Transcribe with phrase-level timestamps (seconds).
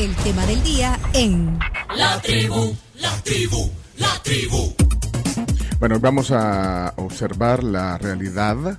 [0.00, 1.58] el tema del día en
[1.96, 4.72] La tribu, la tribu, la tribu.
[5.78, 8.78] Bueno, vamos a observar la realidad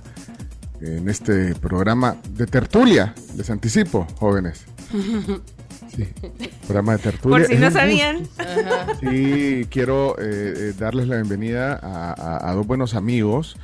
[0.80, 3.14] en este programa de tertulia.
[3.36, 4.64] Les anticipo, jóvenes.
[5.94, 6.08] Sí,
[6.66, 7.36] programa de tertulia.
[7.40, 8.26] Por si no sabían.
[9.02, 10.22] Sí, quiero eh,
[10.70, 13.56] eh, darles la bienvenida a, a- a dos buenos amigos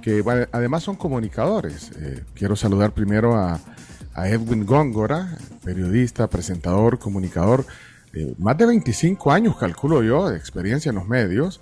[0.00, 1.90] que bueno, además son comunicadores.
[2.00, 3.60] Eh, quiero saludar primero a,
[4.24, 7.66] Edwin Góngora, periodista, presentador, comunicador,
[8.14, 11.60] eh, más de 25 años, calculo yo, de experiencia en los medios,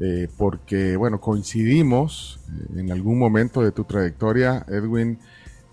[0.00, 2.38] eh, porque, bueno, coincidimos
[2.76, 5.18] en algún momento de tu trayectoria, Edwin,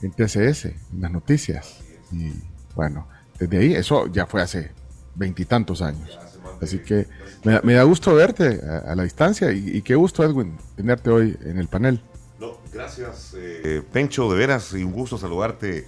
[0.01, 1.79] en TCS, en las noticias.
[2.11, 2.31] Y
[2.75, 3.07] bueno,
[3.39, 4.71] desde ahí, eso ya fue hace
[5.13, 6.17] veintitantos años.
[6.61, 7.07] Así que
[7.43, 11.59] me, da- gusto verte a, la distancia y, y qué gusto, Edwin, tenerte hoy en
[11.59, 12.01] el panel.
[12.39, 15.85] No, gracias, eh, Pencho, de veras, y un gusto saludarte.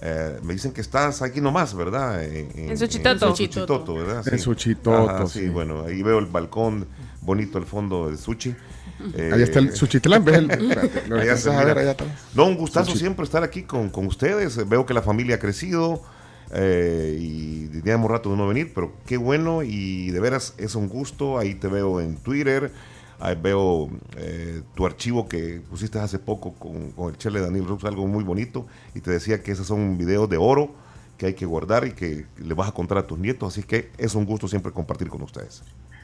[0.00, 2.22] Eh, me dicen que estás aquí nomás, ¿verdad?
[2.22, 3.28] En, En Suchitoto.
[3.30, 4.24] En Suchitoto, ¿verdad?
[4.32, 5.40] En Suchitoto, Ajá, sí.
[5.40, 5.48] sí.
[5.48, 6.86] bueno, ahí veo el balcón
[7.20, 8.54] bonito al fondo de Suchi.
[9.14, 10.36] Eh, Ahí está el Suchitlán, ¿ves?
[10.38, 11.80] El, espérate, lo allá alcanzas se a ver mira.
[11.82, 12.08] allá atrás.
[12.34, 13.00] No, un gustazo Suchi.
[13.00, 14.68] siempre estar aquí con, con ustedes.
[14.68, 16.02] Veo que la familia ha crecido
[16.52, 20.88] eh, y teníamos rato de no venir, pero qué bueno y de veras es un
[20.88, 21.38] gusto.
[21.38, 22.72] Ahí te veo en Twitter,
[23.20, 27.84] ahí veo eh, tu archivo que pusiste hace poco con, con el chele Daniel Rux,
[27.84, 30.74] algo muy bonito, y te decía que esos son videos de oro
[31.16, 33.90] que hay que guardar y que le vas a contar a tus nietos, así que
[33.98, 35.62] es un gusto siempre compartir con ustedes.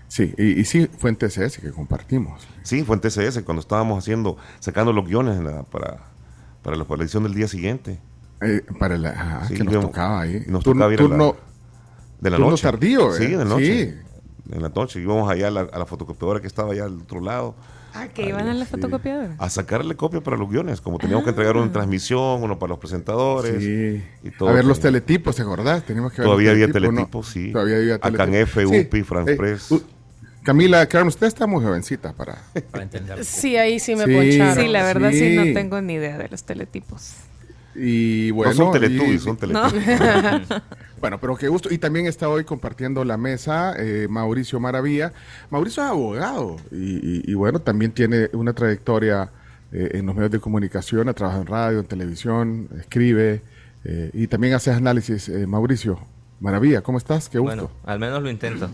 [0.08, 2.46] Sí, y, y sí, fue en TCS que compartimos.
[2.62, 5.98] Sí, fue en TCS cuando estábamos haciendo, sacando los guiones en la- para,
[6.62, 8.00] para la, para la edición del día siguiente.
[8.42, 10.42] Eh, para la, ah, Sí, que nos tocaba ahí.
[10.48, 11.36] nos Turno- tocaba ir a la- turno-
[12.20, 12.62] De la Turno noche.
[12.62, 13.28] tardío, Sí, ¿eh?
[13.28, 13.90] de la noche.
[13.92, 13.98] Sí.
[14.52, 15.00] En la noche.
[15.00, 17.54] Íbamos allá a la, a la fotocopiadora que estaba allá al otro lado
[17.96, 19.36] Ah, que iban a la fotocopiadora.
[19.38, 20.80] a sacarle copia para los guiones.
[20.80, 23.54] Como teníamos que entregar una transmisión, uno para los presentadores.
[23.56, 23.60] Ah.
[23.60, 24.02] Sí.
[24.24, 24.48] Y todo.
[24.48, 25.84] a ver los teletipos, ¿te acordás?
[25.84, 27.32] Teníamos que ver Todavía los había teletipos, teletipos, ¿no?
[27.32, 27.52] sí.
[27.52, 28.48] Todavía había Acá en teletipos.
[28.50, 28.80] F, Sí.
[28.80, 29.70] UPI, France Eh, Press.
[29.70, 29.82] u-
[30.42, 32.36] Camila, Karen, usted está muy jovencita para...
[32.70, 33.24] para entender.
[33.24, 34.14] Sí, ahí sí me Sí.
[34.14, 34.56] poncharon.
[34.56, 35.18] Sí, la verdad sí.
[35.30, 35.36] Sí.
[35.36, 37.14] no tengo ni idea de los teletipos.
[37.76, 39.84] Y bueno, no son teletubbies, son teletubbies.
[41.00, 41.68] Bueno, pero qué gusto.
[41.70, 45.12] Y también está hoy compartiendo la mesa eh, Mauricio Maravilla.
[45.50, 46.76] Mauricio es abogado y,
[47.18, 49.28] y- y bueno, también tiene una trayectoria
[49.70, 53.42] eh, en los medios de comunicación, ha trabajado en radio, en televisión, escribe
[53.84, 55.28] eh, y también hace análisis.
[55.28, 55.98] Eh, Mauricio
[56.40, 57.28] Maravilla, ¿cómo estás?
[57.28, 57.54] Qué gusto.
[57.54, 58.70] Bueno, al menos lo intento.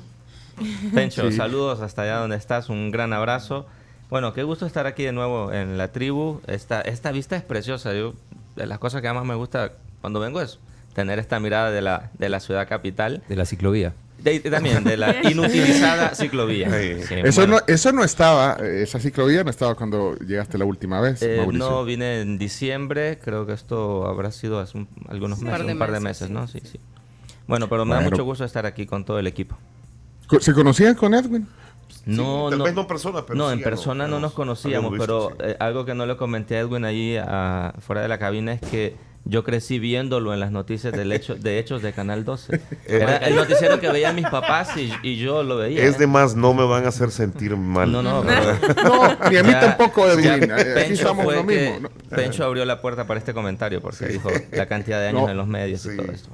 [0.95, 1.37] Pencho, Sí.
[1.37, 3.67] saludos hasta allá donde estás, un gran abrazo.
[4.09, 6.41] Bueno, qué gusto estar aquí de nuevo en la tribu.
[6.47, 7.93] Esta, esta vista es preciosa.
[7.95, 8.15] Yo,
[8.57, 10.59] de las cosas que más me gusta cuando vengo es
[10.95, 13.23] tener esta mirada de la, de la ciudad capital.
[13.29, 13.93] De la ciclovía.
[14.19, 16.69] De- de- también de la inutilizada ciclovía.
[16.71, 17.03] Sí.
[17.09, 17.57] Sí, Eso, bueno.
[17.67, 21.47] no, eso no estaba, eh, esa ciclovía no estaba cuando llegaste la última vez, Eh,
[21.53, 25.67] no, vine en diciembre, creo que esto habrá sido hace un- algunos Un meses, par
[25.67, 26.47] de un par de meses, meses, ¿no?
[26.49, 26.79] Sí, sí.
[27.47, 29.57] Bueno, pero me da mucho gusto estar aquí con todo el equipo.
[30.41, 31.49] ¿Se conocían con Edwin?
[32.07, 34.91] No, tal no, vez no en persona, pero no, sí en persona no, nos conocíamos,
[34.93, 35.53] visto, pero sí.
[35.53, 38.61] eh, algo que no le comenté a Edwin allí ah, fuera de la cabina es
[38.61, 38.97] que
[39.27, 42.59] yo crecí viéndolo en las noticias del hecho, de hechos de Canal 12.
[42.87, 45.83] Era el noticiero que veían mis papás y, y yo lo veía.
[45.85, 45.99] Es ¿eh?
[45.99, 47.93] de más, no me van a hacer sentir mal.
[47.93, 50.51] No, no, pero- No, ni a mí Ya- tampoco, Edwin.
[50.51, 51.15] Eh, Pencho.
[52.09, 55.29] Pencho abrió la puerta para este comentario porque dijo la cantidad de años No.
[55.29, 56.31] en los medios y todo esto.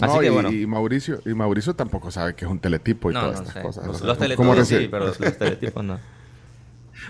[0.00, 0.52] Así No, que y, bueno.
[0.52, 3.54] y Mauricio, y Mauricio tampoco sabe que es un teletipo y No, todas no estas
[3.54, 3.62] sé.
[3.62, 3.86] cosas.
[3.86, 5.98] Los, los ¿cómo teletipos sí, pero los teletipos no.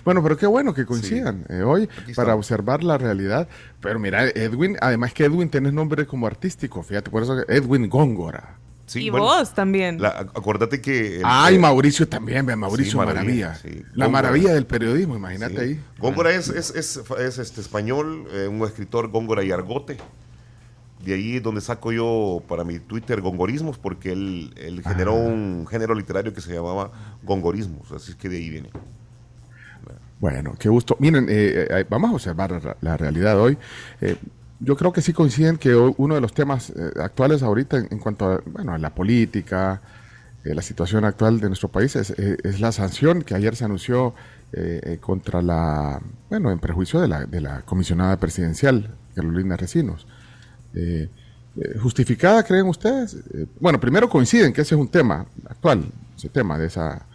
[0.05, 3.49] Bueno, pero qué bueno que coincidan eh, hoy para observar la realidad.
[3.81, 7.89] Pero mira, Edwin, además que Edwin tienes nombre como artístico, fíjate, por eso que Edwin
[7.89, 8.57] Góngora.
[8.87, 10.01] Sí, y bueno, vos también.
[10.03, 11.17] la- acuérdate que...
[11.19, 13.49] el- Ay, eh, Mauricio también, ve, Mauricio Sí, Maravilla.
[13.51, 13.85] Maravilla, sí.
[13.95, 15.61] La maravilla del periodismo, imagínate Sí.
[15.61, 15.81] ahí.
[15.99, 19.97] Góngora es, es, es, es, este español, eh, un escritor Góngora y Argote.
[21.05, 25.29] De ahí es donde saco yo para mi Twitter gongorismos, porque él, él generó Ah.
[25.29, 26.91] un género literario que se llamaba
[27.23, 27.91] gongorismos.
[27.93, 28.71] Así es que de ahí viene.
[30.21, 30.97] Bueno, qué gusto.
[31.01, 33.57] Miren, eh, eh, vamos a observar la, realidad hoy.
[34.03, 34.17] Eh,
[34.61, 38.27] yo creo que sí coinciden que uno de los temas eh, actuales ahorita en, cuanto
[38.27, 39.81] a, bueno, a la política,
[40.45, 44.15] eh, la situación actual de nuestro país es, es la sanción que ayer se anunció
[45.01, 50.09] contra la, bueno, en prejuicio de la, de la comisionada presidencial, Carolina Recinos.
[50.75, 51.09] Eh,
[51.57, 53.15] eh, ¿Justificada, creen ustedes?
[53.35, 55.85] Eh, bueno, primero coinciden que ese es un tema actual,
[56.17, 57.07] ese tema de esa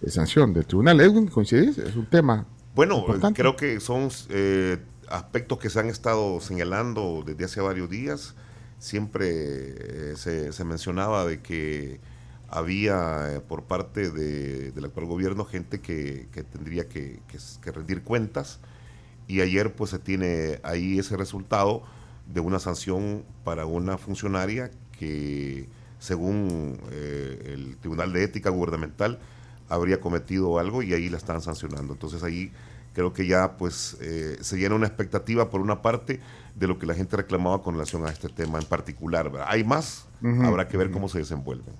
[0.00, 1.00] de sanción del tribunal.
[1.00, 1.76] Edwin, ¿coincidís?
[1.76, 3.38] Es un tema Bueno, importante.
[3.42, 4.78] creo que son eh,
[5.08, 8.34] aspectos que se han estado señalando desde hace varios días.
[8.78, 12.00] Siempre se, se mencionaba de que
[12.48, 17.20] había por parte de- del actual gobierno gente que, que tendría que,
[17.62, 18.58] que rendir cuentas
[19.28, 21.82] y ayer pues se tiene ahí ese resultado
[22.32, 25.68] de una sanción para una funcionaria que
[25.98, 29.18] según eh, el Tribunal de Ética Gubernamental,
[29.68, 31.92] habría cometido algo y ahí la están sancionando.
[31.92, 32.50] Entonces ahí
[32.94, 36.20] creo que ya pues eh, se llena una expectativa por una parte
[36.56, 39.30] de lo que la gente reclamaba con relación a este tema en particular.
[39.46, 40.06] Hay más,
[40.42, 41.74] habrá que ver cómo se desenvuelven.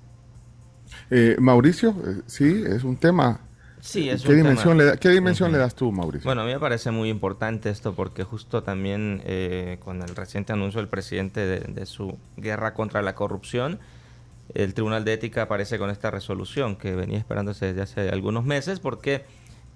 [1.11, 1.95] Eh, Mauricio,
[2.27, 3.41] sí, es un tema.
[3.81, 6.27] Sí, es ¿Qué dimensión, Le, ¿qué dimensión le das tú, Mauricio?
[6.27, 9.23] Bueno, a mí me parece muy importante esto porque justo también
[9.81, 13.79] con el reciente anuncio del presidente de, su guerra contra la corrupción,
[14.55, 18.81] el Tribunal de Ética aparece con esta resolución que venía esperándose desde hace algunos meses
[18.81, 19.25] porque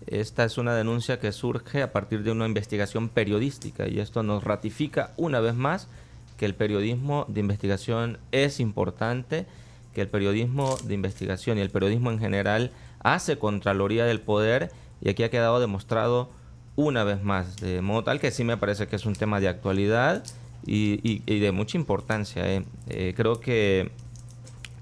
[0.07, 4.45] esta es una denuncia que surge a partir de una investigación periodística y esto nos
[4.45, 5.89] ratifica una vez más
[6.37, 9.47] que el periodismo de investigación es importante,
[9.95, 12.73] que el periodismo de investigación y el periodismo en general
[13.05, 16.31] hace contraloría del poder y aquí ha quedado demostrado
[16.75, 19.47] una vez más, de modo tal que sí me parece que es un tema de
[19.47, 20.25] actualidad
[20.67, 22.45] y, de mucha importancia.
[22.53, 22.65] ¿eh?
[22.89, 23.93] Eh, creo que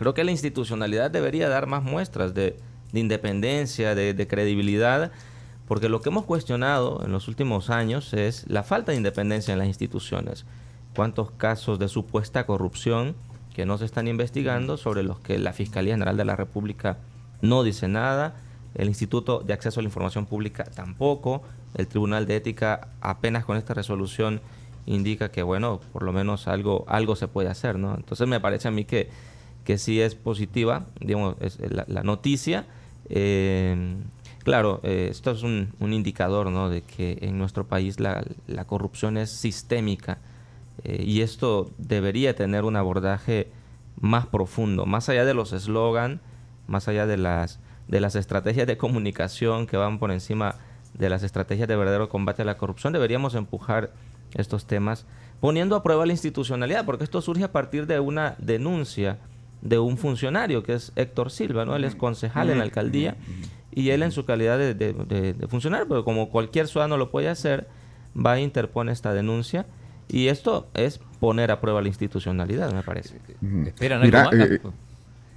[0.02, 2.56] Creo que la institucionalidad debería dar más muestras de,
[2.92, 5.12] independencia, de, credibilidad,
[5.68, 9.60] porque lo que hemos cuestionado en los últimos años es la falta de independencia en
[9.60, 10.44] las instituciones.
[10.96, 13.14] ¿Cuántos casos de supuesta corrupción
[13.54, 16.98] que no se están investigando sobre los que la Fiscalía General de la República
[17.42, 18.36] no dice nada?
[18.74, 21.42] El Instituto de Acceso a la Información Pública tampoco.
[21.74, 24.40] El Tribunal de Ética apenas con esta resolución
[24.86, 27.94] indica que, bueno, por lo menos algo, algo se puede hacer, ¿no?
[27.94, 29.10] Entonces me parece a mí que
[29.64, 32.66] que sí es positiva, digamos, es la, noticia.
[33.08, 33.96] Eh,
[34.42, 36.68] claro, eh, esto es un, indicador ¿no?
[36.68, 38.24] de que en nuestro país la,
[38.66, 40.18] corrupción es sistémica
[40.84, 43.48] eh, y esto debería tener un abordaje
[44.00, 46.20] más profundo, más allá de los eslogan,
[46.72, 50.56] más allá de las, de las estrategias de comunicación que van por encima
[50.94, 53.92] de las estrategias de verdadero combate a la corrupción, deberíamos empujar
[54.34, 55.06] estos temas
[55.40, 59.18] poniendo a prueba la institucionalidad, porque esto surge a partir de una denuncia
[59.60, 61.76] de un funcionario que es Héctor Silva, ¿no?
[61.76, 63.16] Él es concejal en la alcaldía
[63.70, 67.68] y él en su calidad de, funcionario, pero como cualquier ciudadano lo puede hacer,
[68.14, 69.66] va e interpone esta denuncia
[70.08, 73.18] y esto es poner a prueba la institucionalidad, me parece.
[73.66, 74.32] ¿Esperan algo más?
[74.32, 74.60] Eh,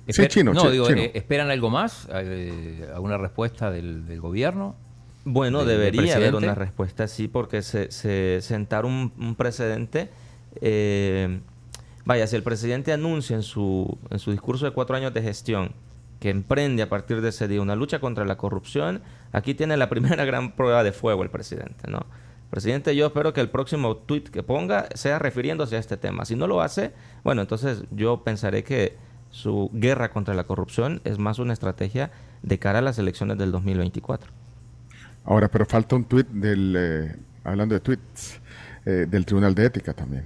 [0.08, 2.08] sí, chino, no, digo, eh, ¿esperan algo más?
[2.14, 4.76] Eh, ¿Alguna respuesta del, gobierno?
[5.24, 10.10] Bueno, debería haber una respuesta, sí, porque se, se sentar un, un precedente...
[10.62, 11.40] Eh,
[12.06, 15.72] Vaya, si el presidente anuncia en su, en su discurso de cuatro años de gestión
[16.20, 19.02] que emprende a partir de ese día una lucha contra la corrupción,
[19.32, 22.06] aquí tiene la primera gran prueba de fuego el presidente, ¿no?
[22.52, 26.26] Presidente, yo espero que el próximo tuit que ponga sea refiriéndose a este tema.
[26.26, 26.94] Si no lo hace,
[27.24, 28.96] bueno, entonces yo pensaré que
[29.36, 32.10] su guerra contra la corrupción es más una estrategia
[32.42, 34.32] de cara a las elecciones del 2024.
[35.26, 38.40] Ahora, pero falta un tuit del, eh, hablando de tweets,
[38.86, 40.24] eh, del Tribunal de Ética también.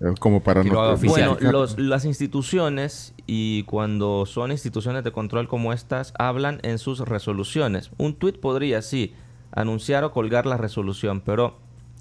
[0.00, 1.36] Eh, como para no bueno
[1.76, 8.16] las instituciones y cuando son instituciones de control como estas hablan en sus resoluciones un
[8.16, 9.14] tuit podría sí
[9.52, 11.56] anunciar o colgar la resolución pero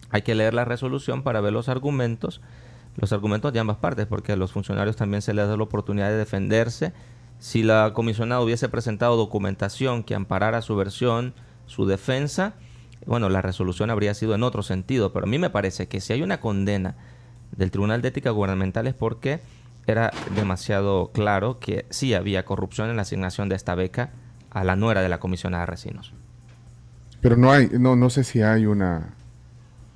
[0.09, 2.41] hay que leer la resolución para ver los argumentos
[2.97, 6.09] los argumentos de ambas partes porque a los funcionarios también se les da la oportunidad
[6.09, 6.93] de defenderse
[7.39, 11.33] si la comisionada hubiese presentado documentación que amparara su versión
[11.65, 12.53] su defensa
[13.05, 16.13] bueno la resolución habría sido en otro sentido pero a mí me parece que si
[16.13, 16.95] hay una condena
[17.55, 19.41] del Tribunal de Ética Gubernamental es porque
[19.87, 24.11] era demasiado claro que sí había corrupción en la asignación de esta beca
[24.51, 26.13] a la nuera de la comisionada Recinos.
[27.21, 29.13] Pero no hay, no, no sé si hay una,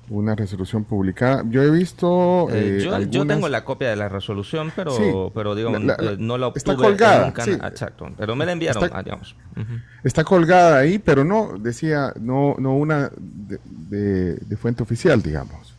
[0.08, 1.44] una resolución publicada.
[1.48, 2.48] Yo he visto.
[2.50, 6.48] Eh, eh, yo, tengo la copia de la resolución, pero, pero digo, eh, no la
[6.48, 6.58] obtuve.
[6.58, 7.28] Está colgada.
[7.68, 8.10] Exacto.
[8.16, 9.36] Pero me la enviaron, está, ah, digamos.
[10.04, 15.76] Está colgada ahí, pero no, decía, no, no una de fuente oficial, digamos.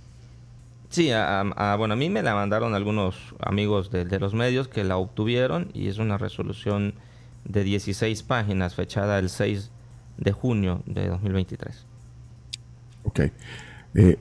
[0.89, 4.97] Sí, a, bueno, a mí me la mandaron algunos amigos de, los medios que la
[4.97, 6.93] obtuvieron y es una resolución
[7.43, 9.69] de 16 páginas fechada el 6
[10.17, 11.85] de junio de 2023.
[13.03, 13.19] Ok.
[13.99, 14.15] Eh,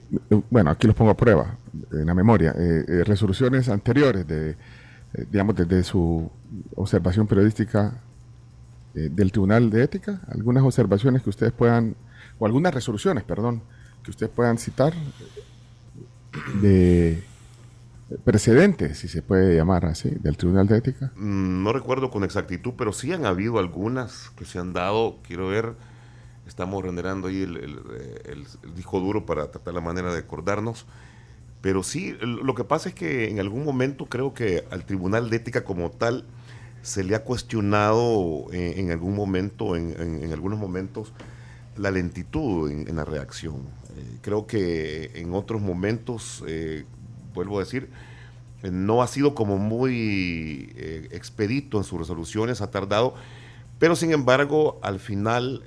[0.51, 1.59] bueno, aquí los pongo a prueba
[1.93, 2.55] en la memoria.
[2.59, 4.57] Eh, eh, resoluciones anteriores, de,
[5.31, 6.31] digamos, desde su
[6.75, 8.01] observación periodística
[8.95, 11.95] del Tribunal de Ética, algunas observaciones que ustedes puedan,
[12.39, 13.61] o algunas resoluciones, perdón,
[14.03, 14.95] que ustedes puedan citar
[16.63, 17.23] de
[18.25, 21.13] precedentes, si se puede llamar así, del Tribunal de Ética?
[21.17, 25.19] Mm, no recuerdo con exactitud, pero sí han habido algunas que se han dado.
[25.27, 25.75] Quiero ver,
[26.47, 30.87] estamos renderando ahí el, disco duro para tratar la manera de acordarnos.
[31.61, 35.37] Pero sí, lo que pasa es que en algún momento creo que al Tribunal de
[35.37, 36.25] Ética como tal
[36.83, 41.13] se le ha cuestionado eh, en, algún momento, en, algunos momentos,
[41.77, 43.63] la lentitud en la reacción.
[43.97, 46.85] Eh, creo que en otros momentos, eh,
[47.35, 47.89] vuelvo a decir,
[48.63, 50.73] eh, no ha sido como muy
[51.11, 53.15] expedito en sus resoluciones, ha tardado,
[53.79, 55.63] pero sin embargo al final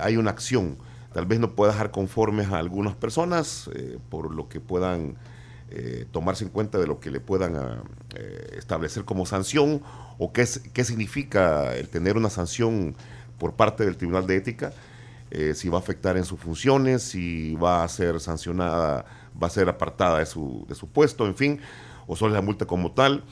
[0.00, 0.78] hay una acción.
[1.12, 3.70] Tal vez no pueda dejar conformes a algunas personas
[4.08, 5.16] por lo que puedan
[6.12, 7.82] tomarse en cuenta de lo que le puedan
[8.56, 9.82] establecer como sanción
[10.18, 12.94] o qué, qué significa el tener una sanción
[13.38, 14.72] por parte del Tribunal de Ética,
[15.30, 19.04] eh, si va a afectar en sus funciones, si va a ser sancionada,
[19.40, 21.60] va a ser apartada de su, de su puesto, en fin,
[22.06, 23.24] o solo la multa como tal.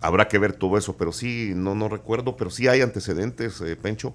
[0.00, 3.76] Habrá que ver todo eso, pero sí, no, no recuerdo, pero sí hay antecedentes, eh,
[3.76, 4.14] Pencho,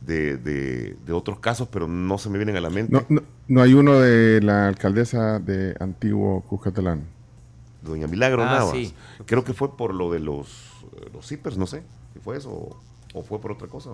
[0.00, 2.92] de, de, otros casos, pero no se me vienen a la mente.
[3.08, 7.04] No, no, hay uno de la alcaldesa de Antiguo Cuscatlán.
[7.82, 8.94] Doña Milagro ah, Navas.
[9.26, 12.76] Creo que fue por lo de los, los zippers, no sé, si fue eso
[13.14, 13.90] o fue por otra cosa.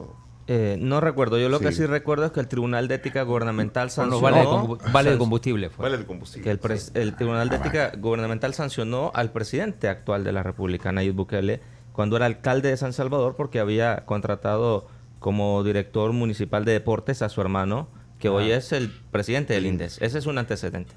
[0.54, 1.38] Eh, no recuerdo.
[1.38, 4.20] Yo lo que sí recuerdo es que el Tribunal de Ética Gubernamental sancionó.
[4.20, 5.70] vale, de combustible.
[5.78, 6.58] Vale de combustible.
[6.58, 11.62] Que el, Tribunal de Ética Gubernamental sancionó al presidente actual de la República, Nayib Bukele,
[11.94, 14.88] cuando era alcalde de San Salvador, porque había contratado
[15.20, 20.02] como director municipal de deportes a su hermano, que hoy es el presidente del INDES.
[20.02, 20.92] Ese es un antecedente.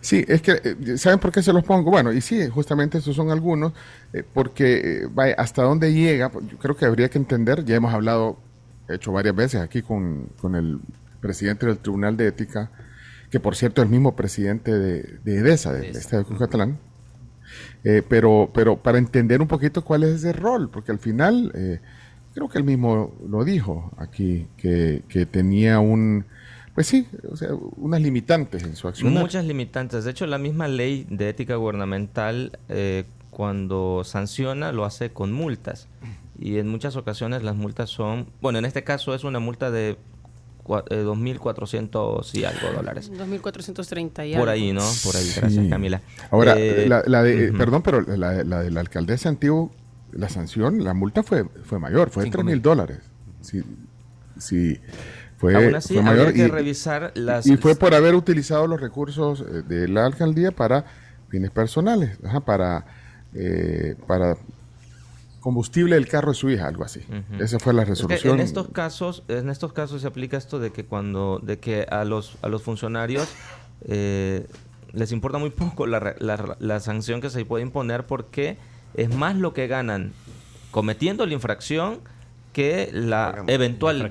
[0.00, 1.90] Sí, es que, eh, ¿saben por qué se los pongo?
[1.90, 3.72] Bueno, y sí, justamente esos son algunos,
[4.12, 7.76] eh, porque eh, vaya, hasta dónde llega, pues, yo creo que habría que entender, ya
[7.76, 8.38] hemos hablado,
[8.88, 10.80] hecho varias veces aquí con, con el
[11.20, 12.70] presidente del Tribunal de Ética,
[13.30, 16.78] que por cierto es el mismo presidente de, de EDESA, del Estado de Catalán,
[18.08, 21.52] pero, pero para entender un poquito cuál es ese rol, porque al final,
[22.34, 26.26] creo que él mismo lo dijo aquí, que, que tenía un
[26.74, 29.12] pues sí, o sea, unas limitantes en su acción.
[29.12, 30.04] Muchas limitantes.
[30.04, 35.88] De hecho, la misma ley de ética gubernamental, eh, cuando sanciona, lo hace con multas.
[36.38, 39.96] Y en muchas ocasiones las multas son, bueno, en este caso es una multa de
[40.64, 43.10] 2.400 eh, y algo dólares.
[43.12, 44.42] 2.430 y algo.
[44.42, 44.82] Por ahí, ¿no?
[45.04, 46.00] Por ahí, gracias Camila.
[46.30, 49.70] Ahora, eh, la, de, perdón, pero la, de la alcaldesa Antiguo,
[50.12, 52.98] la sanción, la multa fue, fue mayor, fue de 3.000 dólares.
[53.40, 53.62] Sí,
[54.38, 54.80] sí
[55.36, 57.46] fue, Aún así, mayor que y, revisar las...
[57.46, 60.84] Y fue por haber utilizado los recursos eh, de la alcaldía para
[61.28, 62.86] fines personales, para,
[63.34, 64.36] eh, para
[65.44, 67.02] combustible del carro de su hija, algo así.
[67.38, 68.36] Esa fue la resolución.
[68.36, 72.04] en estos casos, en estos casos se aplica esto de que cuando, de que a
[72.06, 73.28] los a los funcionarios
[73.86, 74.46] eh,
[74.94, 78.56] les importa muy poco la, la, la, sanción que se puede imponer porque
[78.94, 80.14] es más lo que ganan
[80.70, 82.00] cometiendo la infracción
[82.54, 84.10] que la eventual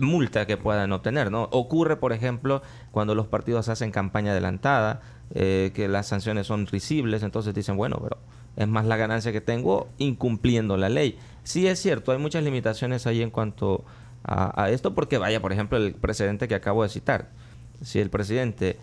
[0.00, 1.30] multa que puedan obtener.
[1.30, 1.50] ¿no?
[1.52, 2.62] Ocurre, por ejemplo,
[2.92, 5.02] cuando los partidos hacen campaña adelantada,
[5.34, 8.16] eh, que las sanciones son risibles, entonces dicen, bueno, pero
[8.56, 11.18] es más la ganancia que tengo incumpliendo la ley.
[11.42, 13.84] Sí es cierto, hay muchas limitaciones ahí en cuanto
[14.24, 17.30] a, a esto, porque vaya, por ejemplo, el precedente que acabo de citar.
[17.82, 18.78] Si el presidente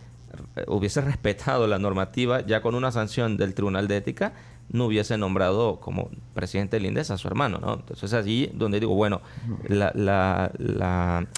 [0.67, 4.33] hubiese respetado la normativa ya con una sanción del Tribunal de Ética,
[4.71, 7.73] no hubiese nombrado como presidente del INDES a su hermano, ¿no?
[7.73, 9.21] Entonces allí donde digo, bueno,
[9.67, 10.51] la, la,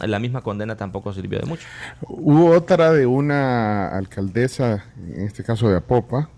[0.05, 1.65] la, misma condena tampoco sirvió de mucho.
[2.01, 6.29] Hubo otra de una alcaldesa, en este caso de Apopa,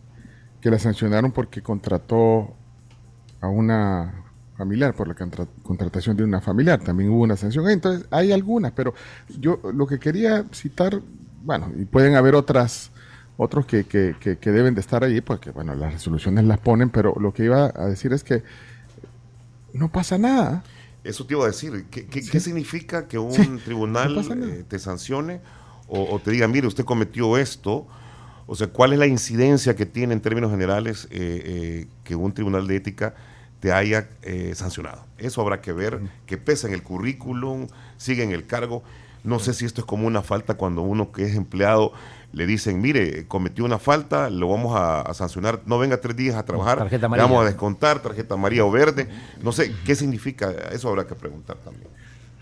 [0.63, 2.55] que la sancionaron porque contrató
[3.41, 4.23] a una
[4.57, 5.15] familiar, por la
[5.61, 7.69] contratación de una familiar, también hubo una sanción.
[7.69, 8.93] Entonces, hay algunas, pero
[9.41, 11.01] yo lo que quería citar,
[11.43, 12.91] bueno, y pueden haber otras
[13.35, 17.13] otros que, que, que, deben de estar ahí, porque bueno, las resoluciones las ponen, pero
[17.19, 18.41] lo que iba a decir es que
[19.73, 20.63] no pasa nada.
[21.03, 25.41] Eso te iba a decir, ¿qué, qué, significa que un tribunal eh, te sancione
[25.89, 27.85] o, te diga, mire, usted cometió esto?
[28.53, 32.33] O sea, ¿cuál es la incidencia que tiene en términos generales eh, eh, que un
[32.33, 33.15] tribunal de ética
[33.59, 34.07] te haya
[34.53, 35.05] sancionado?
[35.17, 37.65] Eso habrá que ver, que pesa en el currículum,
[37.97, 38.83] sigue en el cargo.
[39.23, 41.93] No sé si esto es como una falta cuando uno que es empleado
[42.31, 46.45] le dicen, mire, cometió una falta, lo vamos a, sancionar, no venga tres días a
[46.45, 49.09] trabajar, le vamos a descontar tarjeta amarilla o verde.
[49.41, 50.51] No sé, ¿qué significa?
[50.71, 51.87] Eso habrá que preguntar también.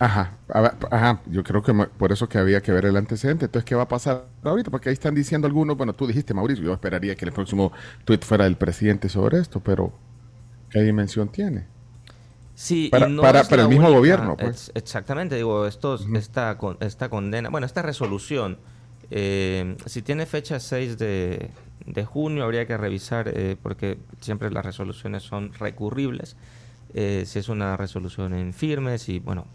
[0.04, 0.38] Ajá,
[0.90, 3.46] ajá, yo creo que por eso que había que ver el antecedente.
[3.46, 4.72] Entonces, ¿qué va a pasar ahorita?
[4.72, 7.72] Porque ahí están diciendo algunos, bueno, tú dijiste, Mauricio, yo esperaría que el próximo
[8.04, 9.94] tweet fuera del presidente sobre esto, pero
[10.72, 11.68] ¿qué dimensión tiene?
[12.56, 13.08] Sí, para,
[13.44, 14.36] para, el mismo gobierno.
[14.38, 14.72] Pues.
[14.74, 18.58] exactamente, digo, esto, esta, esta condena, bueno, esta resolución
[19.12, 21.52] eh, si tiene fecha 6 de,
[22.06, 26.38] junio, habría que revisar, eh, porque siempre las resoluciones son recurribles.
[26.94, 29.46] Eh, si es una resolución en firme, si, bueno,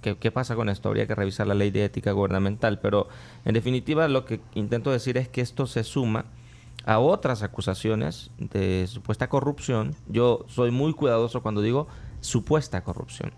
[0.00, 0.88] ¿qué, ¿qué, pasa con esto?
[0.88, 3.08] Habría que revisar la ley de ética gubernamental, pero
[3.44, 6.26] en definitiva lo que intento decir es que esto se suma
[6.84, 9.94] a otras acusaciones de supuesta corrupción.
[10.08, 11.88] Yo soy muy cuidadoso cuando digo
[12.20, 13.32] supuesta corrupción.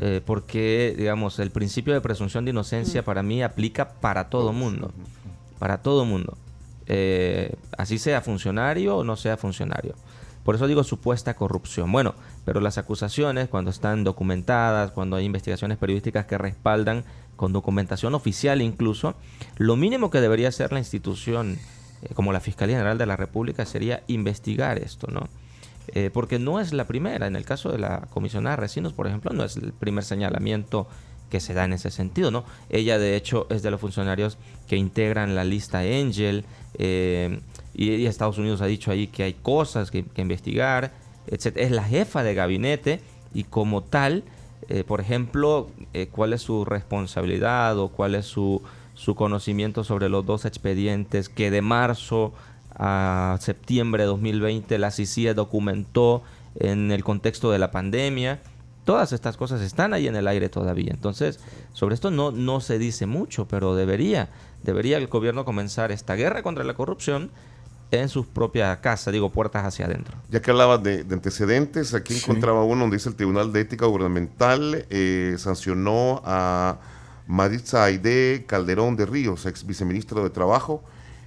[0.00, 4.92] Eh, porque, digamos, el principio de presunción de inocencia para mí aplica para todo mundo.
[5.58, 6.36] Para todo mundo.
[6.86, 9.94] Eh, así sea funcionario o no sea funcionario.
[10.46, 11.90] Por eso digo supuesta corrupción.
[11.90, 17.02] Bueno, pero las acusaciones, cuando están documentadas, cuando hay investigaciones periodísticas que respaldan
[17.34, 19.16] con documentación oficial incluso,
[19.56, 21.58] lo mínimo que debería hacer la institución
[22.02, 25.28] eh, como la Fiscalía General de la República sería investigar esto, ¿no?
[25.88, 27.26] Eh, porque no es la primera.
[27.26, 30.86] En el caso de la comisionada Recinos, por ejemplo, no es el primer señalamiento
[31.28, 32.44] que se da en ese sentido, ¿no?
[32.70, 34.38] Ella, de hecho, es de los funcionarios
[34.68, 36.44] que integran la lista Angel
[36.78, 37.40] eh,
[37.76, 40.92] y, Estados Unidos ha dicho ahí que hay cosas que, investigar,
[41.26, 41.56] etc.
[41.56, 43.00] Es la jefa de gabinete
[43.34, 44.24] y como tal,
[44.86, 45.68] por ejemplo,
[46.10, 48.62] cuál es su responsabilidad o cuál es su
[48.96, 52.32] su conocimiento sobre los dos expedientes que de marzo
[52.74, 56.22] a septiembre de 2020 la CICIE documentó
[56.56, 58.40] en el contexto de la pandemia.
[58.84, 60.92] Todas estas cosas están ahí en el aire todavía.
[60.92, 61.40] Entonces,
[61.72, 64.30] sobre esto no, no se dice mucho, pero debería,
[64.62, 67.30] debería el gobierno comenzar esta guerra contra la corrupción
[68.02, 70.16] en sus propias casas, digo, puertas hacia adentro.
[70.30, 74.86] Ya que hablabas de, antecedentes, aquí encontraba uno donde dice el Tribunal de Ética Gubernamental
[74.90, 76.78] eh, sancionó a
[77.26, 80.82] Maritza Aide Calderón de Ríos, ex viceministro de Trabajo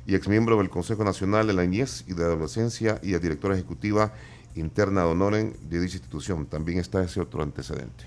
[0.06, 3.56] y ex miembro del Consejo Nacional de la Niñez y de la Adolescencia y directora
[3.56, 4.14] ejecutiva
[4.56, 6.46] interna de Honoren de dicha institución.
[6.46, 8.06] También está ese otro antecedente.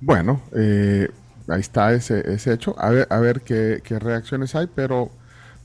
[0.00, 1.08] Bueno, eh,
[1.48, 2.74] ahí está ese, ese hecho.
[2.78, 5.10] A ver, a ver qué, reacciones hay, pero,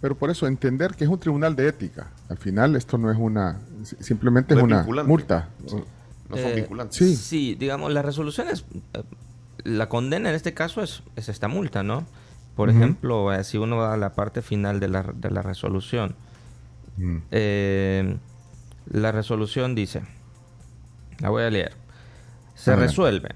[0.02, 2.12] pero por eso entender que es un tribunal de ética.
[2.28, 3.60] Al final esto no es una,
[4.00, 5.50] simplemente es, una multa.
[5.64, 6.98] No son eh, vinculantes.
[6.98, 7.16] Sí.
[7.16, 9.04] sí, digamos, las resoluciones eh,
[9.64, 12.06] la condena en este caso es, esta multa, ¿no?
[12.56, 16.16] Por ejemplo, eh, si uno va a la parte final de la, de la resolución,
[16.98, 17.18] mm.
[17.32, 18.18] eh,
[18.92, 20.02] la resolución dice,
[21.20, 21.74] la voy a leer,
[22.54, 23.30] se resuelve,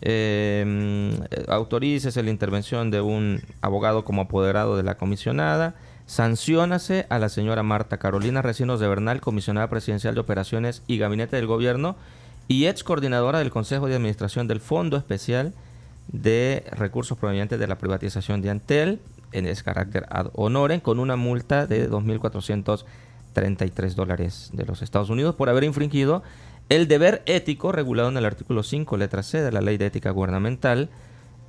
[0.00, 5.74] eh, autorícese la intervención de un abogado como apoderado de la comisionada,
[6.06, 11.36] sancionase a la señora Marta Carolina Recinos de Bernal, comisionada presidencial de operaciones y gabinete
[11.36, 11.96] del gobierno,
[12.48, 15.54] y ex coordinadora del Consejo de Administración del Fondo Especial
[16.08, 19.00] de recursos provenientes de la privatización de Antel
[19.32, 25.34] en ese carácter ad honorem con una multa de 2.433 dólares de los Estados Unidos
[25.34, 26.22] por haber infringido
[26.68, 30.10] el deber ético regulado en el artículo 5, letra C de la Ley de Ética
[30.10, 30.90] Gubernamental,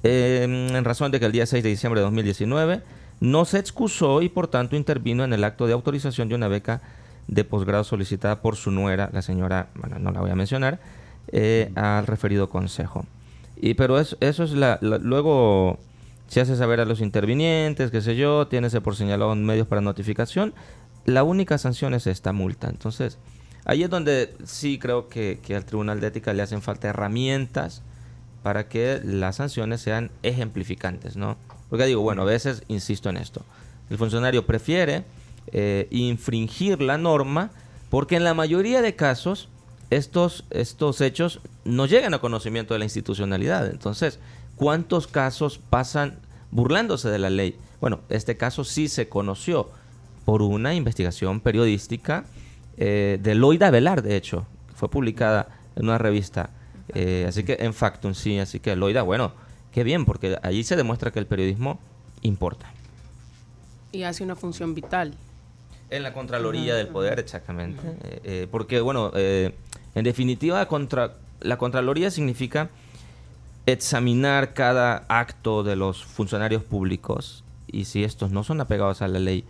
[0.03, 2.81] en razón de que el día 6 de diciembre de 2019
[3.23, 6.81] no se excusó y por tanto intervino en el acto de autorización de una beca
[7.29, 10.81] de posgrado solicitada por su nuera, la señora, bueno, no la voy a mencionar,
[11.31, 13.05] eh, al referido consejo.
[13.55, 15.79] Y pero eso, eso es la, luego
[16.27, 20.53] se hace saber a los intervinientes, qué sé yo, tiene por señalado medios para notificación.
[21.05, 22.67] La única sanción es esta multa.
[22.67, 23.19] Entonces,
[23.63, 27.83] ahí es donde sí creo que, que al Tribunal de Ética le hacen falta herramientas
[28.41, 31.37] para que las sanciones sean ejemplificantes, ¿no?
[31.73, 33.41] Porque digo, bueno, a veces insisto en esto.
[33.89, 35.05] El funcionario prefiere
[35.47, 37.49] eh, infringir la norma
[37.89, 39.49] porque en la mayoría de casos
[39.89, 43.71] estos, estos hechos no llegan a conocimiento de la institucionalidad.
[43.71, 44.19] Entonces,
[44.55, 46.19] ¿cuántos casos pasan
[46.51, 47.57] burlándose de la ley?
[47.81, 49.71] Bueno, este caso sí se conoció
[50.25, 52.25] por una investigación periodística
[52.77, 56.51] eh, de Loida Velar, de hecho, fue publicada en una revista.
[56.93, 59.33] Eh, así que en Factum, sí, así que Loida, bueno,
[59.73, 61.79] qué bien, porque allí se demuestra que el periodismo
[62.21, 62.71] importa.
[63.91, 65.13] Y hace una función vital.
[65.89, 67.81] En la Contraloría del Poder, exactamente.
[68.23, 72.69] Eh, porque, bueno, en definitiva, contra, la Contraloría significa
[73.65, 79.19] examinar cada acto de los funcionarios públicos y si estos no son apegados a la
[79.19, 79.45] ley,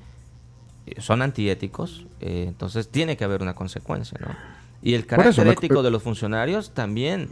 [0.86, 4.36] eh, son antiéticos, eh, entonces tiene que haber una consecuencia, ¿no?
[4.81, 7.29] Y el carácter ético de los funcionarios también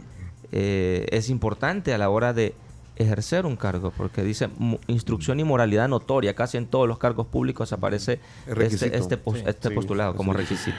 [0.52, 2.54] eh, es importante a la hora de
[2.96, 4.48] ejercer un cargo, porque dice
[4.86, 10.14] instrucción y moralidad notoria, casi en todos los cargos públicos aparece este, este, este postulado
[10.14, 10.78] como requisito.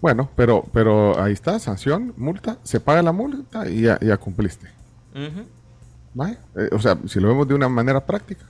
[0.00, 4.68] Bueno, pero, pero ahí está, sanción, multa, se paga la multa y ya, cumpliste.
[6.14, 6.38] ¿Vale?
[6.56, 8.44] Eh, o sea, si lo vemos de una manera práctica.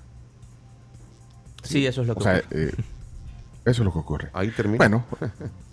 [1.62, 2.44] Sí, eso es lo que ocurre.
[2.50, 2.72] Eh,
[3.64, 4.30] eso es lo que ocurre.
[4.32, 4.78] Ahí termina.
[4.78, 5.04] Bueno.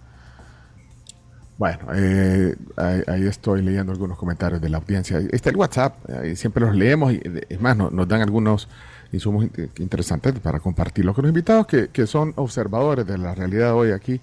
[1.57, 5.19] bueno, eh, ahí, estoy leyendo algunos comentarios de la audiencia.
[5.31, 5.95] Está el WhatsApp,
[6.35, 8.67] siempre los leemos y es más, nos dan algunos
[9.11, 9.45] insumos
[9.77, 14.19] interesantes para compartirlo con los invitados que, que son observadores de la realidad hoy aquí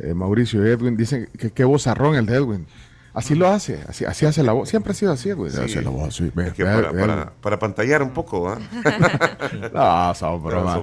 [0.00, 2.66] eh, Mauricio y Edwin dicen que qué vozarrón el de Edwin.
[3.14, 4.68] Así lo hace, así, así hace la voz.
[4.68, 5.46] Siempre ha sido así, Edwin.
[5.46, 6.30] hace la voz así.
[6.30, 8.58] para, para, pantallar un poco, ¿ah?
[9.72, 10.82] no, son broma.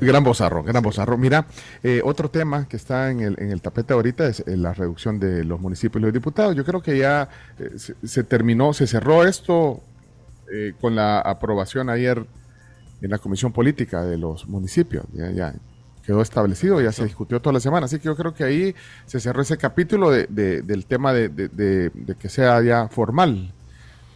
[0.00, 1.20] gran vozarrón, gran vozarrón.
[1.20, 1.44] Mira,
[1.82, 5.18] eh, otro tema que está en el, en el tapete ahorita es eh, la reducción
[5.18, 6.54] de los municipios y los diputados.
[6.54, 7.28] Yo creo que ya
[7.76, 9.82] se, terminó, se cerró esto
[10.80, 12.24] con la aprobación ayer
[13.02, 15.04] en la Comisión Política de los municipios.
[15.12, 15.54] Ya, ya,
[16.04, 17.86] quedó establecido, ya se discutió toda la semana.
[17.86, 18.74] Así que yo creo que ahí
[19.06, 23.52] se cerró ese capítulo de, del tema de, de, que sea ya formal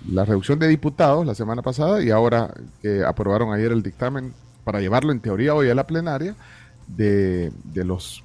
[0.09, 4.81] la reducción de diputados la semana pasada y ahora que aprobaron ayer el dictamen para
[4.81, 6.35] llevarlo en teoría hoy a la plenaria
[6.88, 8.23] de, los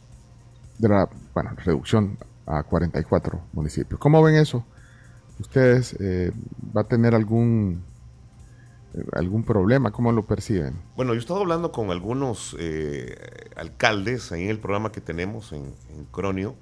[0.77, 3.99] de la bueno, reducción a 44 municipios.
[3.99, 4.65] ¿Cómo ven eso?
[5.39, 6.31] ¿Ustedes eh,
[6.75, 7.83] va a tener algún
[9.13, 9.91] algún problema?
[9.91, 10.75] ¿Cómo lo perciben?
[10.95, 13.15] Bueno, yo he estado hablando con algunos eh,
[13.55, 15.73] alcaldes ahí en el programa que tenemos en,
[16.11, 16.55] Cronio,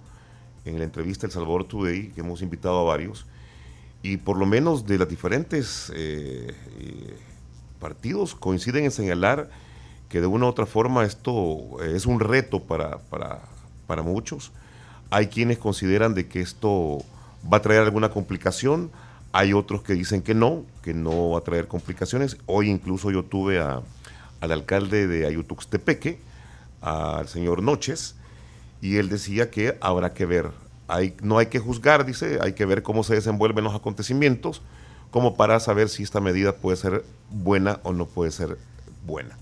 [0.65, 3.25] en la entrevista El Salvador Today, que hemos invitado a varios,
[4.03, 6.53] y por lo menos de los diferentes eh,
[7.79, 9.49] partidos coinciden en señalar
[10.09, 13.41] que de una u otra forma esto es un reto para, para,
[13.87, 14.51] para muchos.
[15.09, 16.99] Hay quienes consideran de que esto
[17.51, 18.91] va a traer alguna complicación,
[19.37, 22.37] hay otros que dicen que no, que no va a traer complicaciones.
[22.47, 23.83] Hoy incluso yo tuve al
[24.51, 26.17] alcalde de Ayutuxtepeque,
[26.81, 28.15] al señor Noches,
[28.81, 30.49] y él decía que habrá que ver.
[31.21, 34.63] No hay que juzgar, dice, hay que ver cómo se desenvuelven los acontecimientos,
[35.11, 38.57] como para saber si esta medida puede ser buena o no puede ser
[39.05, 39.37] buena.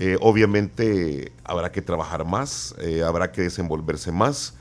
[0.00, 4.54] Eh, obviamente habrá que trabajar más, eh, habrá que desenvolverse más.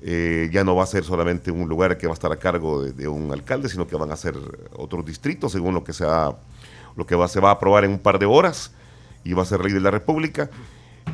[0.00, 2.82] Eh, ya no va a ser solamente un lugar que va a estar a cargo
[2.82, 4.36] de, un alcalde, sino que van a ser
[4.76, 6.36] otros distritos, según lo que, sea,
[6.96, 8.72] lo que va, se va a aprobar en un par de horas
[9.24, 10.50] y va a ser ley de la República.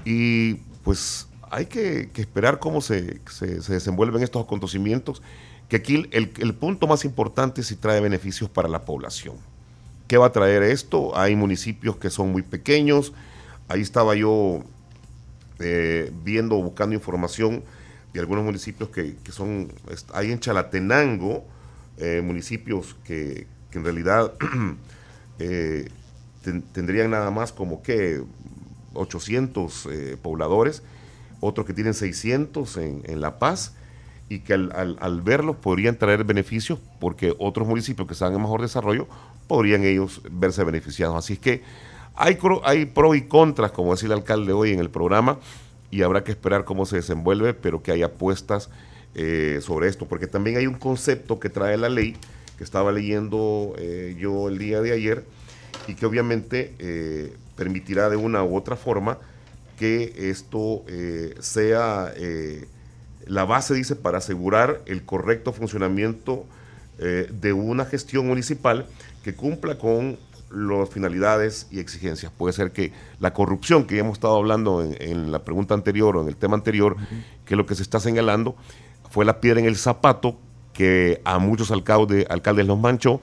[0.04, 5.22] Y pues hay que, esperar cómo se, se, desenvuelven estos acontecimientos,
[5.68, 9.36] que aquí el, el punto más importante es si trae beneficios para la población.
[10.06, 11.16] ¿Qué va a traer esto?
[11.16, 13.14] Hay municipios que son muy pequeños,
[13.68, 14.62] ahí estaba yo
[15.58, 17.62] eh, viendo, buscando información
[18.14, 19.70] de algunos municipios que, son,
[20.14, 21.44] hay en Chalatenango,
[21.98, 24.32] eh, municipios que, en realidad
[25.40, 25.90] eh,
[26.72, 28.22] tendrían nada más como que
[28.94, 29.88] 800
[30.22, 30.84] pobladores,
[31.40, 33.74] otros que tienen 600 en, La Paz,
[34.28, 39.08] y que al, verlos podrían traer beneficios porque otros municipios que están en mejor desarrollo
[39.48, 41.16] podrían ellos verse beneficiados.
[41.16, 41.62] Así es que
[42.14, 45.38] hay, hay pros y contras, como decía el alcalde hoy en el programa,
[45.94, 48.68] y habrá que esperar cómo se desenvuelve, pero que haya apuestas
[49.14, 52.16] eh, sobre esto, porque también hay un concepto que trae la ley,
[52.58, 55.24] que estaba leyendo eh, yo el día de ayer,
[55.86, 59.18] y que obviamente eh, permitirá de una u otra forma
[59.78, 60.84] que esto
[61.40, 62.12] sea
[63.26, 66.44] la base, dice, para asegurar el correcto funcionamiento
[66.98, 68.86] de una gestión municipal
[69.24, 70.16] que cumpla con
[70.54, 72.32] las finalidades y exigencias.
[72.36, 76.28] Puede ser que la corrupción que hemos estado hablando en, la pregunta anterior o en
[76.28, 76.96] el tema anterior,
[77.44, 78.56] que lo que se está señalando
[79.10, 80.36] fue la piedra en el zapato
[80.72, 83.20] que a muchos alcaldes, alcaldes los manchó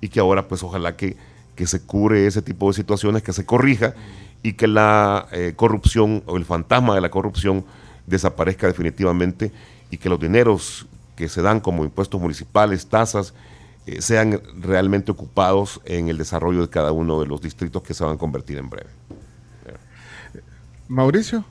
[0.00, 1.16] y que ahora pues ojalá que,
[1.54, 3.94] que se cure ese tipo de situaciones, que se corrija
[4.42, 7.64] y que la eh, corrupción o el fantasma de la corrupción
[8.06, 9.52] desaparezca definitivamente
[9.90, 10.86] y que los dineros
[11.16, 13.34] que se dan como impuestos municipales, tasas,
[13.86, 18.04] eh, sean realmente ocupados en el desarrollo de cada uno de los distritos que se
[18.04, 18.90] van a convertir en breve.
[20.88, 21.44] Mauricio.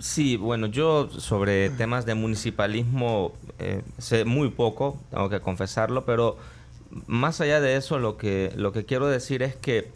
[0.00, 6.36] Sí, bueno, yo sobre temas de municipalismo eh, sé muy poco, tengo que confesarlo, pero
[7.06, 9.88] más allá de eso, lo que, lo que quiero decir es que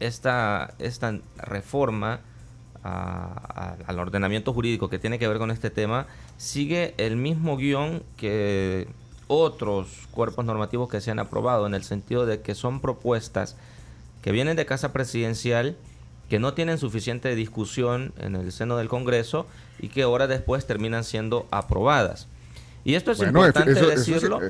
[0.00, 2.20] esta, esta reforma
[2.84, 6.06] al ordenamiento jurídico que tiene que ver con este tema
[6.38, 8.88] sigue el mismo guion que
[9.28, 13.56] otros cuerpos normativos que se han aprobado, en el sentido de que son propuestas
[14.22, 15.76] que vienen de casa presidencial,
[16.28, 19.46] que no tienen suficiente discusión en el seno del Congreso
[19.78, 22.26] y que ahora después terminan siendo aprobadas.
[22.84, 24.40] Y esto es importante decirlo.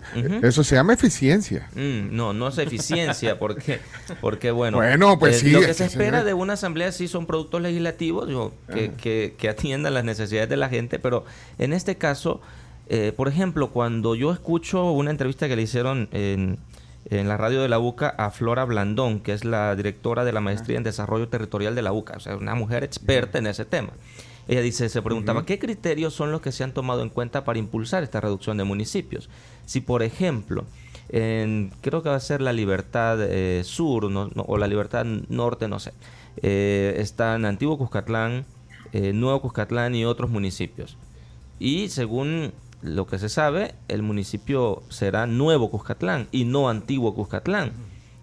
[0.42, 1.68] Eso, se llama eficiencia.
[1.74, 3.80] Mm, no, no es eficiencia, porque,
[4.20, 4.78] porque bueno,
[5.18, 9.34] pues eh, lo que se espera de una asamblea sí son productos legislativos que, que,
[9.36, 11.24] que, atiendan las necesidades de la gente, pero
[11.58, 12.40] en este caso
[12.88, 16.58] eh, por ejemplo, cuando yo escucho una entrevista que le hicieron en,
[17.10, 20.78] la radio de la UCA a Flora Blandón, que es la directora de la maestría
[20.78, 23.90] en desarrollo territorial de la UCA, o sea, una mujer experta en ese tema.
[24.46, 27.58] Ella dice, se preguntaba, ¿qué criterios son los que se han tomado en cuenta para
[27.58, 29.28] impulsar esta reducción de municipios?
[29.66, 30.64] Si, por ejemplo,
[31.10, 35.78] en, creo que va a ser la Libertad eh, Sur o la Libertad Norte, no
[35.78, 35.92] sé,
[36.42, 38.46] eh, están Antiguo Cuscatlán,
[38.92, 40.96] Nuevo Cuscatlán y otros municipios.
[41.58, 47.72] Y según lo que se sabe, el municipio será Nuevo Cuscatlán y no Antiguo Cuscatlán.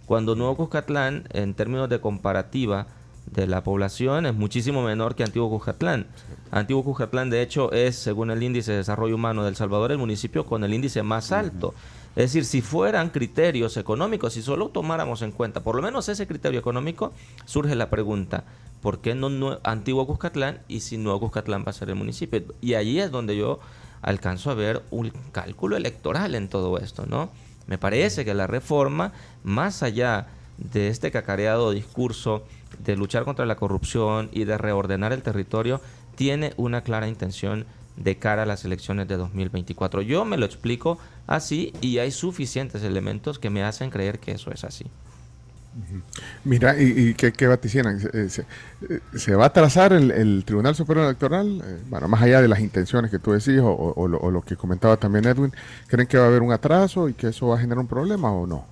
[0.06, 2.88] Cuando Nuevo Cuscatlán, en términos de comparativa
[3.26, 6.08] de la población, es muchísimo menor que Antiguo Cuscatlán.
[6.52, 9.98] Antiguo Cuscatlán, de hecho, es, según el índice de desarrollo humano de El Salvador, el
[9.98, 11.74] municipio con el índice más alto.
[12.16, 16.28] Es decir, si fueran criterios económicos, si solo tomáramos en cuenta por lo menos ese
[16.28, 17.12] criterio económico,
[17.44, 18.46] surge la pregunta,
[18.82, 22.42] ¿por qué no, Antiguo Cuscatlán y si Nuevo Cuscatlán va a ser el municipio?
[22.62, 23.60] Y allí es donde yo
[24.06, 27.32] alcanzo a ver un cálculo electoral en todo esto, ¿no?
[27.66, 29.14] Me parece que la reforma,
[29.44, 30.28] más allá
[30.60, 32.46] de este cacareado discurso
[32.84, 35.82] de luchar contra la corrupción y de reordenar el territorio,
[36.16, 37.66] tiene una clara intención
[37.98, 40.04] de cara a las elecciones de 2024.
[40.04, 44.52] Yo me lo explico así y hay suficientes elementos que me hacen creer que eso
[44.52, 44.86] es así.
[46.46, 48.00] Mira, ¿y, qué, qué vaticinan?
[48.00, 48.46] ¿Se,
[49.16, 51.62] se, va a trazar el, Tribunal Supremo Electoral?
[51.66, 55.26] Eh, bueno, más allá de las intenciones que tú decís o, lo, que comentaba también
[55.26, 55.52] Edwin,
[55.88, 58.32] ¿creen que va a haber un atraso y que eso va a generar un problema
[58.32, 58.66] o no?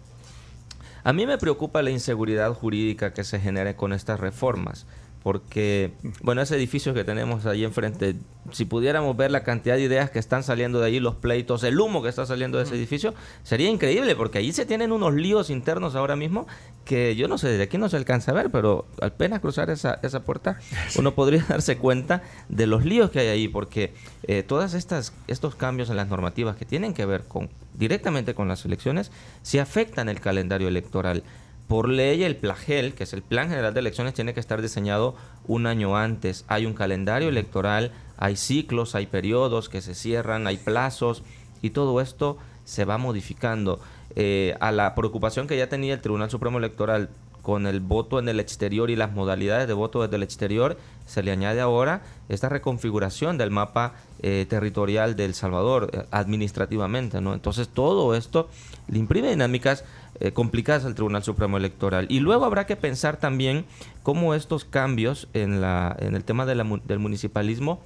[1.03, 4.85] A mí me preocupa la inseguridad jurídica que se genere con estas reformas
[5.23, 8.15] porque, bueno, ese edificio que tenemos ahí enfrente,
[8.51, 11.79] si pudiéramos ver la cantidad de ideas que están saliendo de allí, los pleitos, el
[11.79, 15.49] humo que está saliendo de ese edificio, sería increíble, porque allí se tienen unos líos
[15.49, 16.45] internos ahora mismo
[16.83, 19.97] que yo no sé, desde aquí no se alcanza a ver, pero apenas cruzar esa,
[20.03, 20.59] esa puerta,
[20.97, 25.55] uno podría darse cuenta de los líos que hay ahí, porque eh, todas estas estos
[25.55, 30.09] cambios en las normativas que tienen que ver con directamente con las elecciones, se afectan
[30.09, 31.23] el calendario electoral.
[31.67, 35.15] Por ley, el PLAGEL, que es el Plan General de Elecciones, tiene que estar diseñado
[35.47, 36.45] un año antes.
[36.47, 41.23] Hay un calendario electoral, hay ciclos, hay periodos que se cierran, hay plazos
[41.61, 43.79] y todo esto se va modificando.
[44.15, 47.09] Eh, a la preocupación que ya tenía el Tribunal Supremo Electoral
[47.43, 51.23] con el voto en el exterior y las modalidades de voto desde el exterior, se
[51.23, 57.19] le añade ahora esta reconfiguración del mapa eh, territorial de El Salvador eh, administrativamente.
[57.19, 57.33] ¿no?
[57.33, 58.47] Entonces todo esto
[58.87, 59.83] le imprime dinámicas
[60.19, 62.05] eh, complicadas al Tribunal Supremo Electoral.
[62.09, 63.65] Y luego habrá que pensar también
[64.03, 67.81] cómo estos cambios en, la, en el tema del municipalismo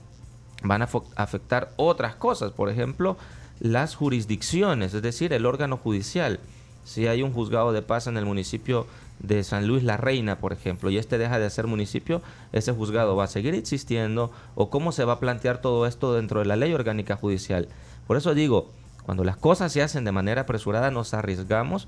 [0.63, 3.18] van a afectar otras cosas, por ejemplo,
[3.60, 6.40] las jurisdicciones, es decir, el órgano judicial.
[6.84, 8.88] Si hay un juzgado de paz en el municipio
[9.20, 12.22] de San Luis La Reina, por ejemplo, y este deja de ser municipio,
[12.54, 16.40] ese juzgado va a seguir existiendo o cómo se va a plantear todo esto dentro
[16.40, 17.68] de la ley orgánica judicial.
[18.06, 18.70] Por eso digo,
[19.04, 21.88] cuando las cosas se hacen de manera apresurada nos arriesgamos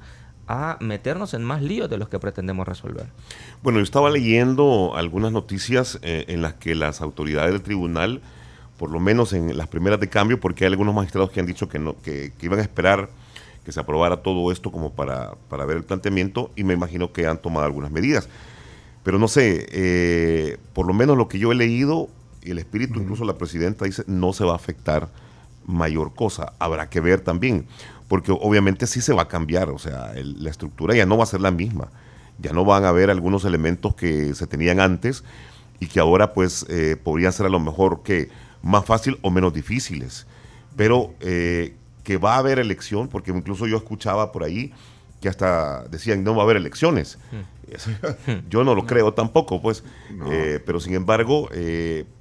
[0.50, 3.06] a meternos en más líos de los que pretendemos resolver.
[3.62, 8.22] Bueno, yo estaba leyendo algunas noticias eh, en las que las autoridades del tribunal,
[8.80, 11.70] por lo menos en las primeras de cambio, porque hay algunos magistrados que han dicho
[11.70, 13.10] que, no, que, iban a esperar
[13.64, 17.28] que se aprobara todo esto como para, para, ver el planteamiento y me imagino que
[17.28, 18.28] han tomado algunas medidas.
[19.04, 22.10] Pero no sé, eh, por lo menos lo que yo he leído,
[22.42, 25.10] y el espíritu, incluso la presidenta dice, no se va a afectar
[25.68, 26.54] mayor cosa.
[26.58, 27.68] Habrá que ver también
[28.10, 31.28] porque obviamente sí se va a cambiar, o sea, la estructura ya no va a
[31.28, 31.90] ser la misma,
[32.40, 35.24] ya no van a haber algunos elementos que se tenían antes
[35.80, 38.30] y que ahora pues eh, podrían ser a lo mejor que
[38.64, 40.26] más fácil o menos difíciles,
[40.76, 44.74] pero eh, que va a haber elección, porque incluso yo escuchaba por ahí
[45.22, 47.20] que hasta decían no va a haber elecciones.
[47.32, 47.60] Hmm.
[48.50, 49.84] Yo no lo creo tampoco, pues,
[50.32, 51.50] eh, pero sin embargo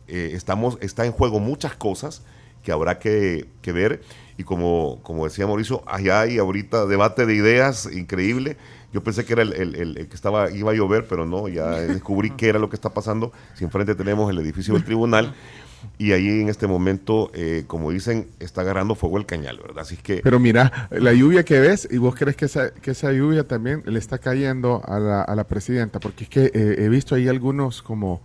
[0.06, 2.20] estamos, está en juego muchas cosas
[2.62, 4.02] que habrá que, que ver
[4.38, 8.56] y como, como decía Mauricio, allá hay ahorita debate de ideas increíble.
[8.92, 12.30] Yo pensé que era el, el, que estaba, iba a llover, pero no, ya descubrí
[12.30, 13.32] qué era lo que está pasando.
[13.54, 15.34] Si enfrente tenemos el edificio del tribunal
[15.98, 19.80] y ahí en este momento, eh, como dicen, está agarrando fuego el cañal, ¿verdad?
[19.80, 20.20] Así que...
[20.22, 23.82] Pero mira, la lluvia que ves, y vos crees que esa, que esa lluvia también
[23.86, 27.26] le está cayendo a la, a la presidenta, porque es que eh, he visto ahí
[27.26, 28.22] algunos como,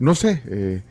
[0.00, 0.82] no sé, eh,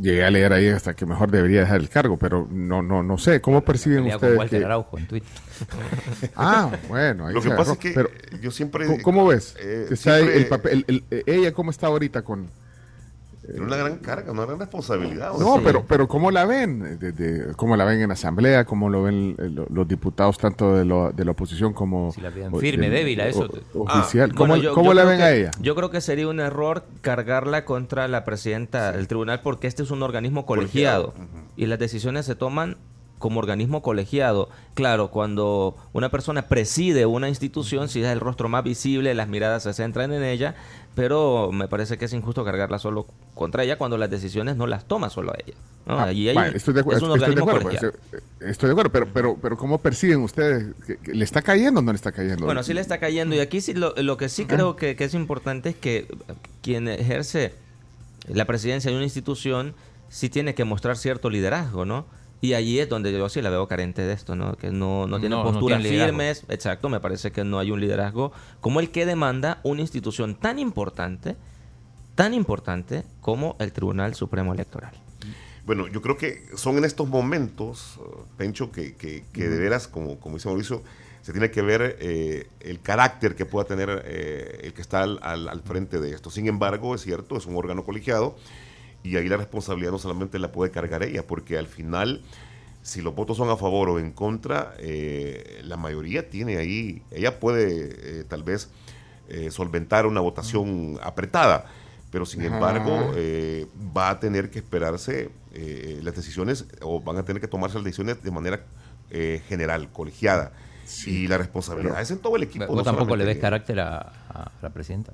[0.00, 3.18] llegué a leer ahí hasta que mejor debería dejar el cargo, pero no no no
[3.18, 4.56] sé, ¿cómo perciben ustedes que...
[4.56, 5.30] en Twitter.
[6.36, 7.94] ah, bueno, ahí Lo que pasa es que
[8.40, 9.00] yo siempre...
[9.02, 9.56] ¿Cómo, ves?
[9.60, 9.88] Eh,
[10.34, 12.48] el papel, ella cómo está ahorita con
[13.46, 15.32] tiene una gran carga, una gran responsabilidad.
[15.38, 16.98] No, pero, pero ¿cómo la ven?
[16.98, 18.64] De, ¿Cómo la ven en asamblea?
[18.64, 22.12] ¿Cómo lo ven eh, los diputados tanto de, lo, de la oposición como...
[22.12, 23.48] Si la ven firme, débil, a eso.
[23.74, 24.30] oficial.
[24.32, 25.50] Ah, ¿Cómo, la ven a ella?
[25.60, 29.90] Yo creo que sería un error cargarla contra la presidenta del tribunal porque este es
[29.90, 31.14] un organismo colegiado,
[31.56, 32.76] y las decisiones se toman
[33.18, 34.48] como organismo colegiado.
[34.74, 39.62] Claro, cuando una persona preside una institución, si es el rostro más visible, las miradas
[39.62, 40.54] se centran en ella,
[40.94, 44.86] pero me parece que es injusto cargarla solo contra ella cuando las decisiones no las
[44.86, 45.56] toma solo a ella.
[45.86, 46.10] Ah,
[46.54, 47.92] estoy de acuerdo, es un organismo pues, eh,
[48.40, 50.74] estoy de acuerdo, pero, pero, pero ¿cómo perciben ustedes?
[51.04, 52.46] ¿Le está cayendo o no le está cayendo?
[52.46, 53.36] Bueno, sí le está cayendo.
[53.36, 56.06] Y aquí sí, lo, que sí creo que, que es importante es que
[56.62, 57.54] quien ejerce
[58.28, 59.74] la presidencia de una institución
[60.08, 62.06] sí tiene que mostrar cierto liderazgo, ¿no?
[62.44, 64.54] Y allí es donde yo sí la veo carente de esto, ¿no?
[64.58, 66.44] Que no, no tiene posturas firmes.
[66.50, 70.58] Exacto, me parece que no hay un liderazgo como el que demanda una institución tan
[70.58, 71.36] importante,
[72.14, 74.92] tan importante como el Tribunal Supremo Electoral.
[75.64, 80.20] Bueno, yo creo que son en estos momentos, uh, Pencho, que, que, de veras, como,
[80.20, 80.82] como dice Mauricio,
[81.22, 85.18] se tiene que ver eh, el carácter que pueda tener eh, el que está al,
[85.22, 86.28] al, frente de esto.
[86.28, 88.36] Sin embargo, es cierto, es un órgano colegiado
[89.04, 92.22] y ahí la responsabilidad no solamente la puede cargar ella, porque al final,
[92.82, 97.38] si los votos son a favor o en contra, eh, la mayoría tiene ahí, ella
[97.38, 98.70] puede tal vez
[99.50, 101.64] solventar una votación apretada,
[102.10, 103.12] pero sin embargo
[103.96, 105.30] va a tener que esperarse
[106.02, 108.64] las decisiones o van a tener que tomarse las decisiones de manera
[109.48, 110.52] general, colegiada.
[111.06, 112.66] Y la responsabilidad es en todo el equipo.
[112.66, 114.12] ¿Vos tampoco le ves carácter a,
[114.60, 115.12] la presidenta?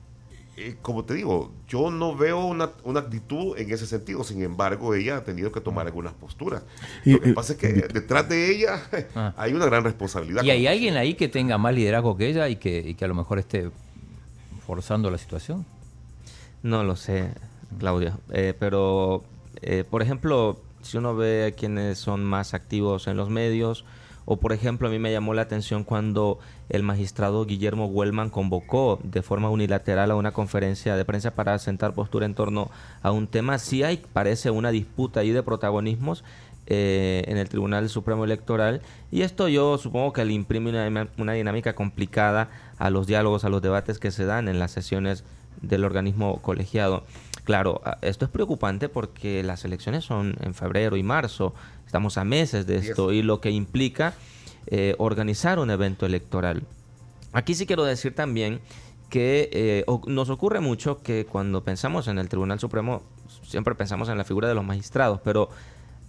[0.62, 4.22] Eh, como te digo, yo no veo una, actitud en ese sentido.
[4.24, 6.62] Sin embargo, ella ha tenido que tomar algunas posturas.
[7.06, 8.82] Lo que pasa es que detrás de ella
[9.14, 9.32] ah.
[9.38, 10.42] hay una gran responsabilidad.
[10.42, 13.38] ¿Y hay alguien ahí que tenga más liderazgo que ella y que, a lo mejor
[13.38, 13.70] esté
[14.66, 15.64] forzando la situación?
[16.62, 17.30] No lo sé,
[17.78, 18.18] Claudia.
[18.30, 19.24] Eh, pero,
[19.62, 23.86] eh, por ejemplo, si uno ve a quienes son más activos en los medios,
[24.24, 29.00] o por ejemplo, a mí me llamó la atención cuando el magistrado Guillermo Huelman convocó
[29.02, 32.70] de forma unilateral a una conferencia de prensa para sentar postura en torno
[33.02, 33.58] a un tema.
[33.58, 36.24] Sí hay, parece, una disputa ahí de protagonismos
[36.66, 41.32] eh, en el Tribunal Supremo Electoral y esto yo supongo que le imprime una, una
[41.32, 45.24] dinámica complicada a los diálogos, a los debates que se dan en las sesiones
[45.62, 47.04] del organismo colegiado.
[47.44, 51.54] Claro, esto es preocupante porque las elecciones son en febrero y marzo,
[51.90, 54.14] estamos a meses de esto y lo que implica
[54.68, 56.62] eh, organizar un evento electoral.
[57.32, 58.60] Aquí sí quiero decir también
[59.08, 63.02] que eh, nos ocurre mucho que cuando pensamos en el Tribunal Supremo,
[63.42, 65.48] siempre pensamos en la figura de los magistrados, pero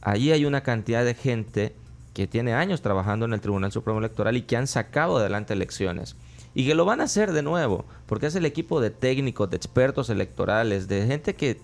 [0.02, 1.74] allí hay una cantidad de gente
[2.14, 6.16] que tiene años trabajando en el Tribunal Supremo Electoral y que han sacado adelante elecciones
[6.54, 9.58] y que lo van a hacer de nuevo, porque es el equipo de técnicos, de
[9.58, 11.60] expertos electorales, de gente que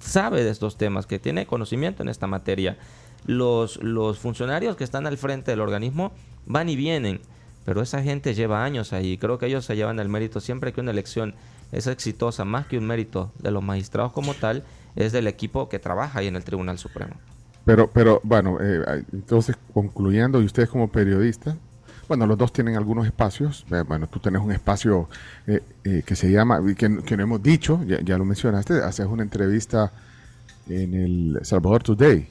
[0.00, 2.76] sabe de estos temas, que tiene conocimiento en esta materia.
[3.26, 6.12] Los, los funcionarios que están al frente del organismo
[6.46, 7.20] van y vienen,
[7.64, 9.18] pero esa gente lleva años ahí.
[9.18, 11.34] Creo que ellos se llevan el mérito siempre que una elección
[11.72, 14.64] es exitosa, más que un mérito de los magistrados como tal,
[14.96, 17.14] es del equipo que trabaja ahí en el Tribunal Supremo.
[17.64, 21.56] Pero, pero bueno, eh, entonces concluyendo, y ustedes como periodistas,
[22.10, 23.64] bueno, los dos tienen algunos espacios.
[23.70, 25.08] Eh, bueno, tú tienes un espacio
[25.46, 29.22] eh, eh, que se llama, que, que, no hemos dicho, ya, lo mencionaste, haces una
[29.22, 29.92] entrevista
[30.68, 32.26] en el Salvador Today.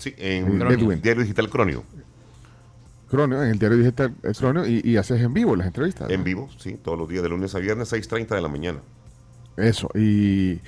[0.00, 1.84] Sí, en el Diario Digital Cronio.
[3.08, 6.10] Cronio, en el Diario Digital Cronio, y, y, haces en vivo las entrevistas.
[6.10, 8.80] En vivo, sí, todos los días, de lunes a viernes, 6.30 de la mañana.
[9.56, 10.60] Eso, y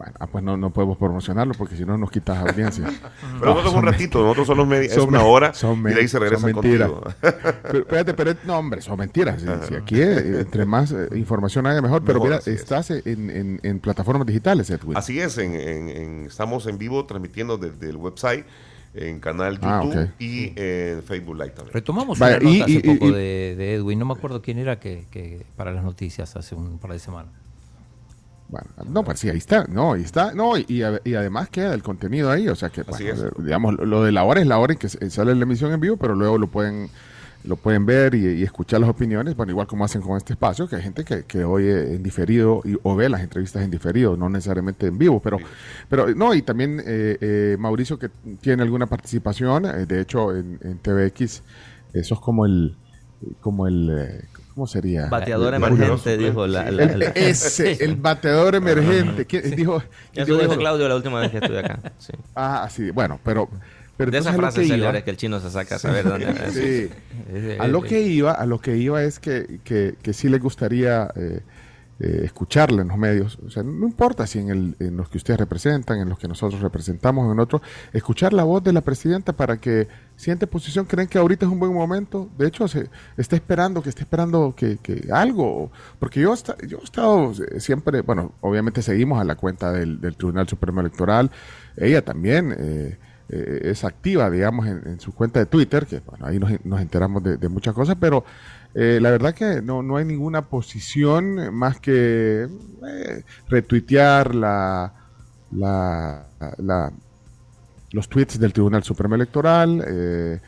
[0.00, 2.86] bueno, ah, pues no, no podemos promocionarlo porque si no nos quitas audiencia.
[3.38, 6.18] pero nosotros un ratito, nosotros son los medios, es una hora y de ahí se
[6.18, 6.90] regresa mentiras.
[7.20, 9.42] pero, espérate, pero no, hombre, son mentiras.
[9.68, 14.26] Si, aquí eh, entre más eh, información haya mejor, pero mira, estás en, en, plataformas
[14.26, 14.96] digitales, Edwin.
[14.96, 18.46] Así es, en, estamos en vivo transmitiendo desde el website
[18.94, 21.74] en canal ah, YouTube y en Facebook Live también.
[21.74, 25.72] Retomamos una nota hace poco de, Edwin, no me acuerdo quién era que, que para
[25.72, 27.34] las noticias hace un par de semanas.
[28.50, 32.30] Bueno, no, pues sí, ahí está, no, ahí está, no, y, además queda el contenido
[32.30, 32.82] ahí, o sea que,
[33.38, 35.96] digamos, lo de la hora es la hora en que sale la emisión en vivo,
[35.96, 36.90] pero luego lo pueden
[37.44, 40.76] lo pueden ver y, escuchar las opiniones, bueno, igual como hacen con este espacio, que
[40.76, 44.28] hay gente que, que oye en diferido y, o ve las entrevistas en diferido, no
[44.28, 45.38] necesariamente en vivo, pero,
[45.88, 48.10] pero no, y también eh, eh, Mauricio que
[48.40, 51.42] tiene alguna participación, eh, de hecho en, en, TVX,
[51.94, 52.76] eso es como el,
[53.40, 54.22] como el,
[54.60, 55.06] ¿Cómo sería?
[55.06, 59.24] Bateador emergente, dijo la, el, Ese, el bateador emergente.
[59.24, 59.82] ¿Quién dijo?
[60.12, 61.78] Eso dijo Claudio la última vez que estuve acá.
[61.96, 62.12] Sí.
[62.36, 63.48] Ah, sí, bueno, pero...
[63.96, 66.34] pero de esas frases célebres que el chino se saca a saber dónde...
[66.52, 67.56] sí.
[67.58, 71.10] A lo que iba, a lo que iba es que, que, que sí le gustaría...
[71.16, 71.40] Eh,
[72.02, 75.18] eh, escucharla en los medios, o sea, no importa si en, el, en los que
[75.18, 77.60] ustedes representan, en los que nosotros representamos, en otros,
[77.92, 79.86] escuchar la voz de la presidenta para que
[80.16, 83.90] siente posición, creen que ahorita es un buen momento, de hecho, se está esperando, que
[83.90, 84.78] esté esperando que,
[85.12, 86.34] algo, porque yo,
[86.66, 91.30] yo he estado siempre, bueno, obviamente seguimos a la cuenta del, Tribunal Supremo Electoral,
[91.76, 92.54] ella también...
[92.58, 92.98] Eh,
[93.32, 97.48] eh, es activa, digamos, en, su cuenta de Twitter, que bueno, ahí nos, enteramos de,
[97.48, 98.24] muchas cosas, pero
[98.74, 102.46] eh, la verdad que no, no hay ninguna posición más que
[102.86, 104.92] eh, retuitear la,
[105.50, 106.92] la,
[107.90, 110.40] los tweets del Tribunal Supremo Electoral, eh,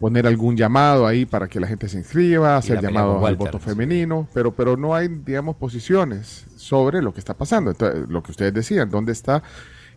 [0.00, 4.26] poner algún llamado ahí para que la gente se inscriba, hacer llamado al voto femenino,
[4.32, 7.70] pero, pero no hay, digamos, posiciones sobre lo que está pasando.
[7.70, 9.42] Entonces, lo que ustedes decían, ¿dónde está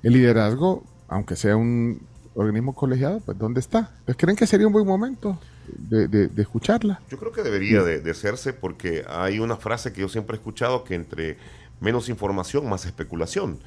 [0.04, 0.84] el liderazgo?
[1.08, 2.02] Aunque sea un
[2.36, 3.92] organismo colegiado, pues ¿dónde está?
[4.18, 5.40] ¿Creen que sería un buen momento?
[5.68, 7.02] De, escucharla.
[7.10, 10.84] Yo creo que debería de, hacerse porque hay una frase que yo siempre he escuchado
[10.84, 11.38] que entre
[11.80, 13.60] menos información, más especulación.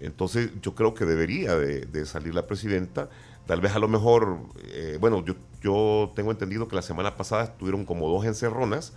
[0.00, 3.08] Entonces yo creo que debería de, salir la presidenta
[3.46, 4.38] Tal vez a lo mejor,
[4.72, 8.94] eh, bueno, yo, yo tengo entendido que la semana pasada estuvieron como dos encerronas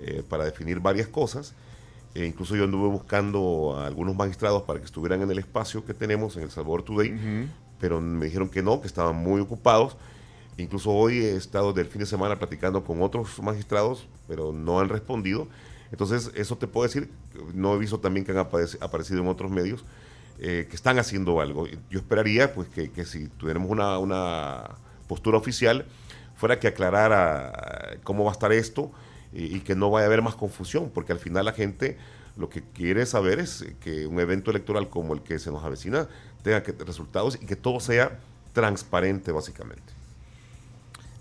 [0.00, 1.54] eh, para definir varias cosas.
[2.14, 5.94] E incluso yo anduve buscando a algunos magistrados para que estuvieran en el espacio que
[5.94, 7.48] tenemos en El Salvador Today,
[7.80, 9.96] pero me dijeron que no, que estaban muy ocupados.
[10.56, 14.88] Incluso hoy he estado del fin de semana platicando con otros magistrados, pero no han
[14.88, 15.48] respondido.
[15.90, 17.10] Entonces, eso te puedo decir,
[17.54, 19.84] no he visto también que han aparecido en otros medios,
[20.38, 21.66] eh, que están haciendo algo.
[21.90, 24.70] Yo esperaría pues que, si tuviéramos una,
[25.08, 25.86] postura oficial,
[26.36, 28.90] fuera que aclarara cómo va a estar esto
[29.32, 31.98] y, que no vaya a haber más confusión, porque al final la gente
[32.36, 36.08] lo que quiere saber es que un evento electoral como el que se nos avecina
[36.42, 38.18] tenga resultados y que todo sea
[38.52, 40.03] transparente básicamente.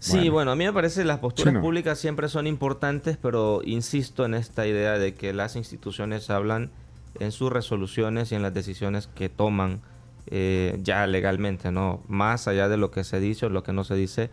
[0.03, 0.51] Sí, bueno.
[0.51, 4.67] a mí me parece que las posturas públicas siempre son importantes, pero insisto en esta
[4.67, 6.71] idea de que las instituciones hablan
[7.19, 9.81] en sus resoluciones y en las decisiones que toman
[10.27, 12.01] eh, ya legalmente, ¿no?
[12.07, 14.29] Más allá de lo que se dice o lo que no se dice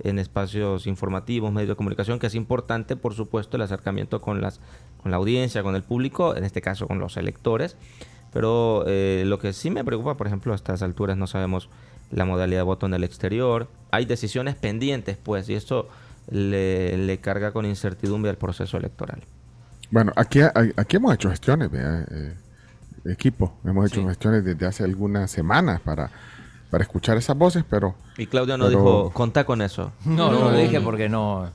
[0.00, 4.60] en espacios informativos, medios de comunicación, que es importante, por supuesto, el acercamiento con, las,
[5.00, 7.76] con la audiencia, con el público, en este caso con los electores.
[8.32, 11.70] Pero eh, lo que sí me preocupa, por ejemplo, a estas alturas no sabemos
[12.10, 13.68] la modalidad de voto en el exterior.
[13.90, 15.88] Hay decisiones pendientes, pues, y esto
[16.30, 19.22] le carga con incertidumbre al proceso electoral.
[19.90, 22.34] Bueno, aquí, aquí hemos hecho gestiones, eh,
[23.04, 26.10] equipo, hemos hecho gestiones desde hace algunas semanas para,
[26.70, 27.94] para escuchar esas voces, pero...
[28.16, 29.92] Y Claudia no dijo, contá con eso.
[30.04, 31.50] No, no, lo dije porque no...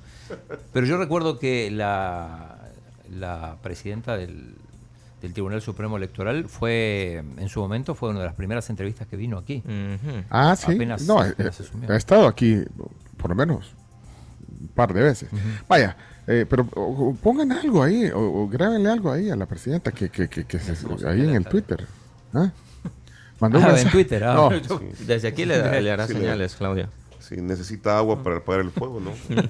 [0.72, 2.60] Pero yo recuerdo que la,
[3.12, 4.56] la presidenta del,
[5.22, 9.17] del Tribunal Supremo Electoral fue, en su momento, fue una de las primeras entrevistas que
[9.17, 9.63] vino aquí.
[10.30, 10.78] Ah, sí.
[11.05, 11.34] no, eh,
[11.88, 12.63] ha estado aquí,
[13.17, 13.74] por lo menos,
[14.61, 15.30] un par de veces.
[15.67, 15.97] Vaya,
[16.28, 16.65] eh, pero
[17.22, 20.74] pongan algo ahí, o, grábenle algo ahí a la presidenta que, que, que, que se,
[21.07, 21.88] ahí en el Twitter.
[22.34, 22.51] ¿Ah?
[23.39, 24.24] Mandó ah, en Twitter.
[24.24, 24.49] Ah.
[25.07, 26.89] Desde aquí le, le hará señales, Claudia.
[27.20, 29.11] Si necesita agua para apagar el fuego, ¿no?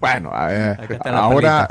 [0.00, 1.68] bueno, eh, ahora,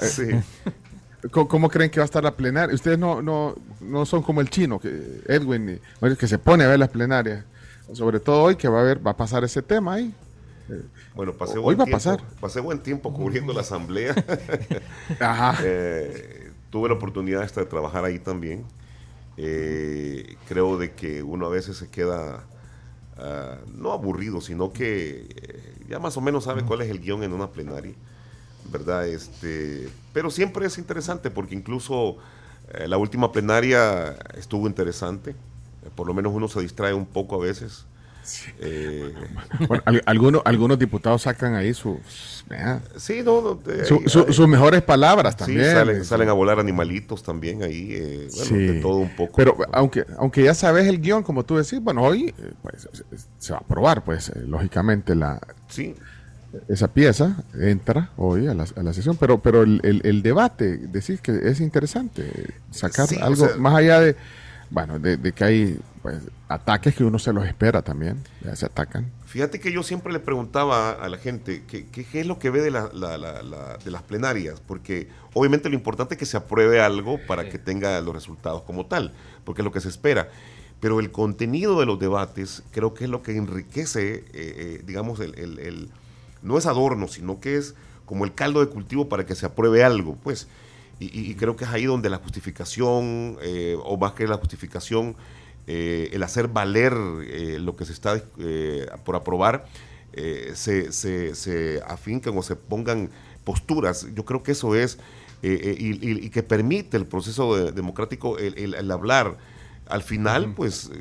[1.32, 2.74] ¿cómo creen que va a estar la plenaria?
[2.74, 5.80] Ustedes no, no, no son como el chino, que Edwin,
[6.18, 7.46] que se pone a ver las plenarias.
[7.94, 10.14] Sobre todo hoy que va a ver, va a pasar ese tema ahí.
[11.16, 12.24] Bueno, pasé Hoy buen va tiempo, a pasar.
[12.40, 14.16] Pasé buen tiempo cubriendo la asamblea.
[15.64, 18.66] Eh, tuve la oportunidad de trabajar ahí también.
[19.38, 22.44] Eh, creo de que uno a veces se queda
[23.18, 27.24] ah, no aburrido, sino que eh, ya más o menos sabe cuál es el guion
[27.24, 27.94] en una plenaria,
[28.72, 29.08] ¿verdad?
[29.08, 32.18] Este, pero siempre es interesante porque incluso
[32.88, 35.36] la última plenaria estuvo interesante.
[35.96, 37.86] por lo menos uno se distrae un poco a veces
[38.60, 39.14] eh,
[40.06, 42.46] algunos, algunos diputados sacan ahí sus,
[42.98, 43.60] sí, no,
[44.08, 46.04] sus mejores palabras también.
[46.04, 49.34] salen, a volar animalitos también ahí, eh, de todo un poco.
[49.36, 52.88] Pero aunque, aunque ya sabes el guion, como tú decís, bueno, hoy eh, pues,
[53.38, 55.96] se va a aprobar, pues, lógicamente, la, sí.
[56.68, 61.22] Esa pieza entra hoy a la, a la sesión, pero, pero el, el, debate, decís
[61.22, 64.16] que es interesante, sacar algo más allá de
[64.72, 69.12] bueno, de, que hay pues, ataques que uno se los espera también, ya se atacan.
[69.26, 72.62] Fíjate que yo siempre le preguntaba a la gente qué, qué, es lo que ve
[72.62, 77.50] de, la, de las plenarias, porque obviamente lo importante es que se apruebe algo para
[77.50, 80.30] que tenga los resultados como tal, porque es lo que se espera.
[80.80, 85.20] Pero el contenido de los debates creo que es lo que enriquece, eh, eh, digamos,
[85.20, 85.90] el, el,
[86.42, 87.76] no es adorno, sino que es
[88.06, 90.16] como el caldo de cultivo para que se apruebe algo.
[90.24, 90.48] Pues
[91.00, 95.16] y, creo que es ahí donde la justificación, eh, o más que la justificación,
[95.66, 98.22] eh, el hacer valer eh, lo que se está
[99.06, 99.66] por aprobar,
[100.54, 103.10] se, se, se, afincan o se pongan
[103.46, 104.08] posturas.
[104.14, 105.00] Yo creo que eso es,
[105.42, 109.38] y, que permite el proceso democrático el, hablar.
[109.88, 110.92] Al final, pues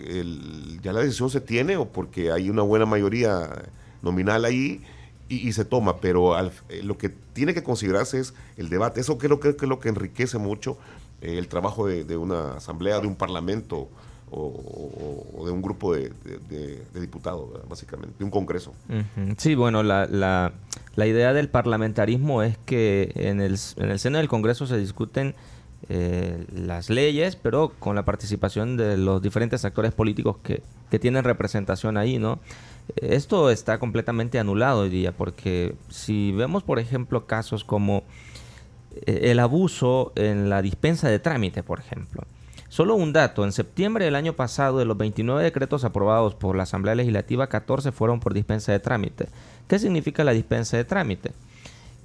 [0.81, 3.65] ya la decisión se tiene o porque hay una buena mayoría
[4.03, 4.81] nominal ahí
[5.29, 6.51] y, se toma, pero eh,
[6.83, 9.01] lo que tiene que considerarse es el debate.
[9.01, 10.79] Eso creo, que es lo que enriquece mucho
[11.21, 13.89] eh, el trabajo de, una asamblea, de un parlamento
[14.31, 16.13] o, de un grupo de,
[16.95, 18.73] diputados, básicamente, de un congreso.
[19.39, 20.53] Sí, bueno, la, la,
[20.97, 25.35] la, idea del parlamentarismo es que en el, en el seno del congreso se discuten
[25.89, 31.25] eh, las leyes, pero con la participación de los diferentes actores políticos que, que tienen
[31.25, 32.41] representación ahí, ¿no?
[32.97, 38.05] Esto está completamente anulado hoy día porque si vemos, por ejemplo, casos como
[39.07, 42.23] eh, el abuso en la dispensa de trámite, por ejemplo.
[42.69, 46.65] Solo un dato, en septiembre del año pasado, de los 29 decretos aprobados por la
[46.65, 49.29] Asamblea Legislativa, 14 fueron por dispensa de trámite.
[49.69, 51.33] ¿Qué significa la dispensa de trámite?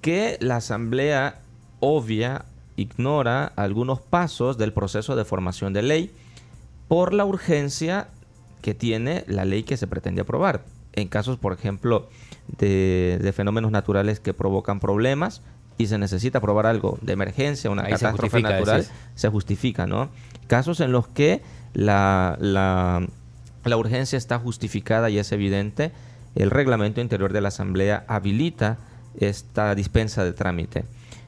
[0.02, 1.42] Que la Asamblea
[1.82, 2.46] obvia,
[2.78, 6.12] ignora algunos pasos del proceso de formación de ley
[6.88, 8.08] por la urgencia
[8.64, 10.64] que tiene la ley que se pretende aprobar.
[10.94, 12.10] En casos, por ejemplo,
[12.58, 15.42] de, de fenómenos naturales que provocan problemas
[15.78, 20.10] y se necesita aprobar algo de emergencia, una Ahí catástrofe natural, se justifica, ¿no?
[20.48, 21.42] Casos en los que
[21.74, 23.06] la, la,
[23.66, 25.92] la urgencia está justificada y es evidente,
[26.36, 28.78] el reglamento interior de la Asamblea habilita
[29.20, 30.86] esta dispensa de trámite.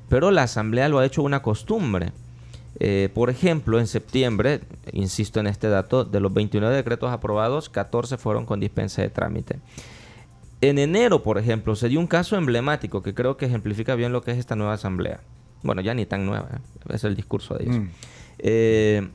[0.10, 2.12] Pero la Asamblea lo ha hecho una costumbre.
[2.80, 4.62] Eh, por ejemplo, en septiembre,
[4.92, 9.60] insisto en este dato, de los 29 decretos aprobados, 14 fueron con dispensa de trámite.
[10.62, 14.22] En enero, por ejemplo, se dio un caso emblemático que creo que ejemplifica bien lo
[14.22, 15.22] que es esta nueva asamblea.
[15.64, 16.94] Bueno, ya ni tan nueva, ¿eh?
[16.94, 17.78] es el discurso de ellos.
[17.78, 17.88] Mm.
[18.40, 19.10] Eh,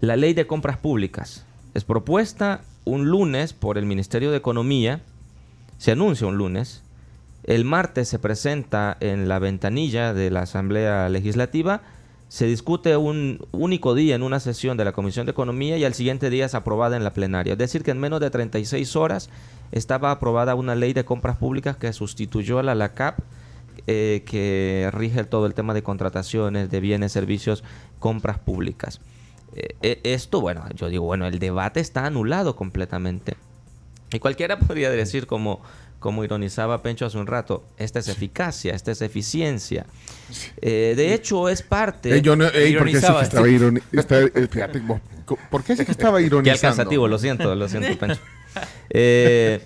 [0.00, 5.02] la ley de compras públicas es propuesta un lunes por el Ministerio de Economía,
[5.78, 6.82] se anuncia un lunes,
[7.44, 11.82] el martes se presenta en la ventanilla de la Asamblea Legislativa,
[12.32, 15.92] se discute un único día en una sesión de la Comisión de Economía y al
[15.92, 17.52] siguiente día es aprobada en la plenaria.
[17.52, 19.28] Es decir, que en menos de 36 horas
[19.70, 23.18] estaba aprobada una ley de compras públicas que sustituyó a la LACAP,
[23.86, 27.64] eh, que rige todo el tema de contrataciones, de bienes, servicios,
[27.98, 29.02] compras públicas.
[29.54, 33.36] Eh, eh, esto, bueno, yo digo, bueno, el debate está anulado completamente.
[34.10, 35.60] Y cualquiera podría decir, como,
[36.02, 39.86] como ironizaba Pencho hace un rato, esta es eficacia, esta es eficiencia.
[40.60, 42.14] Eh, de hecho, es parte...
[42.16, 45.00] Eh, yo no, ey, ¿por qué sí que estaba ironi- está- eh, fíjate, vos,
[45.50, 46.52] ¿Por qué sí que estaba Qué ironizando?
[46.68, 48.20] alcanzativo, lo siento, lo siento, Pencho.
[48.90, 49.64] Eh,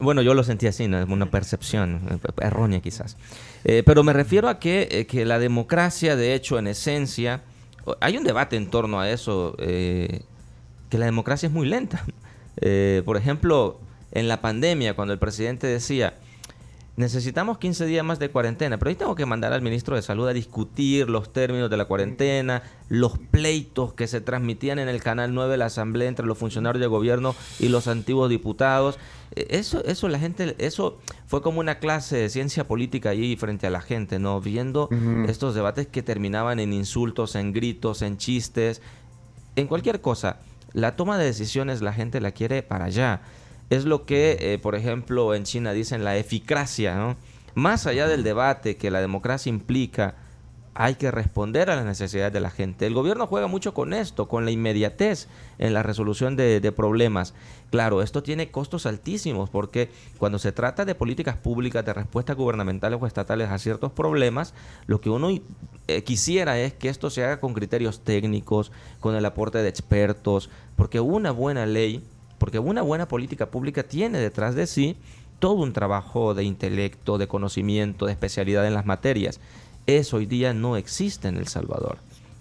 [0.00, 1.04] bueno, yo lo sentí así, ¿no?
[1.04, 3.16] una percepción eh, errónea quizás.
[3.64, 7.42] Eh, pero me refiero a que, eh, que la democracia, de hecho, en esencia,
[8.00, 10.22] hay un debate en torno a eso, eh,
[10.88, 12.04] que la democracia es muy lenta.
[12.60, 13.80] Eh, por ejemplo,
[14.14, 16.14] en la pandemia, cuando el presidente decía,
[16.96, 20.28] necesitamos 15 días más de cuarentena, pero ahí tengo que mandar al ministro de Salud
[20.28, 25.34] a discutir los términos de la cuarentena, los pleitos que se transmitían en el Canal
[25.34, 28.98] 9 de la Asamblea entre los funcionarios de gobierno y los antiguos diputados.
[29.34, 33.66] Eh, Eso, eso la gente, eso fue como una clase de ciencia política allí frente
[33.66, 34.40] a la gente, ¿no?
[34.40, 34.88] Viendo
[35.26, 38.80] estos debates que terminaban en insultos, en gritos, en chistes,
[39.56, 40.38] en cualquier cosa.
[40.72, 43.20] La toma de decisiones la gente la quiere para allá.
[43.74, 47.16] Es lo que, eh, por ejemplo, en China dicen la eficacia, ¿no?
[47.54, 50.14] Más allá del debate que la democracia implica,
[50.74, 52.86] hay que responder a las necesidades de la gente.
[52.86, 57.34] El gobierno juega mucho con esto, con la inmediatez en la resolución de, problemas.
[57.70, 63.00] Claro, esto tiene costos altísimos porque cuando se trata de políticas públicas, de respuestas gubernamentales
[63.00, 64.52] o estatales a ciertos problemas,
[64.86, 65.28] lo que uno
[65.86, 70.50] eh, quisiera es que esto se haga con criterios técnicos, con el aporte de expertos,
[70.76, 72.02] porque una buena ley,
[72.44, 74.98] porque una buena política pública tiene detrás de sí
[75.38, 79.40] todo un trabajo de intelecto, de conocimiento, de especialidad en las materias.
[79.86, 81.96] Eso hoy día no existe en El Salvador.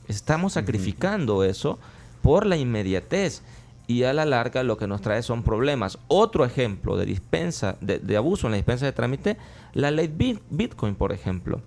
[0.10, 1.80] Estamos sacrificando eso
[2.22, 3.44] por la inmediatez
[3.88, 5.98] y a la larga lo que nos trae son problemas.
[6.10, 9.38] Otro ejemplo de dispensa, de, de abuso en la dispensa de trámite,
[9.74, 11.62] la ley Bit- Bitcoin, por ejemplo.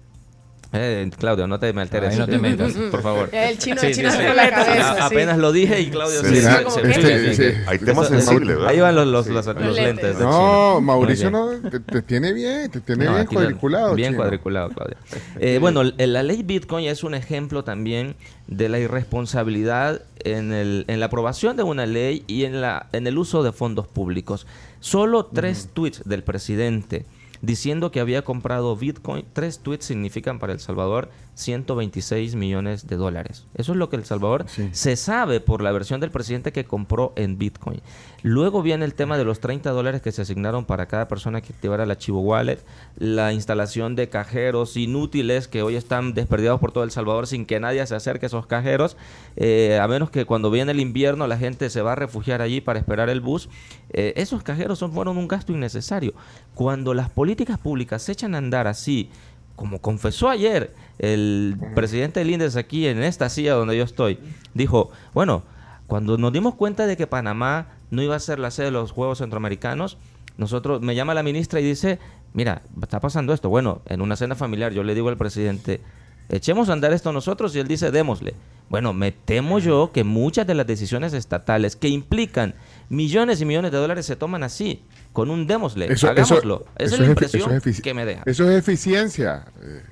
[0.78, 2.12] Eh, Claudio, no te me alteres.
[2.12, 2.72] Ahí no te metas.
[2.90, 3.28] Por favor.
[3.32, 4.26] El chino, Sí, el chino sí, se sí.
[4.28, 4.92] fue la cabeza.
[4.92, 5.00] A- sí.
[5.02, 7.58] Apenas lo dije y Claudio Sí, se, se- como se- que- este, sí.
[7.66, 8.68] Hay temas Eso- sensibles, ¿verdad?
[8.70, 10.18] Ahí van los, los, los- los Los lentes.
[10.18, 10.80] No.
[10.80, 13.94] Mauricio no, te, te tiene bien, te tiene No, bien cuadriculado.
[13.94, 14.18] Bien chino.
[14.18, 14.96] cuadriculado, Claudio.
[15.40, 18.14] Eh, bueno, la ley Bitcoin es un ejemplo también
[18.46, 23.06] de la irresponsabilidad en, el, en la aprobación de una ley y en, la, en
[23.06, 24.46] el uso de fondos públicos.
[24.80, 27.04] Solo tres tweets del presidente
[27.42, 33.44] diciendo que había comprado Bitcoin, tres tweets significan para El Salvador 126 millones de dólares.
[33.54, 34.68] Eso es lo que El Salvador Sí.
[34.72, 37.80] se sabe por la versión del presidente que compró en Bitcoin.
[38.22, 41.52] Luego viene el tema de los 30 dólares que se asignaron para cada persona que
[41.52, 42.58] activara la Chivo Wallet,
[42.96, 47.60] la instalación de cajeros inútiles que hoy están desperdiados por todo El Salvador sin que
[47.60, 48.96] nadie se acerque a esos cajeros,
[49.36, 52.60] eh, a menos que cuando viene el invierno la gente se va a refugiar allí
[52.60, 53.48] para esperar el bus.
[53.90, 56.14] Eh, esos cajeros son, fueron un gasto innecesario.
[56.54, 59.10] Cuando las políticas públicas se echan a andar así,
[59.56, 64.18] como confesó ayer el presidente del INDES aquí en esta silla donde yo estoy,
[64.54, 65.42] dijo, bueno,
[65.86, 68.92] cuando nos dimos cuenta de que Panamá no iba a ser la sede de los
[68.92, 69.98] Juegos Centroamericanos,
[70.36, 71.98] nosotros, me llama la ministra y dice,
[72.34, 73.48] mira, está pasando esto.
[73.48, 75.80] Bueno, en una cena familiar yo le digo al presidente,
[76.28, 78.34] echemos a andar esto nosotros y él dice, démosle.
[78.68, 82.54] Bueno, me temo yo que muchas de las decisiones estatales que implican
[82.88, 84.82] millones y millones de dólares se toman así,
[85.12, 86.66] con un démosle, Eso- eso- hagámoslo.
[86.76, 88.22] Esa es eso la impresión es que me deja.
[88.26, 89.82] Eso es eficiencia, eh,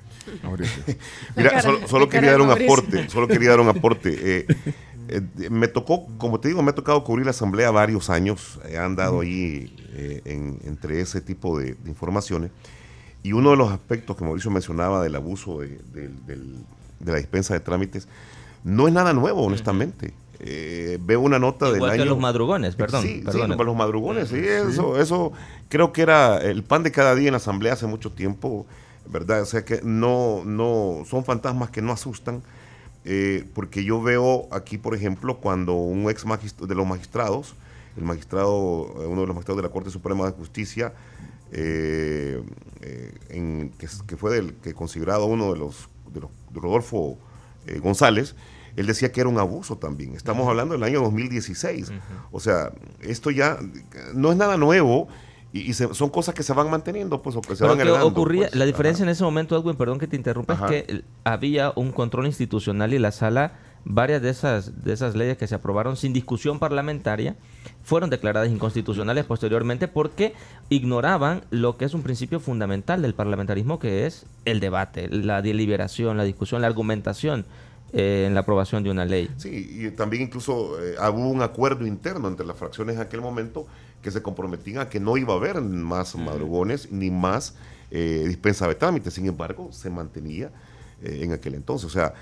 [0.43, 0.83] Mauricio.
[1.35, 4.15] Mira, cara- solo, quería de dar un aporte, solo quería dar un aporte.
[4.39, 4.45] Eh,
[5.07, 8.77] eh, me tocó, como te digo, me ha tocado cubrir la asamblea varios años, he
[8.77, 12.51] andado ahí eh, en- entre ese tipo de, de informaciones.
[13.23, 16.55] Y uno de los aspectos que Mauricio mencionaba del abuso de, del- del-
[16.99, 18.07] de la dispensa de trámites
[18.63, 20.13] no es nada nuevo, honestamente.
[20.47, 22.11] Eh, veo una nota Igual del que año...
[22.11, 23.01] los madrugones, perdón.
[23.01, 23.63] Sí, sí, perdóname.
[23.63, 25.31] los madrugones, sí, eso, eso
[25.69, 28.67] creo que era el pan de cada día en la asamblea hace mucho tiempo,
[29.07, 29.41] ¿verdad?
[29.41, 32.43] O sea que no, no, son fantasmas que no asustan,
[33.05, 36.23] eh, porque yo veo aquí, por ejemplo, cuando un ex
[36.61, 37.55] de los magistrados,
[37.97, 40.93] el magistrado, eh, uno de los magistrados de la Corte Suprema de Justicia,
[41.51, 42.41] eh,
[43.29, 47.17] en- que, que fue del, que considerado uno de los, de los de Rodolfo
[47.81, 48.35] González,
[48.75, 50.13] él decía que era un abuso también.
[50.15, 51.91] Estamos hablando del año 2016.
[52.31, 52.71] O sea,
[53.01, 53.57] esto ya
[54.13, 55.07] no es nada nuevo
[55.53, 57.79] y, y se- son cosas que se van manteniendo, pues, o que se Pero van
[57.81, 58.07] heredando.
[58.07, 58.55] ocurría, pues.
[58.55, 59.09] la diferencia Ajá.
[59.09, 60.65] en ese momento, Edwin, perdón que te interrumpa, Ajá.
[60.67, 63.53] es que había un control institucional y la sala,
[63.85, 67.37] varias de esas, de esas leyes que se aprobaron sin discusión parlamentaria,
[67.83, 70.33] fueron declaradas inconstitucionales posteriormente porque
[70.69, 76.17] ignoraban lo que es un principio fundamental del parlamentarismo, que es el debate, la deliberación,
[76.17, 77.45] la discusión, la argumentación
[77.95, 79.29] eh, en la aprobación de una ley.
[79.37, 79.49] Sí,
[79.87, 83.65] y también incluso eh, hubo un acuerdo interno entre las fracciones en aquel momento
[84.01, 87.55] que se comprometían a que no iba a haber más madrugones ni más
[87.91, 89.13] eh, dispensa de trámites.
[89.13, 90.51] Sin embargo, se mantenía
[91.03, 91.87] en aquel entonces.
[91.87, 92.13] O sea,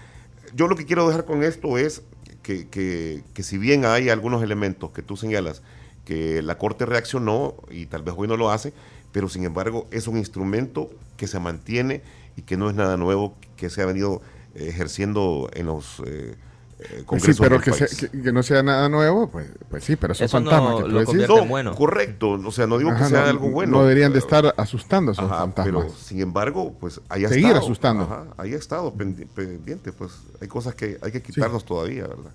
[0.56, 2.02] yo lo que quiero dejar con esto es
[2.42, 5.62] que, que- que si bien hay algunos elementos que tú señalas
[6.06, 8.74] que la Corte reaccionó y tal vez hoy no lo hace,
[9.14, 12.02] pero sin embargo es un instrumento que se mantiene
[12.36, 14.22] y que no es nada nuevo que se ha venido
[14.56, 16.36] ejerciendo en los eh,
[16.80, 17.96] eh, Pues sí, pero del que, país.
[18.12, 20.82] que- que no sea nada nuevo, pues, pues sí, pero son Eso no fantasmas que
[20.84, 21.30] tú lo decís.
[21.42, 21.76] en bueno.
[21.76, 23.72] Correcto, o sea, no digo Ajá, que sea no- algo bueno.
[23.78, 25.84] No deberían de pero- estar asustando esos Ajá, fantasmas.
[25.86, 27.64] pero sin embargo, pues ahí ha Seguir estado.
[27.66, 28.04] asustando.
[28.04, 32.32] Ajá, ahí ha estado pendi- pendiente, pues hay cosas que hay que quitarnos todavía, ¿verdad?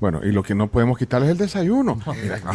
[0.00, 1.98] Bueno, y lo que no podemos quitar es el desayuno.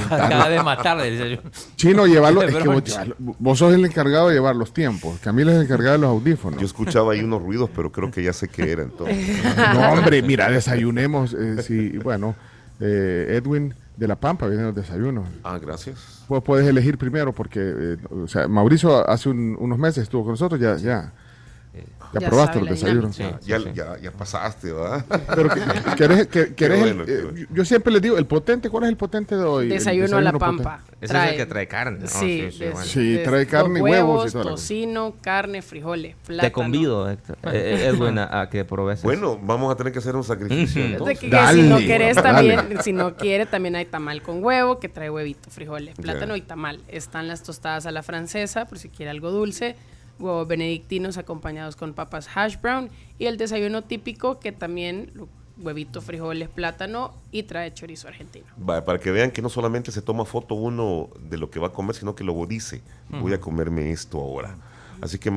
[0.09, 1.11] Cada vez más tarde.
[1.11, 1.49] dice yo.
[1.75, 2.41] Chino, llevarlo.
[2.43, 3.03] es que
[3.39, 5.19] vos, sos el encargado de llevar los tiempos.
[5.19, 6.59] Camila es el encargado de los audífonos.
[6.59, 9.17] Yo escuchaba ahí unos ruidos, pero creo que ya sé qué era entonces.
[9.73, 11.33] No, hombre, mira, desayunemos.
[11.33, 12.33] eh, sí, bueno,
[12.79, 15.27] eh, Edwin de la Pampa viene los desayunos.
[15.43, 16.23] Ah, gracias.
[16.29, 20.31] Vos puedes elegir primero porque, eh, o sea, Mauricio hace un- unos meses estuvo con
[20.31, 21.11] nosotros, ya, ya,
[22.13, 23.15] ya, Ya probaste los la desayunos.
[23.15, 23.65] Sí, ya, sí.
[23.73, 25.05] ya, ya pasaste, ¿verdad?
[25.35, 25.61] Pero que-
[25.97, 27.47] querés, que- querés el- bueno, qué eh, bueno.
[27.51, 29.63] yo- siempre les digo, el potente, ¿cuál es el potente de hoy?
[29.65, 30.83] El Desayuno a la pampa.
[31.01, 32.07] Ese es el que trae carne, ¿no?
[32.07, 32.87] Sí, Sí, sí, des- bueno.
[32.93, 36.47] Des- trae carne y huevos y toda la tocino, carne, frijoles, plátano.
[36.47, 39.07] Te convido, Héctor- eh, Edwin, a, a que pruebes eso.
[39.07, 40.83] Bueno, vamos a tener que hacer un sacrificio.
[40.85, 41.19] Entonces.
[41.19, 42.13] que, Dale, si no dale.
[42.55, 46.41] también, si no quiere, también hay tamal con huevo, que trae huevito, frijoles, plátano y
[46.41, 46.79] tamal.
[46.87, 49.75] Están las tostadas a la francesa, por si quiere algo dulce,
[50.19, 52.89] huevos benedictinos acompañados con papas hash brown
[53.19, 55.27] y el desayuno típico que también lo-
[55.61, 58.45] huevito, frijoles, plátano y trae chorizo argentino.
[58.67, 61.67] Va, para que vean que no solamente se toma foto uno de lo que va
[61.67, 64.55] a comer, sino que luego dice, voy a comerme esto ahora.
[65.01, 65.29] Así que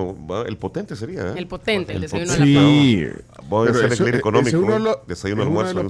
[0.47, 1.35] el potente sería, ¿eh?
[1.37, 3.07] El potente, el, El desayuno a la Sí.
[3.49, 4.81] Voy a hacer el económico, uno ¿eh?
[4.81, 5.89] los- Desayuno, es uno almuerzo de en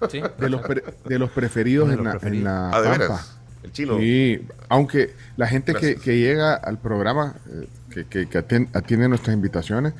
[0.00, 0.20] los, Sí.
[0.38, 2.38] de los, pre- de los preferidos de en, los la, preferidos.
[2.40, 2.98] en la Ah, de Pampa.
[3.04, 3.38] veras.
[3.62, 3.98] El chino.
[3.98, 9.08] Sí, aunque la gente que, que llega al programa, eh, que, que, que atien- atiende
[9.08, 9.94] nuestras invitaciones,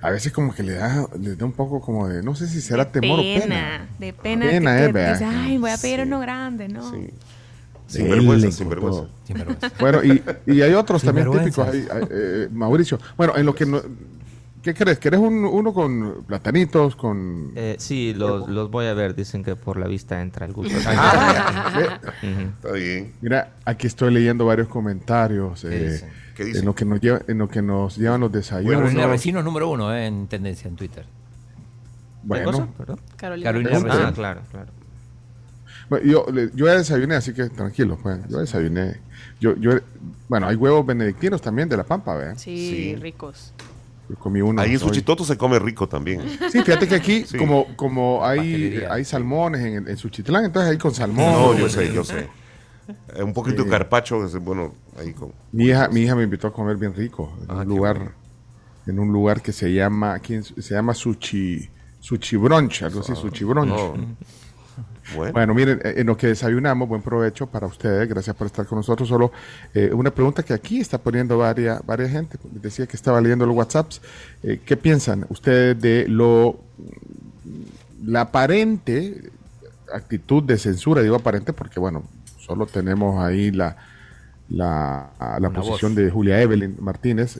[0.00, 2.60] a veces como que le da, le da un poco como de, no sé si
[2.60, 3.88] será de temor pena, o pena.
[3.98, 4.46] De pena.
[4.46, 5.12] Pena, que eh, te vea.
[5.12, 6.02] dices, ay, voy a pedir Sí.
[6.06, 6.90] uno grande, ¿no?
[6.90, 7.10] Sí.
[7.86, 9.08] Sin vergüenza, sin vergüenza.
[9.26, 9.72] Sin vergüenza.
[9.80, 13.00] Bueno, y, y hay otros también típicos ahí, eh, Mauricio.
[13.16, 13.82] Bueno, en lo que no,
[14.62, 14.98] ¿qué crees?
[14.98, 17.52] ¿Querés un- uno con platanitos, con...
[17.56, 19.14] Eh, sí, los, los voy a ver.
[19.14, 20.74] Dicen que por la vista entra el gusto.
[20.86, 21.98] Ah.
[22.22, 23.12] Está bien.
[23.20, 26.10] Mira, aquí estoy leyendo varios comentarios eh, dicen?
[26.34, 26.60] ¿Qué dicen?
[26.60, 28.76] en lo que nos lleva, en lo que nos llevan los desayunos.
[28.80, 31.04] Carolina Vecino número uno eh, en tendencia en Twitter.
[31.04, 32.68] ¿Qué Bueno.
[33.16, 33.44] Carolina.
[33.50, 33.80] Carolina.
[33.90, 34.70] Ah, claro, claro.
[35.88, 39.00] Bueno, yo, yo ya desayuné, así que tranquilo, pues, yo desayuné.
[39.40, 39.72] Yo, yo,
[40.28, 42.34] bueno, hay huevos benedictinos también de la pampa, ¿verdad?
[42.36, 42.96] Sí, Sí.
[42.96, 43.52] ricos.
[44.10, 44.60] Yo comí uno.
[44.60, 44.78] Ahí en.
[44.80, 46.20] Suchitoto se come rico también.
[46.50, 47.38] Sí, fíjate que aquí, Sí.
[47.38, 48.92] como, como hay, Pastelería.
[48.92, 51.32] hay salmones en, en Suchitlán, entonces ahí con salmón.
[51.32, 52.28] No, yo sé, yo sé.
[53.14, 53.64] Eh, Un poquito Sí.
[53.64, 55.32] de carpacho, bueno, ahí con...
[55.52, 58.12] Mi hija, mi hija me invitó a comer bien rico en Ah, un lugar, bueno.
[58.88, 63.14] en un lugar que se llama, aquí en- se llama Suchi, Suchi Brunch, algo así,
[63.14, 63.68] Suchi Brunch.
[63.68, 63.94] No.
[65.14, 68.66] Bueno, Bueno, miren, eh, en lo que desayunamos, buen provecho para ustedes, gracias por estar
[68.66, 69.08] con nosotros.
[69.08, 69.32] Solo
[69.74, 73.56] eh, una pregunta que aquí está poniendo varias, varias gente, decía que estaba leyendo los
[73.56, 74.00] WhatsApps.
[74.42, 76.60] Eh, ¿Qué piensan ustedes de lo
[78.04, 79.30] la aparente
[79.92, 81.02] actitud de censura?
[81.02, 82.04] Digo aparente porque, bueno,
[82.38, 83.76] solo tenemos ahí la,
[84.48, 86.04] la, la posición voz.
[86.04, 87.38] de Julia Evelyn Martínez.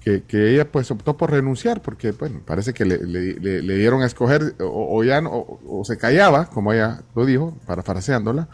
[0.00, 3.76] Que, que ella pues optó por renunciar porque bueno parece que le, le- le- le
[3.76, 7.56] dieron a escoger o, o ya no, o, o se callaba como ella lo dijo
[7.66, 8.48] parafraseándola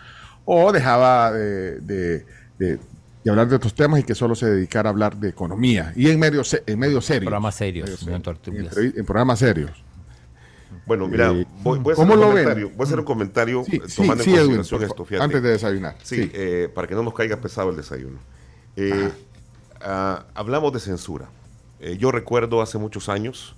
[0.44, 2.26] o dejaba de, de-
[2.58, 2.78] de-
[3.24, 6.10] de hablar de otros temas y que solo se dedicara a hablar de economía y
[6.10, 9.70] en medio se- en medio serio Programas serios, no en programas serios
[10.84, 13.64] Bueno, mira, Eh, voy, voy a hacer ¿cómo un lo voy a hacer un comentario
[13.64, 15.24] Sí, eh, tomando sí, en consideración esto, fíjate.
[15.24, 15.96] antes de desayunar.
[16.02, 16.30] Sí, Sí.
[16.34, 18.18] eh, para que no nos caiga pesado el desayuno.
[18.76, 19.10] Eh,
[19.82, 21.28] ah, hablamos de censura.
[21.80, 23.54] Eh, yo recuerdo hace muchos años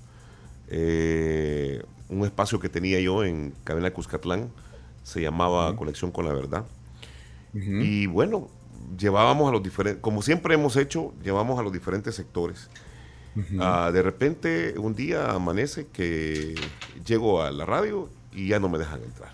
[0.69, 4.51] eh, un espacio que tenía yo en Cadena Cuscatlán,
[5.03, 6.65] se llamaba Conexión con la Verdad.
[7.55, 8.49] Y bueno,
[8.99, 12.69] llevábamos a los diferentes, como siempre hemos hecho, llevamos a los diferentes sectores.
[13.61, 16.55] Ah, de repente, un día amanece que
[17.05, 19.33] llego a la radio y ya no me dejan entrar.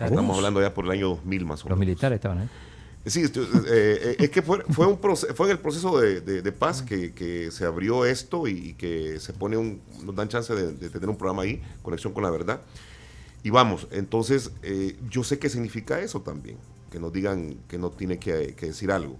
[0.00, 1.78] Estamos hablando ya por el año 2000 más o Los menos.
[1.80, 2.48] militares estaban ahí.
[3.06, 3.30] Sí, eh,
[3.68, 6.82] eh, es que fue, fue, un proce- fue en el proceso de, de- de paz
[6.82, 10.90] que, que se abrió esto y que se pone un, nos dan chance de, de
[10.90, 12.60] tener un programa ahí, Conexión con la Verdad.
[13.44, 16.58] Y vamos, entonces eh, yo sé qué significa eso también,
[16.90, 19.16] que nos digan que no tiene que, que decir algo.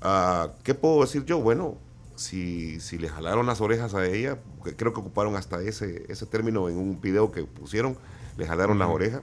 [0.00, 1.40] Ah, ¿Qué puedo decir yo?
[1.40, 1.76] Bueno,
[2.16, 4.38] si, si le jalaron las orejas a ella,
[4.76, 7.98] creo que ocuparon hasta ese, ese término en un video que pusieron,
[8.38, 9.22] le jalaron las orejas.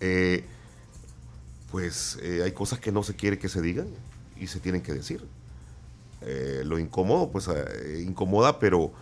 [0.00, 0.44] Eh,
[1.74, 3.88] pues eh, hay cosas que no se quiere que se digan
[4.38, 5.26] y se tienen que decir.
[6.20, 8.92] Eh, lo incómodo, pues eh, incomoda, pero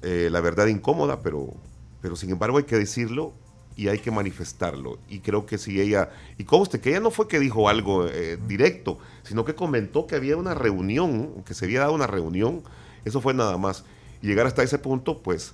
[0.00, 1.52] la verdad incómoda, pero,
[2.00, 3.34] pero sin embargo hay que decirlo
[3.76, 4.98] y hay que manifestarlo.
[5.06, 8.06] Y creo que si ella, y conste que ella no fue que dijo algo
[8.46, 12.62] directo, sino que comentó que había una reunión, que se había dado una reunión,
[13.04, 13.84] eso fue nada más.
[14.22, 15.52] Y llegar hasta ese punto, pues,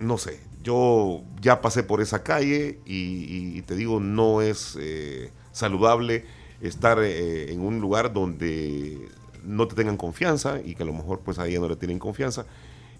[0.00, 5.30] no sé, yo ya pasé por esa calle y, y te digo, no es eh,
[5.52, 6.24] saludable
[6.60, 9.08] estar eh, en un lugar donde
[9.44, 11.98] no te tengan confianza y que a lo mejor pues a ella no le tienen
[11.98, 12.46] confianza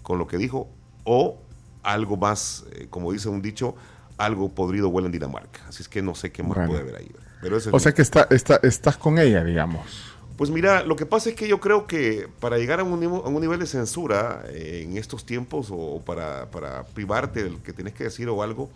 [0.03, 0.69] con lo que dijo
[1.05, 1.39] o
[1.83, 3.75] algo más, eh, como dice un dicho,
[4.19, 5.61] algo podrido huele en Dinamarca.
[5.69, 6.69] Así es que no sé qué más Bueno.
[6.69, 7.11] puede haber ahí.
[7.41, 10.14] Pero ese es O mi- sea que está, está, estás con ella, digamos.
[10.37, 13.07] Pues mira, lo que pasa es que yo creo que para llegar a un, a
[13.29, 17.95] un nivel de censura eh, en estos tiempos o para, para privarte del que tienes
[17.95, 18.69] que decir o algo,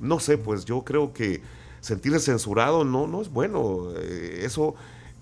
[0.00, 1.42] no sé, pues yo creo que
[1.80, 3.88] sentirse censurado no, no es bueno.
[3.96, 4.74] Eh, eso,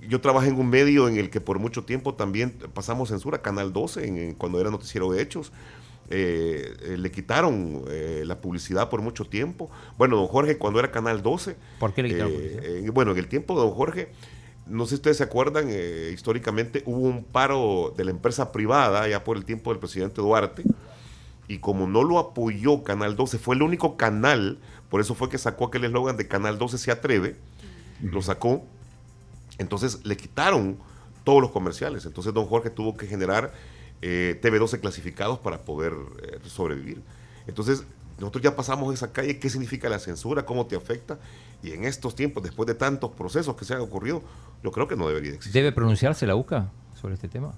[0.09, 3.73] yo trabajé en un medio en el que por mucho tiempo también pasamos censura, Canal
[3.73, 5.53] 12, en- en- cuando era noticiero de hechos.
[6.13, 9.71] Eh, le quitaron eh, la publicidad por mucho tiempo.
[9.97, 12.93] Bueno, don Jorge, cuando era Canal 12, ¿Por qué le quitaron publicidad?
[12.93, 14.09] bueno, en el tiempo de don Jorge,
[14.67, 19.09] no sé si ustedes se acuerdan, eh, históricamente hubo un paro de la empresa privada
[19.09, 20.65] ya por el tiempo del presidente Duarte,
[21.49, 24.59] y como no lo apoyó Canal 12, fue el único canal,
[24.89, 27.37] por eso fue que sacó aquel eslogan de Canal 12 se atreve,
[28.03, 28.65] lo sacó,
[29.59, 30.79] entonces le quitaron
[31.25, 33.53] todos los comerciales, entonces don Jorge tuvo que generar
[34.03, 35.93] eh, TV12 clasificados para poder
[36.23, 37.03] eh, sobrevivir.
[37.47, 37.85] Entonces,
[38.19, 41.19] nosotros ya pasamos esa calle, qué significa la censura, cómo te afecta,
[41.63, 44.23] y en estos tiempos, después de tantos procesos que se han ocurrido,
[44.63, 45.61] yo creo que no debería de existir.
[45.61, 47.55] ¿Debe pronunciarse la UCA sobre este tema?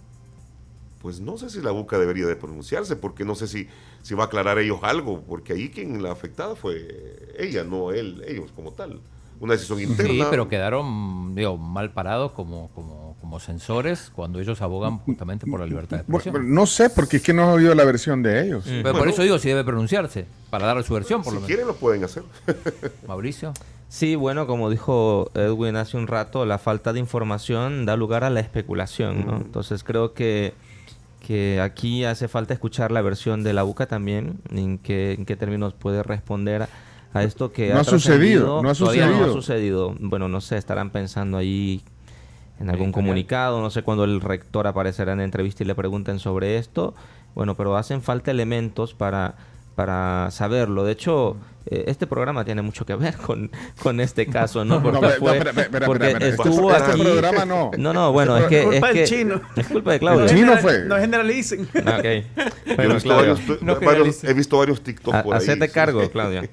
[1.00, 3.68] Pues no sé si la UCA debería de pronunciarse, porque no sé si,
[4.02, 8.22] si va a aclarar ellos algo, porque ahí quien la afectada fue ella, no él,
[8.26, 9.00] ellos como tal.
[9.40, 10.12] Una decisión interna.
[10.12, 15.58] Sí, pero quedaron digo, mal parados como, como, como censores cuando ellos abogan justamente por
[15.58, 16.54] la libertad de expresión.
[16.54, 18.64] no sé, porque es que no he oído la versión de ellos.
[18.64, 21.46] Pero por eso digo si debe pronunciarse, para darle su versión por si lo menos.
[21.48, 22.22] quieren lo pueden hacer.
[23.08, 23.52] Mauricio.
[23.92, 28.30] Sí, bueno, como dijo Edwin hace un rato, la falta de información da lugar a
[28.30, 29.36] la especulación, ¿no?
[29.36, 30.54] Entonces creo que,
[31.20, 35.36] que aquí hace falta escuchar la versión de la UCA también, en qué, en qué
[35.36, 36.68] términos puede responder
[37.12, 39.34] a, esto que No ha sucedido, no ha Todavía no ha sucedido.
[39.34, 39.94] sucedido.
[40.00, 41.82] Bueno, no sé, estarán pensando ahí
[42.60, 42.92] en algún Editorial.
[42.92, 46.94] comunicado, no sé cuándo el rector aparecerá en entrevista y le pregunten sobre esto.
[47.34, 49.34] Bueno, pero hacen falta elementos para,
[49.74, 50.84] para saberlo.
[50.84, 51.36] De hecho,
[51.66, 53.50] eh, este programa tiene mucho que ver con,
[53.82, 54.82] con este caso, ¿no?
[54.82, 56.50] Porque No, fue- espera, espera, porque espera, espera.
[56.50, 57.02] estuvo Este aquí...
[57.02, 57.70] programa no.
[57.78, 58.62] No, no, bueno, es que...
[58.64, 59.40] Culpa es del que- chino.
[59.56, 60.24] Es culpa de Claudio.
[60.24, 60.84] El chino fue.
[60.84, 61.68] No generalicen.
[61.74, 62.04] Ok.
[62.66, 63.34] Yo Bueno, he, visto Claudio.
[63.34, 64.30] varios, tu- no varios- generalice.
[64.30, 65.38] he visto varios TikTok A- por ahí.
[65.42, 65.72] hacete sí.
[65.72, 66.48] cargo, Claudia.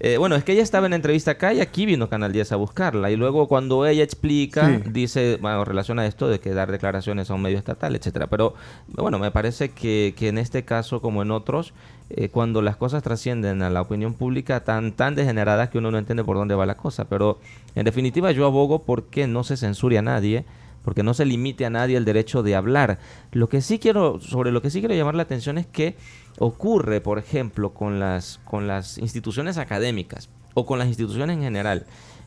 [0.00, 2.56] Eh, bueno, es que ella estaba en entrevista acá y aquí vino Canal 10 a
[2.56, 3.10] buscarla.
[3.10, 4.82] Y luego cuando ella explica, Sí.
[4.90, 8.26] dice, bueno, relaciona esto de que dar declaraciones a un medio estatal, etcétera.
[8.28, 8.54] Pero
[8.88, 11.72] bueno, me parece que, que en este caso, como en otros,
[12.10, 15.98] eh, cuando las cosas trascienden a la opinión pública tan, tan degeneradas que uno no
[15.98, 17.04] entiende por dónde va la cosa.
[17.04, 17.38] Pero
[17.76, 20.44] en definitiva yo abogo porque no se censure a nadie
[20.84, 22.98] porque no se limite a nadie el derecho de hablar.
[23.32, 25.96] Lo que sí quiero, sobre lo que sí quiero llamar la atención es que
[26.38, 31.86] ocurre, por ejemplo, con las, con las instituciones académicas o con las instituciones en general.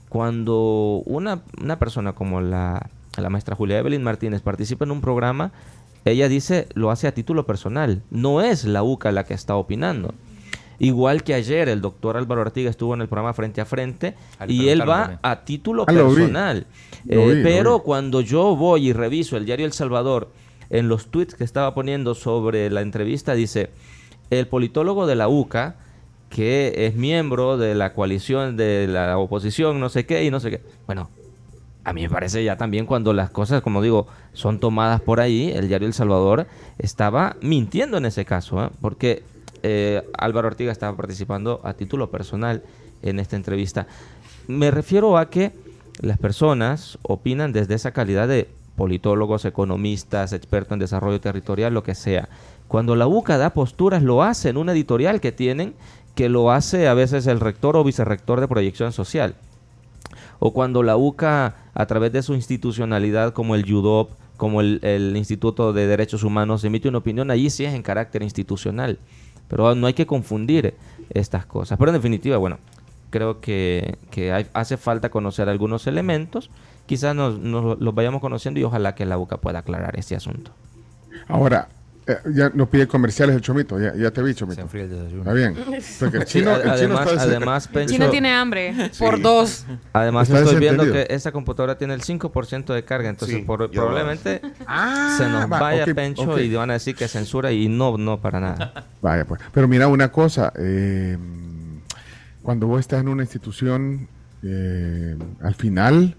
[0.10, 5.52] Cuando una, una persona como la, la maestra Julia Evelyn Martínez participa en un programa,
[6.06, 10.14] ella dice lo hace a título personal, no es la UCA la que está opinando.
[10.84, 14.16] Igual que ayer el doctor Álvaro Artiga estuvo en el programa Frente a Frente
[14.48, 15.98] y él va a título Ah, vi.
[15.98, 16.68] personal.
[17.08, 20.30] Eh, vi, pero cuando yo voy y reviso el diario El Salvador,
[20.70, 23.70] en los tweets que estaba poniendo sobre la entrevista, dice,
[24.30, 25.76] el politólogo de la UCA,
[26.30, 30.50] que es miembro de la coalición de la oposición, no sé qué y no sé
[30.50, 30.62] qué.
[30.88, 31.10] Bueno,
[31.84, 35.52] a mí me parece ya también cuando las cosas, como digo, son tomadas por ahí,
[35.52, 36.48] el diario El Salvador
[36.80, 38.70] estaba mintiendo en ese caso, ¿eh?
[38.82, 39.22] porque
[39.64, 42.64] eh, Álvaro Ortiga estaba participando a título personal
[43.02, 43.88] en esta entrevista.
[44.48, 45.52] Me refiero a que
[46.02, 51.96] las personas opinan desde esa calidad de politólogos, economistas, expertos en desarrollo territorial, lo que
[51.96, 52.30] sea.
[52.68, 55.76] Cuando la UCA da posturas, lo hace en una editorial que tienen,
[56.16, 59.36] que lo hace a veces el rector o vicerrector de proyección social.
[60.40, 65.16] O cuando la UCA, a través de su institucionalidad como el UDOP, como el, el
[65.16, 68.98] Instituto de Derechos Humanos, emite una opinión, allí sí es en carácter institucional.
[69.48, 70.76] Pero no hay que confundir
[71.10, 71.78] estas cosas.
[71.78, 72.60] Pero en definitiva, bueno,
[73.10, 76.50] creo que, que hace falta conocer algunos elementos.
[76.86, 80.52] Quizás nos, nos los vayamos conociendo y ojalá que la UCA pueda aclarar este asunto.
[81.28, 81.70] Ahora,
[82.08, 83.80] eh, ya nos pide comerciales el Chomito.
[83.80, 84.62] Ya, ya te vi, Se Chomito.
[84.62, 85.22] enfría el desayuno.
[85.22, 85.56] Está bien.
[86.00, 89.66] Porque el chino, a- el chino además, está El chino tiene hambre por dos.
[89.94, 93.70] además Está estoy viendo que esa computadora tiene el 5% de carga, entonces Sí, por-
[93.72, 97.52] ya probablemente Ah, se nos va, vaya ok, Pencho y van a decir que censura
[97.52, 98.86] y no, no para nada.
[99.02, 99.42] Vaya, pues.
[99.54, 100.52] Pero mira una cosa.
[100.58, 101.18] eh,
[102.42, 104.08] cuando vos estás en una institución,
[104.44, 106.16] eh, al final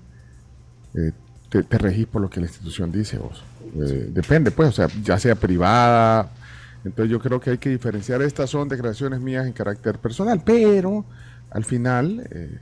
[0.95, 1.13] eh,
[1.55, 3.45] te, te regís por lo que la institución dice vos.
[3.77, 6.31] Eh, depende, pues, o sea, ya sea privada.
[6.85, 8.21] Entonces yo creo que hay que diferenciar.
[8.23, 11.05] Estas son declaraciones mías en carácter personal, pero
[11.51, 12.59] al final, eh,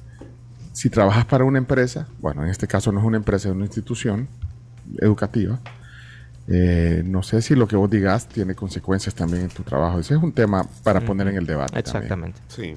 [0.74, 3.64] si trabajas para una empresa, bueno, en este caso no es una empresa, es una
[3.64, 4.28] institución
[4.98, 5.58] educativa,
[6.48, 9.98] eh, no sé si lo que vos digas tiene consecuencias también en tu trabajo.
[10.00, 11.72] Ese es un tema para poner en el debate.
[11.82, 11.86] también.
[11.86, 12.74] Exactamente, Sí,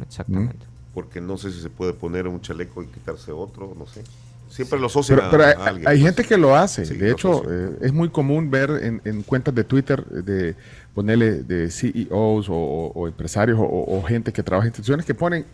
[0.00, 0.66] exactamente.
[0.94, 4.02] porque no sé si se puede poner un chaleco y quitarse otro, no sé.
[4.50, 5.88] Siempre lo asocian Pero, a, pero hay, a alguien.
[5.88, 6.84] hay gente que lo hace.
[6.84, 10.22] Sí, de lo hecho, eh, es muy común ver en, en cuentas de Twitter eh,
[10.22, 10.56] de
[10.94, 15.14] ponerle de CEOs o, o- o empresarios o, o gente que trabaja en instituciones que
[15.14, 15.46] ponen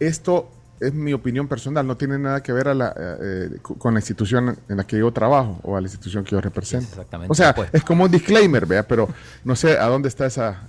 [0.00, 0.48] esto
[0.80, 4.58] es mi opinión personal, no tiene nada que ver a la, eh, con la institución
[4.68, 6.88] en la que yo trabajo o a la institución que yo represento.
[6.88, 7.70] Exactamente, O sea, pues.
[7.72, 9.08] es como un disclaimer, vea, pero
[9.44, 10.62] no sé a dónde está esa,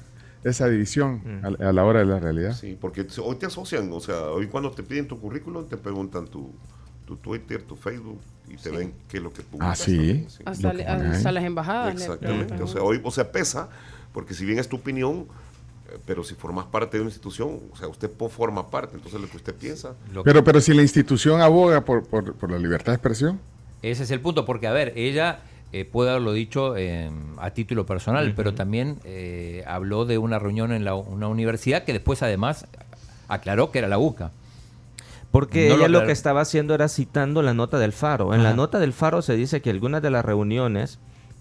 [0.44, 2.54] esa división a, a la hora de la realidad.
[2.54, 6.28] Sí, porque hoy te asocian, o sea, hoy cuando te piden tu currículum te preguntan
[6.28, 6.54] tu,
[7.06, 9.82] tu Twitter, tu Facebook y te ven qué es lo que publicas.
[9.82, 9.96] Ah, sí.
[9.98, 10.44] también, sí.
[10.46, 11.94] Hasta, le- que las embajadas.
[11.94, 12.62] Exactamente.
[12.62, 13.70] O sea, hoy, o sea, pesa,
[14.14, 15.28] porque si bien es tu opinión,
[15.90, 19.28] eh, pero si formas parte de una institución, o sea, usted forma parte, entonces lo
[19.30, 19.96] que usted piensa.
[20.14, 23.40] Lo que- Pero, pero si la institución aboga por, por, por la libertad de expresión,
[23.82, 25.40] Ese es el punto, porque a ver, ella
[25.72, 30.72] eh, puede haberlo dicho eh, a título personal, pero también eh, habló de una reunión
[30.72, 32.66] en la, una universidad que después además
[33.28, 34.32] aclaró que era la UCA.
[35.36, 38.34] Porque No ella lo que estaba haciendo era citando la nota del Faro.
[38.34, 40.98] En la nota del Faro se dice que algunas de las reuniones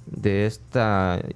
[0.06, 1.30] de esta eh,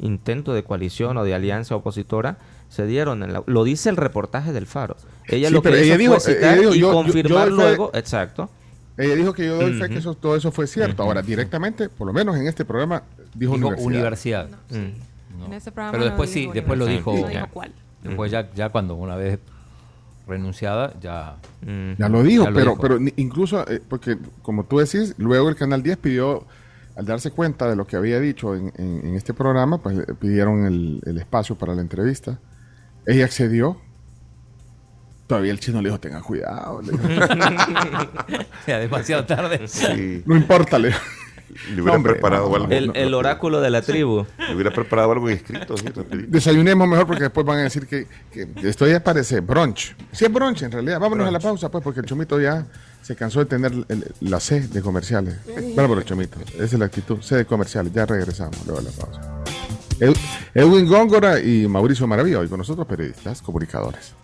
[0.00, 2.38] intento de coalición o de alianza opositora
[2.68, 4.96] se dieron en la, lo dice el reportaje del Faro.
[5.26, 7.56] Ella Sí, lo que hizo ella dijo- fue ella citar dijo, y yo- confirmar yo
[7.56, 8.48] doy fe- luego, exacto.
[8.96, 11.02] ella dijo que yo doy fe que eso, todo eso fue cierto.
[11.02, 13.02] Ahora, directamente, por lo menos en este programa,
[13.34, 14.46] dijo, Dijo universidad.
[14.46, 14.48] universidad.
[14.70, 15.38] Mm.
[15.40, 15.46] No.
[15.46, 17.14] En ese programa Pero no después sí, dijo después lo dijo.
[17.14, 17.50] No.
[18.04, 19.38] Después ya, ya cuando una vez
[20.26, 21.36] renunciada, ya...
[21.62, 21.92] Mm.
[21.98, 22.82] Ya lo dijo, Ya lo pero, dijo.
[22.82, 26.46] pero incluso, eh, porque como tú decís, luego el Canal 10 pidió,
[26.96, 30.04] al darse cuenta de lo que había dicho en, en- en este programa, pues le
[30.14, 32.38] pidieron el, el espacio para la entrevista.
[33.06, 33.76] Ella accedió.
[35.26, 36.82] Todavía el chino le dijo, tengan cuidado.
[36.82, 37.02] le dijo.
[38.66, 39.66] ya demasiado tarde.
[39.68, 41.00] Sí, no importa, le dijo.
[41.74, 42.66] Le hubiera Hombre, preparado no, algo.
[42.68, 44.24] no, El, el oráculo de la tribu.
[44.38, 45.74] Le hubiera preparado algo escrito.
[46.28, 49.94] Desayunemos mejor porque después van a decir que, que esto ya parece brunch.
[50.12, 50.98] Sí es brunch en realidad.
[51.00, 52.66] Vámonos a la pausa pues porque el Chomito ya
[53.02, 55.36] se cansó de tener el- la C de comerciales.
[55.74, 56.38] Bárbaro Chomito.
[56.54, 57.20] Esa es la actitud.
[57.22, 57.92] C de comerciales.
[57.92, 59.20] Ya regresamos luego de la pausa.
[60.00, 60.16] Ed-
[60.54, 64.14] Edwin Góngora y Mauricio Maravilla hoy con nosotros periodistas, comunicadores.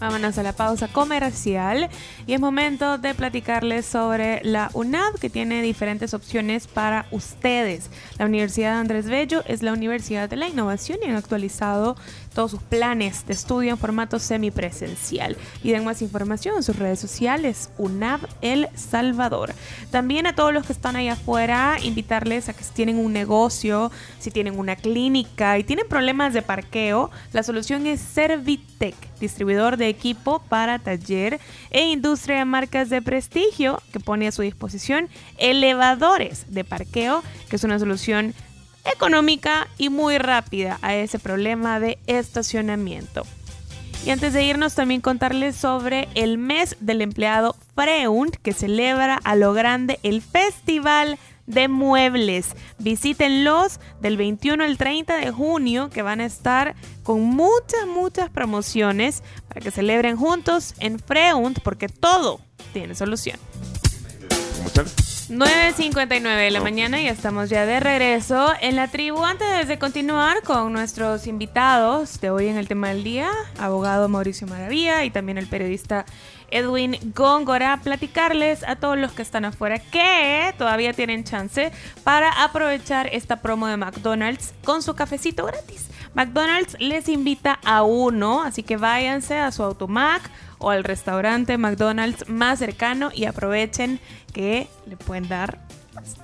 [0.00, 1.88] Vámonos a la pausa comercial
[2.24, 7.90] y es momento de platicarles sobre la UNAV que tiene diferentes opciones para ustedes.
[8.16, 11.96] La Universidad de Andrés Bello es la Universidad de la Innovación y han actualizado
[12.38, 15.36] todos sus planes de estudio en formato semipresencial.
[15.64, 19.52] Y den más información en sus redes sociales, UNAV El Salvador.
[19.90, 23.90] También a todos los que están ahí afuera, invitarles a que si tienen un negocio,
[24.20, 29.88] si tienen una clínica y tienen problemas de parqueo, la solución es Servitec, distribuidor de
[29.88, 35.08] equipo para taller e industria de marcas de prestigio que pone a su disposición
[35.38, 38.32] elevadores de parqueo, que es una solución
[38.92, 43.24] económica y muy rápida a ese problema de estacionamiento.
[44.06, 49.34] Y antes de irnos también contarles sobre el mes del empleado Freund que celebra a
[49.34, 52.50] lo grande el Festival de muebles.
[52.78, 59.22] Visítenlos del 21 al 30 de junio que van a estar con muchas, muchas promociones
[59.48, 62.40] para que celebren juntos en Freund porque todo
[62.72, 63.38] tiene solución.
[65.28, 65.82] ¿Cómo está?
[65.82, 69.24] 9.59 de la mañana y estamos ya de regreso en la tribu.
[69.24, 74.46] Antes de continuar con nuestros invitados de hoy en el tema del día, abogado Mauricio
[74.46, 76.06] Maravilla y también el periodista
[76.50, 81.72] Edwin Góngora, platicarles a todos los que están afuera que todavía tienen chance
[82.04, 85.88] para aprovechar esta promo de McDonald's con su cafecito gratis.
[86.14, 90.22] McDonald's les invita a uno, así que váyanse a su automac
[90.58, 94.00] o al restaurante McDonald's más cercano y aprovechen
[94.32, 95.60] que le pueden dar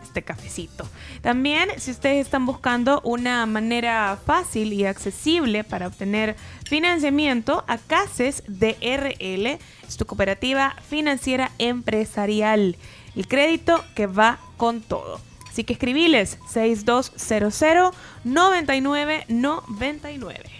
[0.02, 0.86] este cafecito.
[1.22, 9.58] También, si ustedes están buscando una manera fácil y accesible para obtener financiamiento, ACACES DRL
[9.88, 12.76] es tu cooperativa financiera empresarial.
[13.16, 15.20] El crédito que va con todo.
[15.48, 17.92] Así que escribiles 6200
[18.24, 20.50] 9999.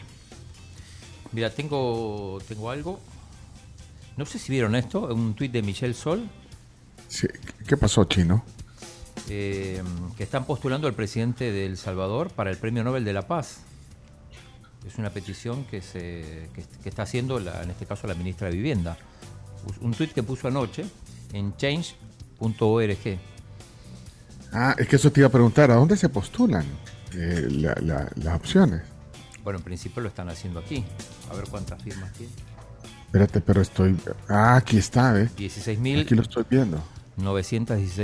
[1.33, 2.99] Mira, tengo, tengo algo.
[4.17, 6.29] No sé si vieron esto, un tuit de Michelle Sol,
[7.09, 7.27] Sí,
[7.67, 8.45] ¿Qué pasó, Chino?
[9.29, 9.83] eh,
[10.17, 13.59] que están postulando al presidente de El Salvador para el Premio Nobel de la Paz.
[14.87, 18.49] Es una petición que, se, que, que está haciendo, la- en este caso, la ministra
[18.49, 18.97] de Vivienda.
[19.81, 20.85] Un tuit que puso anoche
[21.33, 23.19] en change.org.
[24.53, 26.65] Ah, es que eso te iba a preguntar, ¿a dónde se postulan
[27.15, 28.83] eh, la- la- las opciones?
[29.43, 30.85] Bueno, en principio lo están haciendo aquí.
[31.31, 32.33] A ver cuántas firmas tiene.
[33.15, 33.97] Espérate, pero estoy...
[34.29, 35.31] Ah, aquí está, ¿eh?
[35.39, 36.83] 16.916 Aquí lo estoy viendo.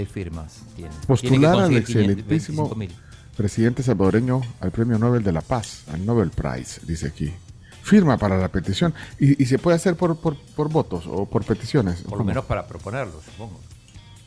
[0.06, 0.90] firmas tiene.
[1.04, 2.90] Postular Tiene al excelentísimo 25.000.
[3.36, 7.32] presidente salvadoreño al Premio Nobel de la Paz, al Nobel Prize, dice aquí.
[7.82, 8.94] Firma para la petición.
[9.18, 12.02] ¿Y, y se puede hacer por, por, por votos o por peticiones?
[12.02, 13.58] Por lo menos para proponerlo, supongo.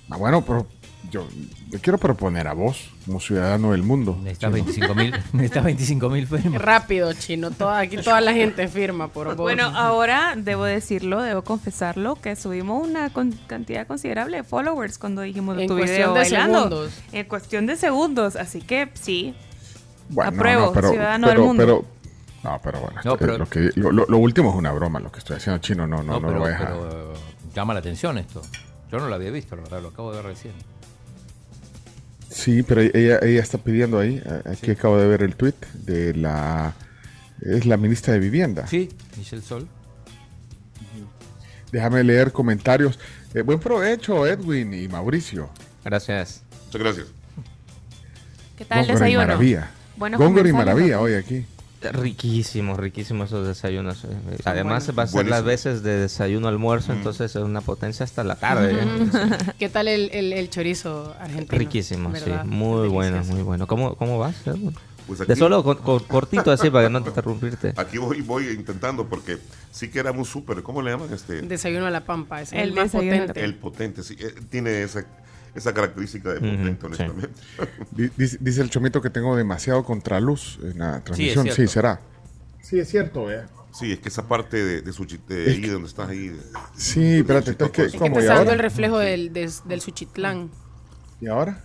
[0.10, 0.68] Ah, bueno, pero
[1.12, 1.28] yo,
[1.70, 4.18] yo quiero proponer a vos, como ciudadano del mundo.
[4.24, 4.88] Necesitas Chino.
[4.96, 6.62] 25.000 necesitas 25.000 firmas.
[6.62, 7.52] Rápido, chino.
[7.52, 9.36] Toda, aquí toda la gente firma por vos.
[9.38, 15.22] Bueno, ahora debo decirlo, debo confesarlo, que subimos una con- cantidad considerable de followers cuando
[15.22, 16.58] dijimos En tu cuestión video de bailando.
[16.64, 16.94] segundos.
[17.12, 19.36] En cuestión de segundos, así que sí.
[20.10, 21.64] Bueno, Apruebo, ciudadano del mundo.
[21.64, 21.86] pero-
[22.44, 25.12] no, pero bueno, No, pero- lo, que- lo- lo- lo último es una broma, lo
[25.12, 26.68] que estoy haciendo chino, no, no, no, lo pero, voy a dejar.
[26.74, 27.18] pero, eh,
[27.54, 28.42] llama la atención esto.
[28.92, 30.54] Yo no lo había visto, la verdad, lo acabo de ver recién.
[32.34, 36.74] Sí, pero ella, ella está pidiendo ahí, aquí acabo de ver el tweet de la...
[37.42, 38.66] Es la ministra de Vivienda.
[38.68, 39.68] Sí, Michelle Sol.
[41.72, 43.00] Déjame leer comentarios.
[43.34, 45.50] Eh, buen provecho, Edwin y Mauricio.
[45.84, 46.42] Gracias.
[46.66, 47.08] Muchas gracias.
[48.58, 49.26] ¿Qué tal el desayuno?
[49.26, 49.72] Maravilla.
[49.98, 51.46] Góngora y Maravilla hoy aquí.
[51.92, 54.04] Riquísimos, riquísimos esos desayunos.
[54.06, 54.08] eh.
[54.46, 55.00] Además buenos.
[55.00, 58.74] va a ser las veces de desayuno almuerzo, entonces es una potencia hasta la tarde.
[58.74, 59.38] ¿eh?
[59.60, 61.58] ¿Qué tal el, el- el chorizo argentino?
[61.60, 62.44] Riquísimo, ¿Verdad?
[62.44, 62.48] sí.
[62.50, 63.68] Muy bueno, muy bueno.
[63.68, 64.36] ¿Cómo, cómo vas?
[65.06, 67.74] Pues aquí, De solo con- con- cortito así para no interrumpirte.
[67.76, 69.38] aquí voy, voy intentando porque
[69.70, 71.14] sí que era un súper, ¿cómo le llaman?
[71.14, 73.44] Este, Desayuno a la pampa, es el, El más potente.
[73.44, 74.16] el potente, sí.
[74.18, 75.06] eh, tiene esa,
[75.56, 77.30] esa característica de potente, honestamente.
[77.92, 81.48] Di- Dice, dice el chomito que tengo demasiado contraluz en la transmisión.
[81.52, 82.00] Sí, será.
[82.62, 83.48] Sí, es cierto, vea.
[83.72, 86.30] Sí, es que esa parte de, de su chi- de ahí donde estás ahí.
[86.30, 86.40] de-
[86.76, 88.14] Sí, espérate, entonces, ¿qué- Es que ¿cómo?
[88.16, 90.52] te ¿Y está dando el reflejo del, del Suchitlán.
[91.22, 91.64] ¿Y ahora?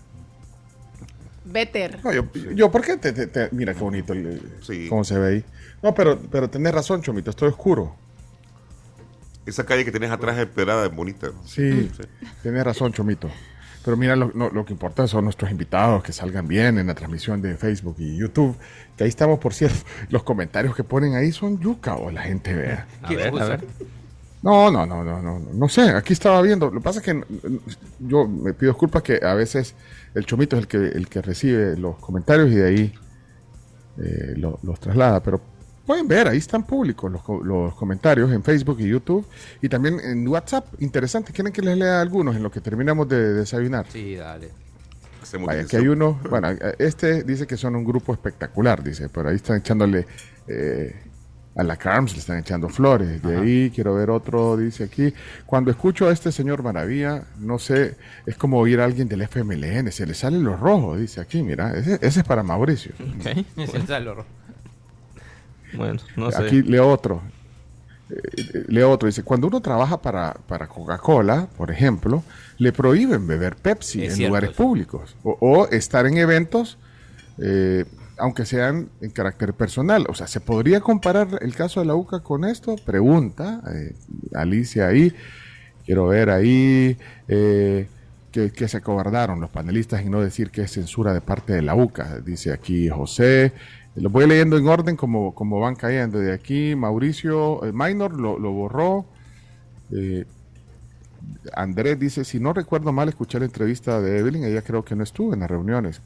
[1.45, 2.01] Better.
[2.05, 2.25] No, yo,
[2.55, 4.87] yo, ¿por qué te, te- te- Mira qué bonito el- Sí.
[4.89, 5.45] cómo se ve ahí.
[5.83, 7.95] No, pero, pero tenés razón, Chomito, estoy oscuro.
[9.47, 11.29] Esa calle que tienes atrás es perada, es bonita.
[11.47, 11.91] Sí,
[12.43, 13.31] tienes razón, Chomito.
[13.85, 16.95] Pero mira, lo, no- lo que importa son nuestros invitados, que salgan bien en la
[16.95, 18.57] transmisión de Facebook y YouTube.
[18.97, 19.79] Que ahí estamos, por cierto.
[20.11, 22.87] Los comentarios que ponen ahí son yuca o la gente vea.
[23.03, 23.65] A ver, a ver.
[24.43, 26.67] No, no, no, no, no, no, no sé, aquí estaba viendo.
[26.67, 27.25] Lo que pasa es que mm,
[28.01, 29.75] yo me pido disculpas que a veces
[30.15, 32.95] el chomito es el que, el que recibe los comentarios y de ahí
[33.99, 35.21] eh, lo- los traslada.
[35.23, 35.41] Pero
[35.89, 39.27] pueden ver, ahí están públicos los, co- los comentarios en Facebook y YouTube
[39.63, 40.67] y también en WhatsApp.
[40.81, 43.87] Interesante, ¿quieren que les lea algunos en lo que terminamos de desayunar?
[43.89, 44.51] Sí, dale.
[45.47, 49.37] Vaya, que hay uno, bueno, este dice que son un grupo espectacular, dice, pero ahí
[49.37, 50.07] están echándole
[50.47, 50.95] eh,
[51.57, 53.21] a la Carms, le están echando flores.
[53.23, 55.13] De ahí quiero ver otro, dice aquí,
[55.47, 59.91] cuando escucho a este señor Maravilla, no sé, es como oír a alguien del FMLN,
[59.91, 62.93] se le salen los rojos, dice aquí, mira, ese, ese es para Mauricio.
[63.01, 63.45] Ok.
[63.57, 64.25] Es el salor.
[65.75, 66.43] Bueno, no sé.
[66.43, 67.23] Aquí leo otro.
[68.11, 72.23] Eh, leo otro, dice, cuando uno trabaja para, para Coca-Cola, por ejemplo,
[72.57, 76.79] le prohíben beber Pepsi Es en cierto lugares públicos o, o estar en eventos,
[77.43, 77.85] eh,
[78.17, 80.07] aunque sean en carácter personal.
[80.09, 82.77] O sea, ¿se podría comparar el caso de la UCA con esto?
[82.77, 83.95] Pregunta eh,
[84.35, 85.13] Alicia ahí.
[85.85, 86.97] Quiero ver ahí.
[87.29, 87.87] eh,
[88.33, 91.63] que, que se acobardaron los panelistas en no decir que es censura de parte de
[91.63, 93.53] la UCA, dice aquí José.
[94.01, 96.19] Lo voy leyendo en orden como, como van cayendo.
[96.19, 99.07] De aquí, Mauricio eh, Minor lo, lo borró.
[99.93, 100.25] Eh,
[101.55, 105.03] Andrés dice, si no recuerdo mal, escuché la entrevista de Evelyn, ella creo que no
[105.03, 106.01] estuvo en las reuniones.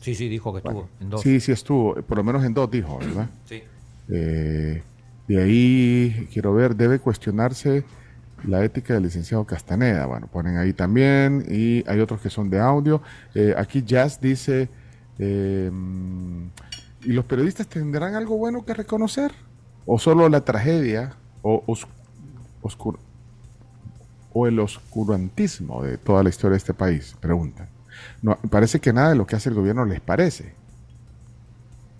[0.00, 1.20] Sí, sí, dijo que estuvo en dos.
[1.22, 3.28] Sí, sí estuvo, por lo menos en dos dijo, ¿verdad?
[3.44, 3.62] Sí.
[4.08, 4.82] Eh,
[5.28, 7.84] de ahí, quiero ver, debe cuestionarse
[8.44, 10.06] la ética del licenciado Castaneda.
[10.06, 11.44] Bueno, ponen ahí también.
[11.48, 13.00] Y hay otros que son de audio.
[13.34, 14.68] Eh, aquí Jazz dice,
[15.18, 15.70] eh,
[17.04, 19.32] ¿y los periodistas tendrán algo bueno que reconocer?
[19.84, 21.86] ¿O solo la tragedia o, os-
[24.30, 27.16] o el oscurantismo de toda la historia de este país?
[27.20, 27.68] Preguntan.
[28.22, 30.54] No, parece que nada de lo que hace el gobierno les parece.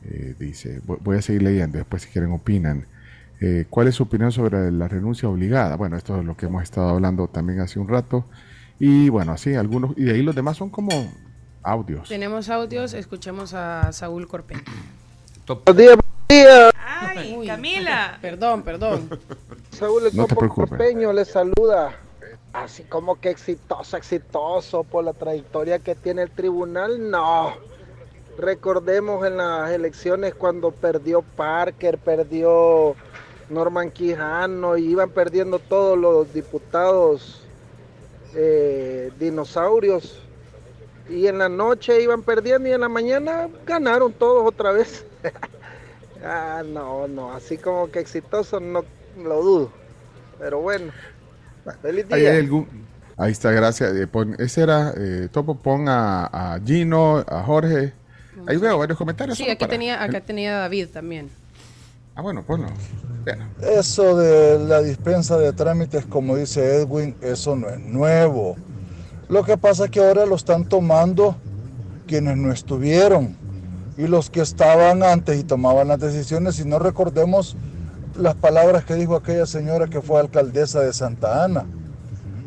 [0.00, 2.86] Eh, dice, voy, voy a seguir leyendo, después si quieren opinan.
[3.40, 5.76] Eh, ¿Cuál es su opinión sobre la renuncia obligada?
[5.76, 8.28] Bueno, esto es lo que hemos estado hablando también hace un rato.
[8.78, 10.90] Y bueno, así, algunos, y de ahí los demás son como
[11.62, 12.08] audios.
[12.08, 14.62] Tenemos audios, escuchemos a Saúl Corpeño.
[15.46, 16.72] Buenos días, buenos días.
[16.86, 18.18] Ay, Uy, Camila.
[18.22, 19.20] Perdón, perdón.
[19.70, 20.26] Saúl el No.
[20.26, 21.92] Corpeño le saluda.
[22.52, 27.54] Así como que exitoso, exitoso por la trayectoria que tiene el tribunal, no.
[28.38, 32.94] Recordemos en las elecciones cuando perdió Parker, perdió
[33.48, 37.42] Norman Quijano y iban perdiendo todos los diputados
[38.34, 40.22] eh, dinosaurios.
[41.12, 45.04] Y en la noche iban perdiendo y en la mañana ganaron todos otra vez.
[46.24, 48.84] Ah, no, no, así como que exitoso no
[49.20, 49.72] lo dudo.
[50.38, 50.92] Pero bueno,
[51.82, 52.30] feliz Ahí, día.
[52.30, 52.68] hay algún-
[53.16, 53.92] ahí está, gracias.
[53.96, 54.06] Eh,
[54.38, 57.92] ese era, eh, Topo, pon a, a Gino, a Jorge.
[58.46, 59.36] Ahí veo varios comentarios.
[59.36, 61.28] Sí, aquí tenía, acá tenía David también.
[62.14, 62.68] Ah, bueno, ponlo.
[63.24, 63.48] Bueno.
[63.60, 68.56] Eso de la dispensa de trámites, como dice Edwin, eso no es nuevo.
[69.29, 71.37] Lo que pasa es que ahora lo están tomando
[72.07, 73.37] quienes no estuvieron
[73.97, 76.59] y los que estaban antes y tomaban las decisiones.
[76.59, 77.57] Y no recordemos
[78.16, 81.64] las palabras que dijo aquella señora que fue alcaldesa de Santa Ana.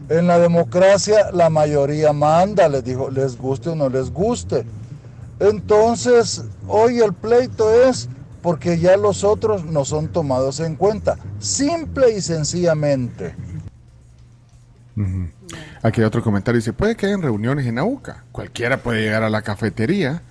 [0.10, 4.66] En la democracia la mayoría manda, les dijo, les guste o no les guste.
[5.40, 8.08] Entonces, hoy el pleito es
[8.42, 13.36] porque ya los otros no son tomados en cuenta, simple y sencillamente.
[15.84, 16.58] Aquí hay otro comentario.
[16.60, 18.24] Dice, puede que hayan reuniones en la UCA.
[18.32, 20.22] Cualquiera puede llegar a la cafetería.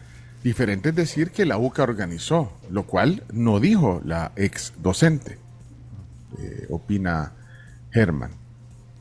[0.43, 5.39] Diferente es decir que la UCA organizó, lo cual no dijo la ex docente.
[6.39, 7.33] Eh, opina
[7.93, 8.31] Germán.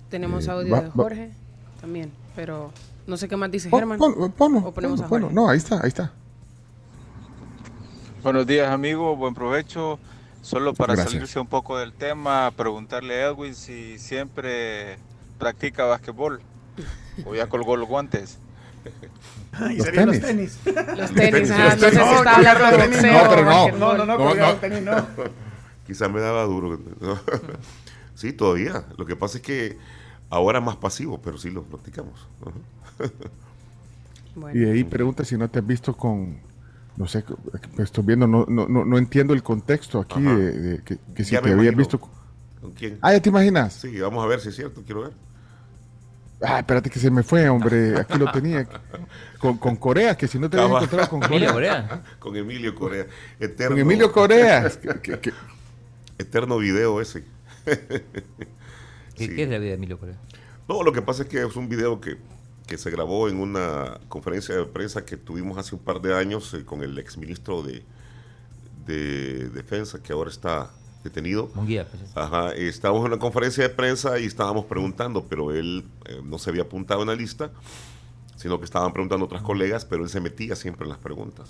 [0.09, 1.31] Tenemos Eh, audio va- de va- Jorge
[1.81, 2.71] también, pero
[3.07, 3.97] no sé qué más dice Germán.
[3.97, 5.25] pon- ponlo, O ponemos ponlo, a ponlo.
[5.27, 5.35] Jorge.
[5.35, 6.11] No, ahí está, ahí está.
[8.23, 9.99] Buenos días amigos, buen provecho.
[10.41, 11.13] Solo para Gracias.
[11.13, 14.97] salirse un poco del tema, preguntarle a Edwin si siempre
[15.43, 16.41] practica basquetbol
[17.25, 18.37] o ya colgó los guantes.
[19.69, 20.59] Y Los serían los tenis.
[20.65, 22.17] Los tenis, ah, Los no sé si tenis.
[22.17, 23.49] está No, hablando de no, no, pero no.
[23.51, 23.79] basquetbol.
[23.79, 24.59] No, no, no, No, colgado no.
[24.59, 25.07] tenis, no.
[25.87, 26.79] Quizás me daba duro.
[28.15, 28.85] sí, todavía.
[28.97, 29.77] Lo que pasa es que
[30.31, 32.27] ahora más pasivo, pero sí lo practicamos.
[34.35, 34.55] Bueno.
[34.55, 36.39] Y de ahí pregunta si no te has visto con,
[36.97, 37.23] no sé,
[37.77, 41.33] estoy viendo, no, no, no, no entiendo el contexto aquí de, de que, que si
[41.33, 41.99] Ya te habías visto.
[41.99, 42.09] con-
[42.59, 42.97] ¿Con quién?
[43.01, 43.73] Ah, ya te imaginas.
[43.73, 45.11] Sí, vamos a ver si es cierto, quiero ver.
[46.45, 47.97] Ah, espérate que se me fue, hombre.
[47.99, 48.67] Aquí lo tenía.
[49.39, 51.87] Con, con Corea, que si no te habías encontrado con Emilio Corea.
[51.87, 52.03] Corea.
[52.19, 53.05] Con Emilio Corea.
[53.39, 54.69] Eterno, Con Emilio Corea.
[54.81, 55.33] Que- que- que-
[56.17, 57.23] Eterno video ese.
[57.65, 59.35] ¿Qué, Sí.
[59.35, 60.15] qué es la vida de Emilio Corea?
[60.67, 62.17] No, lo que pasa es que es un video que,
[62.67, 66.53] que se grabó en una conferencia de prensa que tuvimos hace un par de años
[66.53, 67.83] eh, con el exministro de,
[68.85, 70.71] de Defensa, que ahora está
[71.03, 71.49] detenido.
[71.53, 71.87] Munguía.
[71.89, 76.37] pues, Ajá, estábamos en una conferencia de prensa y estábamos preguntando, pero él eh, no
[76.39, 77.51] se había apuntado en la lista,
[78.35, 81.49] sino que estaban preguntando otras colegas, pero él se metía siempre en las preguntas.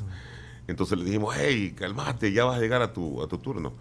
[0.67, 3.73] Entonces le dijimos, hey, calmate, ya vas a llegar a tu, a tu turno.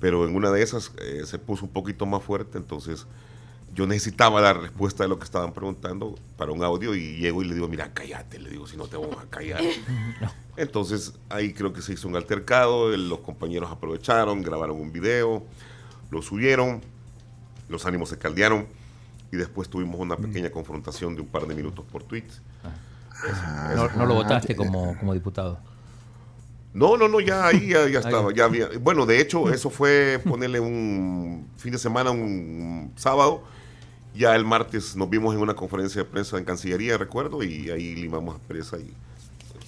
[0.00, 3.06] Pero en una de esas eh, se puso un poquito más fuerte, entonces
[3.74, 7.46] yo necesitaba la respuesta de lo que estaban preguntando para un audio y llego y
[7.46, 9.62] le digo, mira, cállate, le digo, si no te vamos a callar.
[10.56, 15.42] Entonces ahí creo que se hizo un altercado, los compañeros aprovecharon, grabaron un video,
[16.10, 16.82] lo subieron,
[17.68, 18.66] los ánimos se caldearon
[19.30, 22.24] y después tuvimos una pequeña confrontación de un par de minutos por tweet.
[23.24, 25.58] Ah, No, no lo votaste como, como diputado.
[26.74, 28.68] No, no, no, ya ahí ya, ya estaba, ya había.
[28.80, 33.42] Bueno, de hecho, eso fue ponerle un fin de semana, un sábado.
[34.14, 37.94] Ya el martes nos vimos en una conferencia de prensa en Cancillería, recuerdo, y ahí
[37.94, 38.92] limamos presa y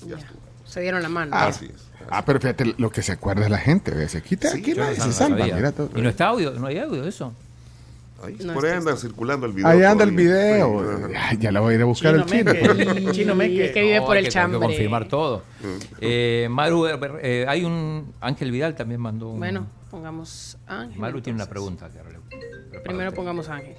[0.07, 0.17] ya Ya.
[0.19, 0.39] estuvo.
[0.67, 1.31] Se dieron la mano.
[1.35, 1.89] Ah, Así es.
[2.11, 3.91] Ah, pero fíjate lo que se acuerda la gente.
[3.93, 4.11] ¿ves?
[4.13, 5.45] Se quita Sí, aquí nadie Ah, se salva.
[5.47, 5.89] Mira todo.
[5.95, 7.33] Y no está audio, no hay audio de eso.
[8.23, 9.69] Ahí, No por ahí anda circulando el video.
[9.69, 10.83] Ahí anda el video.
[11.17, 12.53] Ay, ya la voy a ir a buscar el chino.
[12.53, 13.13] Meque.
[13.13, 13.67] Chino Meque.
[13.67, 14.61] es que vive No, por el tengo que chambre.
[14.61, 15.43] confirmar todo.
[16.01, 18.13] Eh, Maru, eh, eh, hay un.
[18.21, 19.39] Ángel Vidal también mandó un.
[19.39, 20.99] Bueno, pongamos Ángel.
[20.99, 21.89] Maru tiene una pregunta.
[22.71, 23.77] que Primero pongamos Ángel.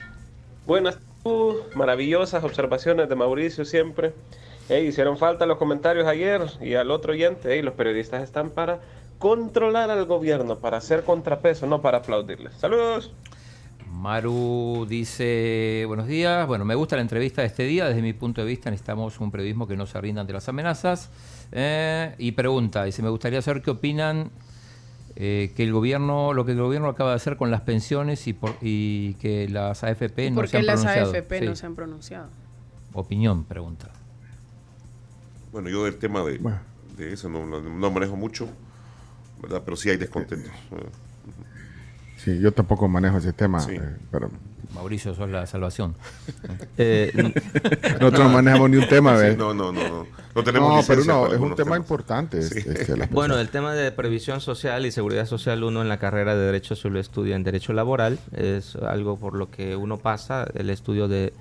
[0.66, 0.98] Buenas,
[1.76, 4.14] maravillosas observaciones de Mauricio siempre.
[4.68, 7.54] Ey, hicieron falta los comentarios ayer y al otro oyente.
[7.54, 8.80] Ey, los periodistas están para
[9.20, 12.56] controlar al gobierno, para hacer contrapeso, no para aplaudirles.
[12.56, 13.14] Saludos.
[13.92, 18.42] Maru dice, buenos días, bueno, me gusta la entrevista de este día, desde mi punto
[18.42, 21.12] de vista necesitamos un periodismo que no se rinda ante las amenazas.
[21.52, 24.32] Eh, y pregunta, dice, me gustaría saber qué opinan
[25.18, 28.34] eh, que el gobierno, lo que el gobierno acaba de hacer con las pensiones y,
[28.34, 31.12] por, y que las AFP no ¿Por se qué han las pronunciado.
[31.12, 31.46] AFP Sí.
[31.46, 32.28] no se han pronunciado?
[32.94, 33.90] Opinión, pregunta.
[35.52, 36.60] Bueno, yo del tema de, Bueno.
[36.98, 38.48] de eso no, no- no manejo mucho,
[39.42, 39.62] ¿verdad?
[39.64, 40.52] Pero sí hay descontentos.
[42.18, 43.74] Sí, yo tampoco manejo ese tema, Sí.
[43.76, 43.82] eh,
[44.12, 44.30] pero
[44.74, 45.96] Mauricio, sos la salvación.
[46.78, 47.12] Eh,
[48.02, 49.38] nosotros no manejamos ni un tema, Sí, ¿ves?
[49.38, 50.08] no, no, no, no.
[50.36, 51.80] No tenemos No, pero no, es un tema temas.
[51.80, 52.42] importante.
[52.42, 52.60] Sí.
[52.66, 56.46] este, Bueno, el tema de previsión social y seguridad social, uno en la carrera de
[56.46, 60.70] Derecho se lo estudia en Derecho Laboral, es algo por lo que uno pasa, el
[60.70, 61.32] estudio de,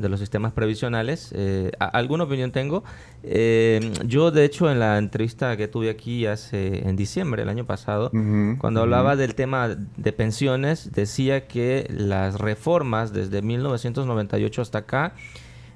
[0.00, 1.30] de los sistemas previsionales.
[1.34, 2.82] Eh, a- ¿Alguna opinión tengo?
[3.22, 7.64] Eh, yo, de hecho, en la entrevista que tuve aquí hace, en diciembre del año
[7.66, 8.10] pasado,
[8.58, 15.12] cuando hablaba del tema de pensiones, decía que las reformas desde 1998 hasta acá,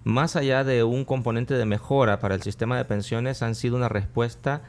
[0.05, 3.89] más allá de un componente de mejora para el sistema de pensiones, han sido una
[3.89, 4.63] respuesta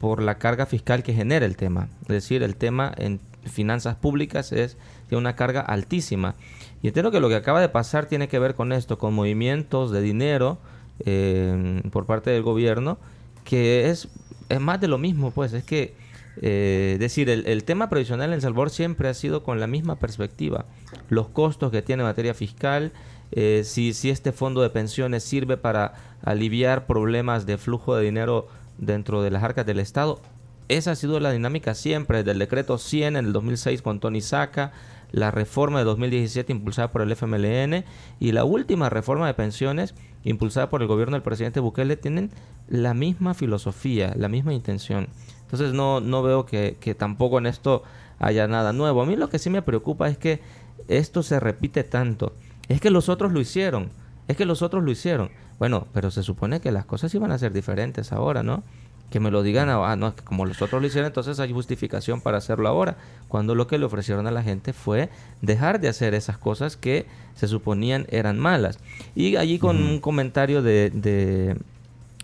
[0.00, 1.88] por la carga fiscal que genera el tema.
[2.02, 4.76] Es decir, el tema en finanzas públicas es
[5.08, 6.34] tiene una carga altísima.
[6.82, 9.90] Y entiendo que lo que acaba de pasar tiene que ver con esto, con movimientos
[9.90, 10.58] de dinero
[11.04, 12.98] eh, por parte del gobierno,
[13.44, 14.08] que es,
[14.48, 15.94] es más de lo mismo, pues es que,
[16.40, 20.66] eh, decir, el, tema previsional en Salvador siempre ha sido con la misma perspectiva.
[21.08, 22.92] Los costos que tiene en materia fiscal,
[23.32, 28.48] eh, si, si este fondo de pensiones sirve para aliviar problemas de flujo de dinero
[28.78, 30.20] dentro de las arcas del Estado.
[30.68, 34.20] Esa ha sido la dinámica siempre, desde el decreto 100 en el 2006 con Tony
[34.20, 34.72] Saca,
[35.10, 37.84] la reforma de 2017 impulsada por el FMLN
[38.20, 39.94] y la última reforma de pensiones
[40.24, 42.30] impulsada por el gobierno del presidente Bukele tienen
[42.68, 45.08] la misma filosofía, la misma intención.
[45.42, 47.82] Entonces no, no veo que, que tampoco en esto
[48.18, 49.02] haya nada nuevo.
[49.02, 50.40] A mí lo que sí me preocupa es que
[50.88, 52.34] esto se repite tanto.
[52.68, 53.88] Es que los otros lo hicieron.
[54.26, 55.30] Es que los otros lo hicieron.
[55.58, 58.62] Bueno, pero se supone que las cosas iban a ser diferentes ahora, ¿no?
[59.10, 62.20] Que me lo digan, ah, no, que como los otros lo hicieron, entonces hay justificación
[62.20, 62.96] para hacerlo ahora.
[63.28, 65.08] Cuando lo que le ofrecieron a la gente fue
[65.40, 68.78] dejar de hacer esas cosas que se suponían eran malas.
[69.14, 71.56] Y allí con un comentario de, de,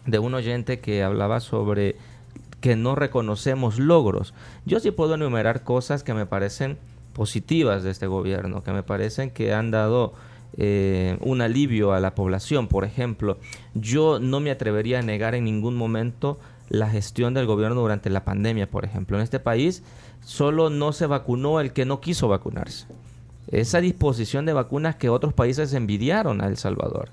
[0.07, 1.97] de un oyente que hablaba sobre
[2.61, 4.33] que no reconocemos logros.
[4.65, 6.79] Yo sí puedo enumerar cosas que me parecen
[7.13, 10.15] positivas de este gobierno, que me parecen que han dado
[10.57, 12.69] eh, un alivio a la población.
[12.69, 13.39] Por ejemplo,
[13.75, 16.39] yo no me atrevería a negar en ningún momento
[16.69, 19.17] la gestión del gobierno durante la pandemia, por ejemplo.
[19.17, 19.83] En este país
[20.23, 22.87] solo no se vacunó el que no quiso vacunarse.
[23.49, 27.11] Esa disposición de vacunas que otros países envidiaron a El Salvador.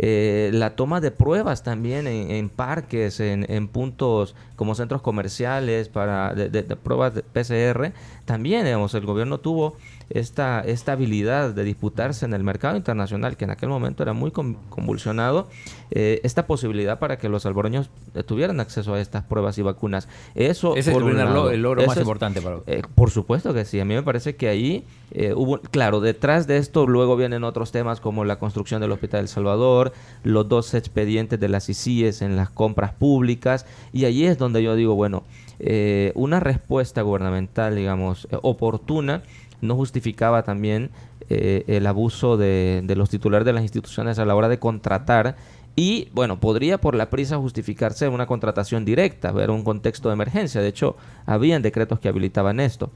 [0.00, 6.62] Eh, la toma de pruebas también en, parques, en, puntos como centros comerciales para de,
[6.76, 7.92] pruebas de PCR,
[8.24, 9.76] también el gobierno tuvo
[10.10, 14.30] esta, esta habilidad de disputarse en el mercado internacional, que en aquel momento era muy
[14.30, 15.48] con- convulsionado,
[15.90, 20.08] eh, esta posibilidad para que los salvadoreños eh, tuvieran acceso a estas pruebas y vacunas.
[20.34, 21.44] Eso Ese es por el un primer lado.
[21.44, 23.80] lo- el logro más es- importante para eh, por supuesto que sí.
[23.80, 27.72] A mí me parece que ahí eh, hubo, claro, detrás de esto luego vienen otros
[27.72, 32.36] temas como la construcción del Hospital El Salvador, los dos expedientes de las ICIES en
[32.36, 35.24] las compras públicas, y allí es donde yo digo, bueno,
[35.60, 39.22] eh, una respuesta gubernamental, digamos, oportuna,
[39.60, 40.90] no justificaba también
[41.30, 45.36] eh, el abuso de, los titulares de las instituciones a la hora de contratar
[45.76, 50.60] y bueno, podría por la prisa justificarse una contratación directa, ver un contexto de emergencia.
[50.60, 52.90] De hecho, habían decretos que habilitaban esto.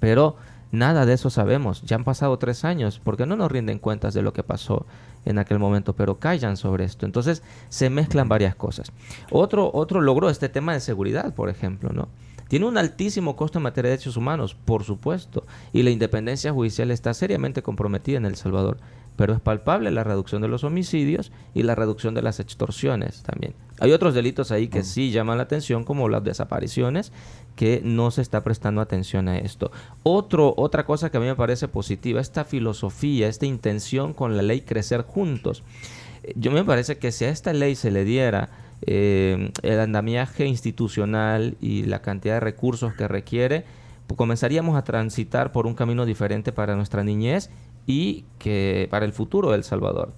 [0.00, 0.34] Pero
[0.72, 1.82] nada de eso sabemos.
[1.82, 3.00] Ya han pasado tres años.
[3.04, 4.84] porque no nos rinden cuentas de lo que pasó
[5.24, 5.94] en aquel momento?
[5.94, 7.06] Pero callan sobre esto.
[7.06, 8.90] Entonces se mezclan varias cosas.
[9.30, 12.08] Otro, otro logro este tema de seguridad, por ejemplo, ¿no?
[12.52, 16.90] Tiene un altísimo costo en materia de derechos humanos, por supuesto, y la independencia judicial
[16.90, 18.76] está seriamente comprometida en El Salvador,
[19.16, 23.54] pero es palpable la reducción de los homicidios y la reducción de las extorsiones también.
[23.80, 27.10] Hay otros delitos ahí que sí llaman la atención, como las desapariciones,
[27.56, 29.72] que no se está prestando atención a esto.
[30.02, 34.42] Otro, otra cosa que a mí me parece positiva, esta filosofía, esta intención con la
[34.42, 35.62] ley crecer juntos.
[36.22, 38.50] Eh, Yo me parece que si a esta ley se le diera
[38.86, 43.64] eh, el andamiaje institucional y la cantidad de recursos que requiere,
[44.16, 47.50] comenzaríamos a transitar por un camino diferente para nuestra niñez
[47.86, 50.12] y que para el futuro de El Salvador.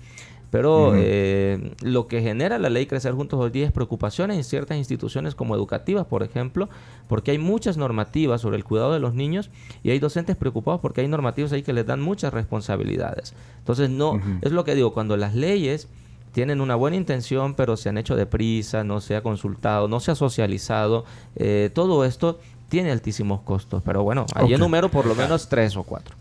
[0.51, 4.79] Pero eh, lo que genera la ley Crecer Juntos hoy día es preocupaciones en ciertas
[4.79, 6.69] instituciones como educativas, por ejemplo,
[7.09, 9.51] porque hay muchas normativas sobre el cuidado de los niños
[9.83, 13.35] y hay docentes preocupados porque hay normativas ahí que les dan muchas responsabilidades.
[13.59, 15.89] Entonces, no, es lo que digo, cuando las leyes
[16.35, 20.11] tienen una buena intención, pero se han hecho deprisa, no se ha consultado, no se
[20.11, 21.05] ha socializado,
[21.37, 23.83] eh, todo esto tiene altísimos costos.
[23.85, 24.59] Pero bueno, ahí Ok.
[24.61, 26.17] número por lo menos tres o cuatro.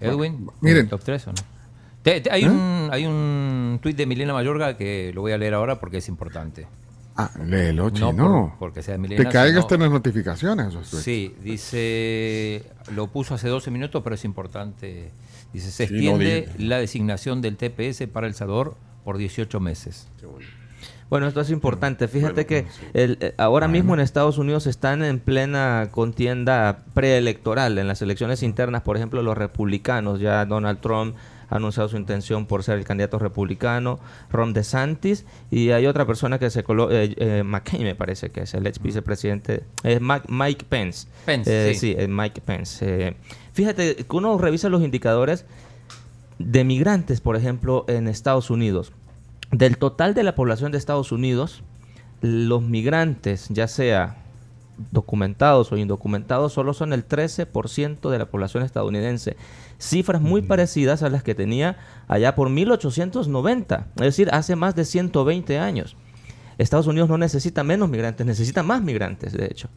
[0.00, 0.88] Edwin, Miren.
[0.88, 1.36] top 3 o no?
[2.02, 2.48] Te- te- hay, ¿Eh?
[2.50, 6.08] un, hay un tuit de Milena Mayorga que lo voy a leer ahora porque es
[6.08, 6.66] importante.
[7.14, 8.56] Ah, léelo, No chino.
[8.58, 10.68] por- porque sea de Milena, Te caigan sino- hasta en las notificaciones.
[10.68, 11.04] esos tweets.
[11.04, 12.64] Sí, dice,
[12.94, 15.10] lo puso hace 12 minutos, pero es importante.
[15.52, 18.74] Dice, se Sí, no extiende la designación del TPS para El Salvador
[19.04, 20.08] por 18 meses.
[21.10, 22.08] Bueno, esto es importante.
[22.08, 22.64] Fíjate que
[22.94, 27.76] el- eh, ahora mismo en Estados Unidos están en plena contienda preelectoral.
[27.76, 31.14] En las elecciones internas, por ejemplo, los republicanos, ya Donald Trump
[31.50, 34.00] ha anunciado su intención por ser el candidato republicano,
[34.30, 38.40] Ron DeSantis, y hay otra persona que se coló, eh, eh, McCain me parece que
[38.44, 41.08] es el ex vicepresidente, es Mike Pence.
[41.26, 41.80] Pence, Eh, sí.
[41.80, 42.82] sí, es Mike Pence.
[43.08, 43.16] Eh,
[43.52, 45.44] fíjate que uno revisa los indicadores
[46.44, 48.92] de migrantes, por ejemplo, en Estados Unidos.
[49.50, 51.62] Del total de la población de Estados Unidos,
[52.20, 54.16] los migrantes, ya sea
[54.90, 59.36] documentados o indocumentados, solo son el 13% de la población estadounidense.
[59.78, 61.76] Cifras muy parecidas a las que tenía
[62.08, 65.96] allá por 1890, es decir, hace más de 120 años.
[66.58, 69.68] Estados Unidos no necesita menos migrantes, necesita más migrantes, de hecho.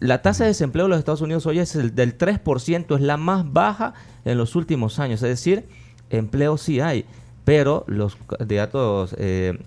[0.00, 3.16] La tasa de desempleo de los Estados Unidos hoy es el del 3%, es la
[3.16, 3.94] más baja
[4.24, 5.22] en los últimos años.
[5.22, 5.66] Es decir,
[6.10, 7.04] empleo sí hay,
[7.44, 9.58] pero los candidatos eh,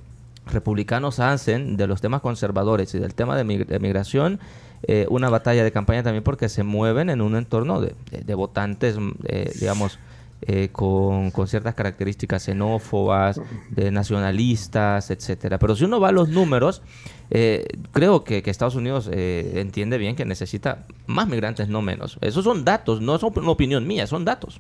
[0.46, 4.40] republicanos hacen de los temas conservadores y del tema de, mig- de migración
[4.84, 9.12] eh, una batalla de campaña también porque se mueven en un entorno de votantes, mm,
[9.26, 10.00] eh, digamos,
[10.48, 13.40] eh, con, con ciertas características xenófobas,
[13.70, 15.60] de nacionalistas, etcétera.
[15.60, 16.82] Pero si uno va a los números,
[17.30, 22.18] eh, creo que, que Estados Unidos eh, entiende bien que necesita más migrantes, no menos.
[22.22, 24.60] Esos son datos, no son una opinión mía, son datos.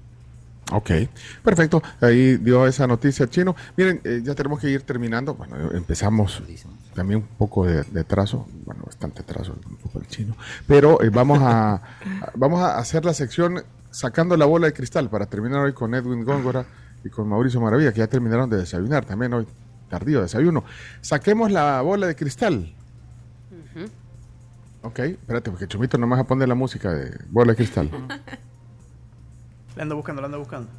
[0.71, 0.91] Ok,
[1.43, 1.81] perfecto.
[1.99, 3.55] Ahí dio esa noticia chino.
[3.75, 5.33] Miren, eh, ya tenemos que ir terminando.
[5.33, 6.41] Bueno, empezamos
[6.93, 10.35] también un poco de, de trazo, bueno, bastante trazo, un poco el chino.
[10.67, 11.81] Pero eh, vamos a
[12.35, 16.23] vamos a hacer la sección sacando la bola de cristal para terminar hoy con Edwin
[16.23, 16.65] Góngora
[17.03, 19.47] y con Mauricio Maravilla, que ya terminaron de desayunar también hoy,
[19.89, 20.63] tardío desayuno.
[21.01, 22.73] Saquemos la bola de cristal.
[24.83, 27.89] Ok, espérate, porque Chumito no me va a poner la música de bola de cristal.
[29.75, 30.69] La ando buscando, la ando buscando.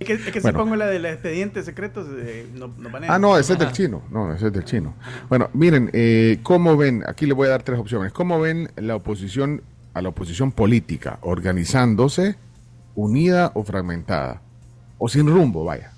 [0.00, 0.58] Es que, es que Bueno.
[0.58, 3.52] si pongo la de los expedientes secretos, eh, no, no van a- Ah, no, ese
[3.52, 4.02] es del chino.
[4.10, 4.94] No, ese es del chino.
[5.28, 7.04] Bueno, miren, eh, ¿cómo ven?
[7.06, 8.12] Aquí le voy a dar tres opciones.
[8.12, 9.62] ¿Cómo ven la oposición
[9.94, 11.18] a la oposición política?
[11.22, 12.36] ¿Organizándose,
[12.96, 14.40] unida o fragmentada?
[14.98, 15.92] O sin rumbo, vaya.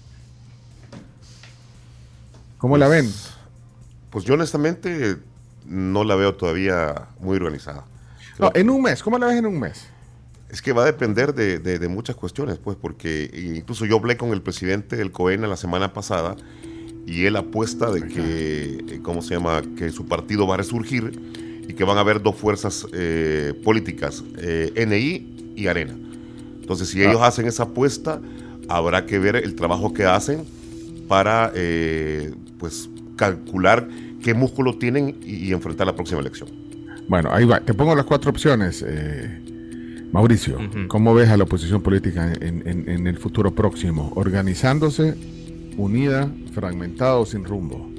[2.58, 3.10] ¿Cómo la ven?
[4.10, 5.16] Pues yo honestamente
[5.66, 7.84] no la veo todavía muy organizada.
[8.38, 9.88] No, en un mes, ¿cómo la ves en un mes?
[10.50, 14.16] Es que va a depender de, de- de muchas cuestiones, pues, porque incluso yo hablé
[14.16, 16.36] con el presidente del COENA la semana pasada
[17.06, 21.20] y él apuesta de que, eh, ¿cómo se llama?, que su partido va a resurgir
[21.68, 25.96] y que van a haber dos fuerzas eh, políticas, eh, NI y Arena.
[26.60, 27.08] Entonces, si Ah.
[27.10, 28.20] ellos hacen esa apuesta,
[28.68, 30.44] habrá que ver el trabajo que hacen
[31.08, 33.88] para, eh, pues, calcular
[34.22, 36.48] qué músculo tienen y, y enfrentar la próxima elección.
[37.08, 37.60] Bueno, ahí va.
[37.60, 38.84] Te pongo las cuatro opciones.
[38.86, 39.42] eh,
[40.12, 40.58] Mauricio,
[40.88, 44.12] ¿cómo ves a la oposición política en, en- en el futuro próximo?
[44.14, 45.14] ¿Organizándose,
[45.76, 47.90] unida, fragmentada o sin rumbo?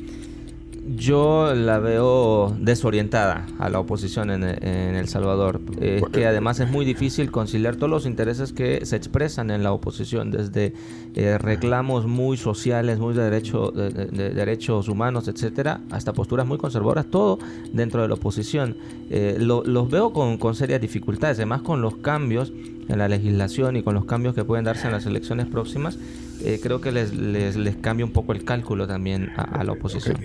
[0.96, 6.72] Yo la veo desorientada a la oposición en, en El Salvador, eh, que además es
[6.72, 10.74] muy difícil conciliar todos los intereses que se expresan en la oposición, desde
[11.16, 16.48] eh, reclamos muy sociales, muy de, derecho, de, de- de derechos humanos, etcétera, hasta posturas
[16.48, 17.38] muy conservadoras, todo
[17.74, 18.78] dentro de la oposición.
[19.10, 22.54] Eh, lo- los veo con, con serias dificultades, además con los cambios
[22.88, 26.00] en la legislación y con los cambios que pueden darse en las elecciones próximas,
[26.42, 29.74] eh, creo que les, les, les cambia un poco el cálculo también a, a la
[29.74, 30.18] oposición.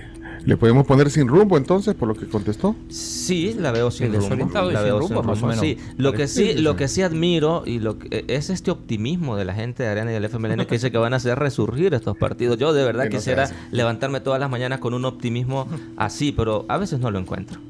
[0.44, 2.74] ¿Le podemos poner sin rumbo entonces por lo que contestó?
[2.88, 5.06] Sí, la veo sin El rumbo.
[5.06, 5.60] sin más o menos.
[5.60, 9.36] Sí, lo que sí, lo que sí admiro y lo que, eh, es este optimismo
[9.36, 11.94] de la gente de Arena y del FMLN que dice que van a hacer resurgir
[11.94, 12.58] estos partidos.
[12.58, 16.76] Yo de verdad Que quisiera levantarme todas las mañanas con un optimismo así, pero a
[16.76, 17.60] veces no lo encuentro.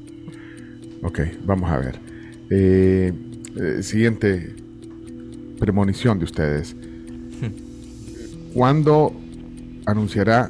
[1.03, 1.99] Ok, vamos a ver.
[2.49, 3.13] Eh,
[3.55, 4.55] eh, siguiente
[5.59, 6.75] premonición de ustedes.
[8.53, 9.13] ¿Cuándo
[9.85, 10.49] anunciará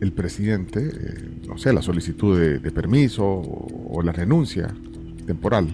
[0.00, 4.74] el presidente, eh, no sé, la solicitud de, de permiso o, o la renuncia
[5.26, 5.66] temporal?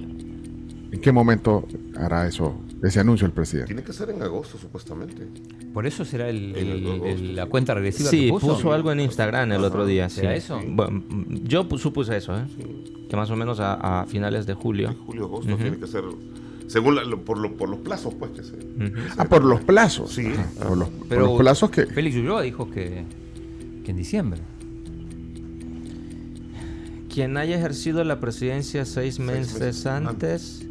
[0.92, 1.66] ¿En qué momento
[1.96, 3.68] hará eso, ese anuncio el presidente?
[3.68, 5.26] Tiene que ser en agosto, supuestamente.
[5.72, 7.06] Por eso será el- el- agosto.
[7.06, 8.72] el- la cuenta regresiva Sí, que puso, puso.
[8.72, 10.08] algo en Instagram el otro día.
[10.08, 10.38] ¿Será sí.
[10.38, 10.60] eso?
[10.66, 11.04] Bueno,
[11.44, 12.44] yo pu- supuse eso, ¿eh?
[13.08, 14.94] Que más o menos a, a finales de julio.
[15.06, 15.62] Julio, agosto, Ujú.
[15.62, 16.02] tiene que ser.
[16.66, 18.54] Según la- lo- por, lo- por los plazos, pues que se.
[19.16, 20.12] Ah, por los plazos.
[20.12, 20.26] Sí.
[20.26, 21.86] Ajá, por, los, por Pero los plazos que...
[21.86, 23.04] Félix Ulloa dijo que,
[23.84, 24.40] que en diciembre.
[27.12, 30.66] Quien haya ejercido la presidencia seis meses, meses antes,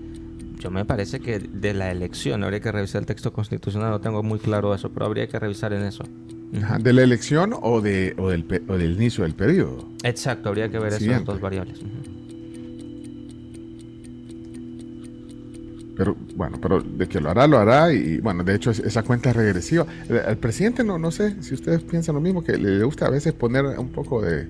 [0.58, 4.24] yo me parece que de la elección habría que revisar el texto constitucional, no tengo
[4.24, 6.04] muy claro eso, pero habría que revisar en eso.
[6.62, 9.88] Ajá, ¿De la elección o, de, o, del, o del inicio del periodo?
[10.04, 11.82] Exacto, habría que ver esas dos variables.
[16.00, 17.92] Pero bueno, pero de que lo hará, lo hará.
[17.92, 19.86] Y bueno, de hecho, es- esa cuenta es regresiva.
[20.08, 23.10] El, al presidente, no, no sé si ustedes piensan lo mismo, que le gusta a
[23.10, 24.48] veces poner un poco de.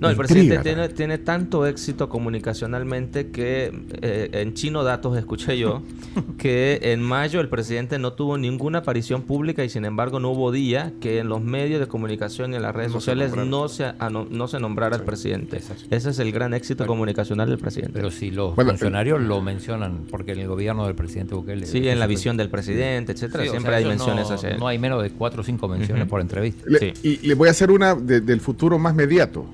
[0.00, 3.72] No, el presidente tiene, tiene tanto éxito comunicacionalmente que
[4.02, 5.82] eh, en Chino Datos escuché yo
[6.38, 10.52] que en mayo el presidente no tuvo ninguna aparición pública y sin embargo no hubo
[10.52, 13.92] día que en los medios de comunicación y en las redes No sociales no se,
[14.30, 15.60] no se nombrara al presidente.
[15.90, 17.92] Ese es el gran éxito comunicacional del presidente.
[17.94, 21.66] Pero si los Bueno, funcionarios lo mencionan, porque en el gobierno del presidente Bukele.
[21.66, 24.50] Sí, en la visión del presidente, etcétera, Sí, o siempre sea, hay menciones no, hacia
[24.50, 24.58] él.
[24.58, 26.62] No hay menos de cuatro o cinco menciones por entrevista.
[26.66, 26.92] Le- Sí.
[27.02, 29.46] Y le voy a hacer una de- del futuro más inmediato.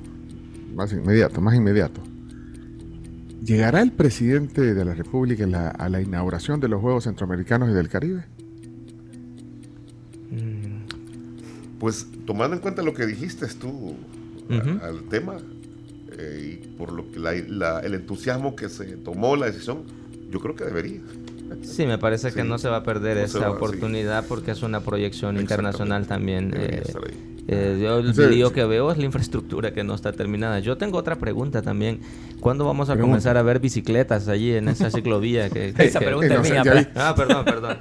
[0.81, 2.01] Más inmediato, más inmediato.
[3.45, 7.69] ¿Llegará el presidente de la República en la- a la inauguración de los Juegos Centroamericanos
[7.69, 8.25] y del Caribe?
[11.79, 13.95] Pues tomando en cuenta lo que dijiste tú
[14.51, 15.37] a- al tema
[16.19, 19.83] eh, y por lo que la- la- el entusiasmo que se tomó la decisión,
[20.31, 21.01] yo creo que debería.
[21.63, 23.39] Sí, me parece que no se va a perder No sí.
[23.39, 26.51] oportunidad porque es una proyección internacional también.
[26.51, 27.30] Debería eh, estar ahí.
[27.53, 28.55] Eh, yo el Sí, video sí.
[28.55, 30.61] que veo es la infraestructura que no está terminada.
[30.61, 32.01] Yo tengo otra pregunta también.
[32.41, 33.11] ¿Cuándo vamos a Pregunta.
[33.11, 35.51] comenzar a ver bicicletas allí en esa ciclovía?
[35.51, 36.63] Que, que- Esa que- pregunta no es mía.
[36.63, 36.87] vi.
[36.95, 37.79] Ah, perdón, perdón.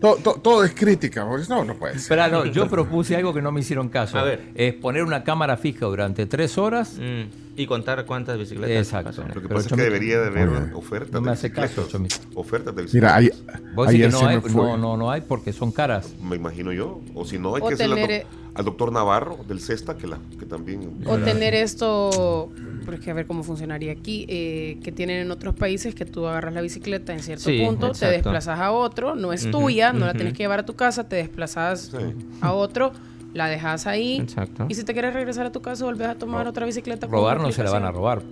[0.00, 1.54] Todo, todo- todo es crítica, Mauricio.
[1.54, 2.02] No, no puede ser.
[2.02, 4.18] Espera, no, yo propuse algo que no me hicieron caso.
[4.18, 4.48] A ver.
[4.54, 6.94] Es poner una cámara fija durante tres horas.
[6.98, 7.24] Mm,
[7.56, 8.70] y contar cuántas bicicletas.
[8.70, 9.10] Exacto.
[9.10, 9.28] pasan.
[9.28, 10.72] Lo que Pero pasa es que debería de haber Muy bien.
[10.74, 11.86] ofertas No me de hace caso.
[12.34, 13.54] Ofertas de Mira, bicicletas.
[13.54, 14.52] ahí, Vos decís ayer que se no hay, me fue.
[14.64, 16.14] no, no, no hay porque son caras.
[16.22, 17.02] Me imagino yo.
[17.14, 18.24] O si no, hay O que tener,
[18.54, 21.02] al doctor Navarro del CESTA, que, la, que también...
[21.04, 22.50] O tener esto,
[22.84, 26.54] porque a ver cómo funcionaría aquí, eh, que tienen en otros países que tú agarras
[26.54, 30.12] la bicicleta en cierto Sí, punto, te desplazas a otro, no es tuya, no la
[30.14, 32.14] tienes que llevar a tu casa, te desplazas Sí.
[32.40, 32.92] a otro,
[33.34, 34.18] la dejas ahí.
[34.20, 34.66] Exacto.
[34.68, 37.06] Y si te quieres regresar a tu casa, volvés a tomar otra bicicleta.
[37.06, 38.22] Robar no se la van a robar.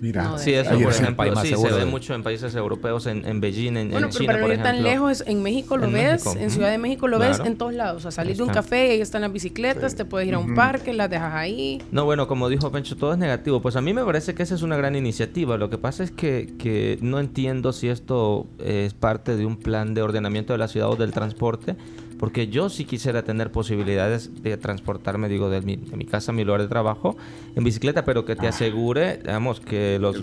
[0.00, 2.54] Mira, No, Sí, eso por ejemplo, país más sí, seguro se ve mucho en países
[2.54, 4.90] europeos, en, en Beijing, en, Bueno, en pero China, para no por ir tan ejemplo.
[4.92, 6.50] lejos, en México lo En ves, México, en.
[6.50, 7.96] Ciudad de México lo ves en todos lados.
[7.98, 10.38] O sea, salís de un café y ahí están las bicicletas, te puedes ir a
[10.38, 11.82] un parque, las dejas ahí.
[11.90, 13.60] No, bueno, como dijo Pencho, todo es negativo.
[13.60, 15.56] Pues a mí me parece que esa es una gran iniciativa.
[15.56, 19.94] Lo que pasa es que, que no entiendo si esto es parte de un plan
[19.94, 21.76] de ordenamiento de la ciudad o del transporte,
[22.18, 26.34] porque yo sí quisiera tener posibilidades de transportarme, digo, de mi, de mi casa a
[26.34, 27.16] mi lugar de trabajo
[27.54, 30.16] en bicicleta, pero que te asegure, digamos, que los...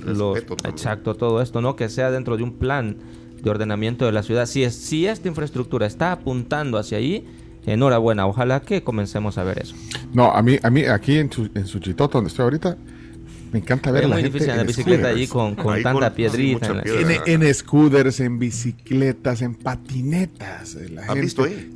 [0.66, 1.76] Exacto, todo esto, ¿no?
[1.76, 2.98] Que sea dentro de un plan
[3.42, 4.46] de ordenamiento de la ciudad.
[4.46, 7.26] Si, es, si esta infraestructura está apuntando hacia ahí,
[7.66, 8.28] enhorabuena.
[8.28, 9.76] Ojalá que comencemos a ver eso.
[10.14, 12.78] No, a mí, a mí aquí en, Su- en Suchitoto, donde estoy ahorita,
[13.52, 15.16] me encanta ver Es a la muy gente difícil andar en bicicleta scooters.
[15.18, 16.66] allí con, con Ahí tanta con- piedrita.
[16.68, 17.24] sí, en piedra.
[17.28, 20.76] En, en scooters, en bicicletas, en patinetas.
[20.76, 21.72] eh, La ¿Has gente- visto ahí?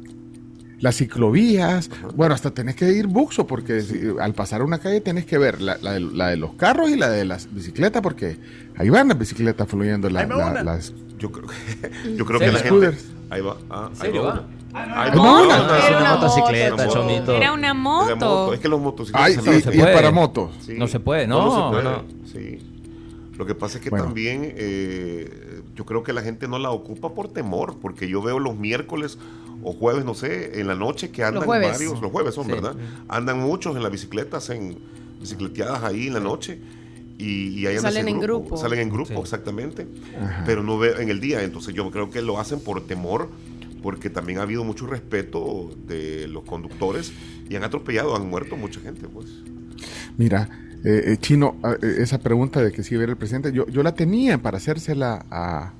[0.79, 1.89] Las ciclovías.
[2.15, 5.61] Bueno, hasta tenés que ir buxo porque si- al pasar una calle tenés que ver
[5.61, 8.37] la, la de, la de los carros y la de las bicicletas porque
[8.77, 10.09] ahí van las bicicletas fluyendo.
[10.09, 10.25] la-
[10.63, 12.67] las, Yo creo que, yo creo que la gente...
[12.69, 13.05] Scooters.
[13.29, 13.57] Ahí va.
[13.69, 14.45] Ah, ahí serio va va?
[15.15, 16.93] no, no, no, es Era una una motocicleta, moto.
[16.93, 17.33] Chomito.
[17.33, 18.53] Era una moto.
[18.53, 19.27] Es que los motocicletas...
[19.27, 20.51] Ay, y, se y es para motos.
[20.65, 20.73] Sí.
[20.77, 21.51] No se puede, No, no.
[21.55, 21.83] se puede.
[21.83, 22.03] no.
[22.31, 22.65] Sí.
[23.37, 24.05] Lo que pasa es que Bueno.
[24.05, 28.37] también eh, yo creo que la gente no la ocupa por temor, porque yo veo
[28.39, 29.17] los miércoles
[29.63, 31.71] o jueves, no sé, en la noche que andan jueves.
[31.71, 32.51] varios, los jueves son, Sí.
[32.51, 32.75] ¿verdad?
[33.07, 34.77] Andan muchos en las bicicletas, en
[35.19, 36.59] bicicleteadas ahí en la noche.
[37.17, 38.55] Y, y ahí Salen en grupo.
[38.55, 39.19] Salen en grupo, Sí.
[39.19, 39.85] exactamente.
[40.45, 41.43] Pero no veo en el día.
[41.43, 43.29] Entonces yo creo que lo hacen por temor,
[43.83, 47.11] porque también ha habido mucho respeto de los conductores
[47.49, 49.27] y han atropellado, han muerto mucha gente, pues.
[50.17, 50.49] Mira,
[50.85, 53.51] eh, eh, Chino, ah, eh, esa pregunta de que si iba a ir el presidente,
[53.51, 55.73] yo, yo la tenía para hacérsela a,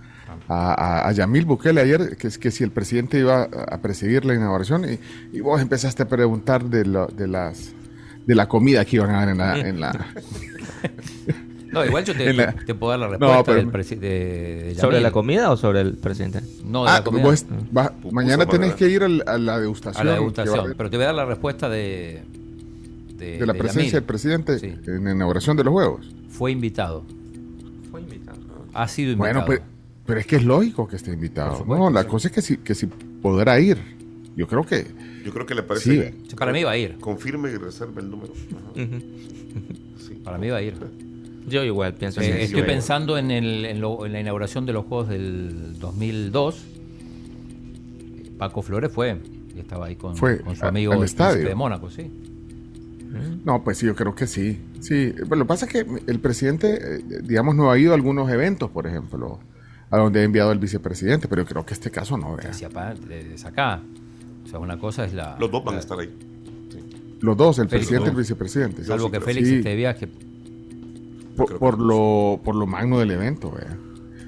[0.47, 4.25] a, a- a Yamil Bukele ayer, que es que si el presidente iba a, presidir
[4.25, 4.99] la inauguración, y,
[5.37, 7.73] y vos empezaste a preguntar de, lo- de las
[8.25, 9.57] de la comida que iban a dar en la...
[9.59, 9.91] En la
[11.71, 13.99] No, igual yo te, En la- te puedo dar la No, respuesta pero- del presi-
[13.99, 16.41] de, de ¿Sobre la comida o sobre el presidente?
[16.65, 17.23] No, de Ah, la comida.
[17.23, 20.07] vos vas- Pupusa mañana tenés que ir a la degustación.
[20.07, 22.23] a la a Pero te voy a dar la respuesta de.
[23.17, 23.91] De, de la de presencia Yamil.
[23.93, 24.75] del presidente Sí.
[24.87, 26.09] en la inauguración de los Juegos.
[26.29, 27.03] Fue invitado.
[27.91, 28.37] Fue invitado.
[28.73, 29.33] Ha sido invitado.
[29.33, 29.61] Bueno, pues,
[30.09, 31.63] pero es que es lógico que esté invitado.
[31.65, 32.07] No, la sí.
[32.09, 33.77] cosa es que si, que si podrá ir.
[34.35, 34.85] Yo creo que
[35.25, 36.13] Yo creo que le parece.
[36.27, 36.35] Sí.
[36.35, 36.97] Para mí va a ir.
[36.99, 38.33] Confirme y reserve el número.
[40.23, 40.73] Para mí va a ir.
[41.47, 42.41] Yo igual pienso Eh, así.
[42.43, 46.65] estoy pensando en, el- en lo- en la inauguración de los Juegos del 2002.
[48.37, 49.17] Paco Flores fue.
[49.55, 51.47] Y estaba ahí con, Fue con su amigo al el estadio.
[51.47, 52.09] de Mónaco, sí.
[53.43, 54.59] No, pues sí, yo creo que sí.
[54.81, 57.95] Sí, bueno, lo que pasa es que el presidente, eh, digamos, no ha ido a
[57.95, 59.39] algunos eventos, por ejemplo,
[59.91, 63.81] a donde ha enviado el vicepresidente, pero yo creo que este caso no, desde acá.
[64.45, 65.37] O sea, una cosa es la.
[65.39, 66.09] Los dos van a estar ahí.
[67.21, 68.83] Los dos, el Félix, presidente y el vicepresidente.
[68.85, 69.21] Salvo sí que.
[69.21, 69.55] Félix Sí.
[69.55, 70.07] este viaje.
[71.35, 73.77] Por, por lo, por lo magno del evento, vea.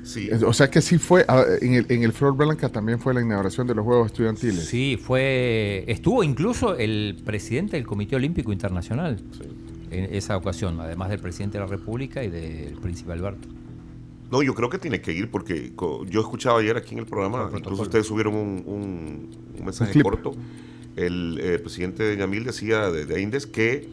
[0.03, 0.27] Sí.
[0.31, 3.13] Es- O sea que sí fue, ah, en el, en el Flor Blanca también fue
[3.13, 4.65] la inauguración de los Juegos Estudiantiles.
[4.65, 5.83] Sí, fue.
[5.87, 9.17] Estuvo incluso el presidente del Comité Olímpico Internacional
[9.89, 13.47] en esa ocasión, además del presidente de la República y del príncipe Alberto.
[14.31, 15.71] No, yo creo que tiene que ir porque
[16.09, 19.29] yo escuchaba ayer aquí en el programa, incluso ustedes subieron un, un-
[19.59, 20.31] un mensaje corto.
[20.95, 23.87] El, eh, presidente de Yamil decía de, de Indes que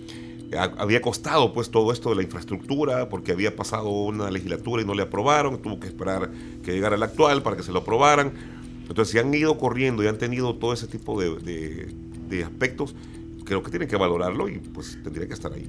[0.57, 4.85] ha- había costado pues todo esto de la infraestructura porque había pasado una legislatura y
[4.85, 6.31] no le aprobaron, tuvo que esperar
[6.63, 8.33] que llegara el actual para que se lo aprobaran.
[8.89, 11.89] Entonces, si han ido corriendo y han tenido todo ese tipo de, de-
[12.29, 12.95] de aspectos,
[13.45, 15.69] creo que tienen que valorarlo y pues tendría que estar ahí.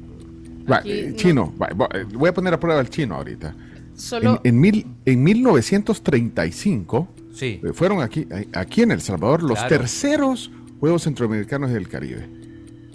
[0.67, 1.53] Aquí eh, no- chino,
[1.93, 3.55] eh, voy a poner a prueba al chino ahorita.
[3.99, 7.59] Solo En, en, mil, en 1935 Sí.
[7.63, 9.69] eh, fueron aquí, eh, aquí en El Salvador los Claro.
[9.69, 12.27] terceros Juegos Centroamericanos del Caribe.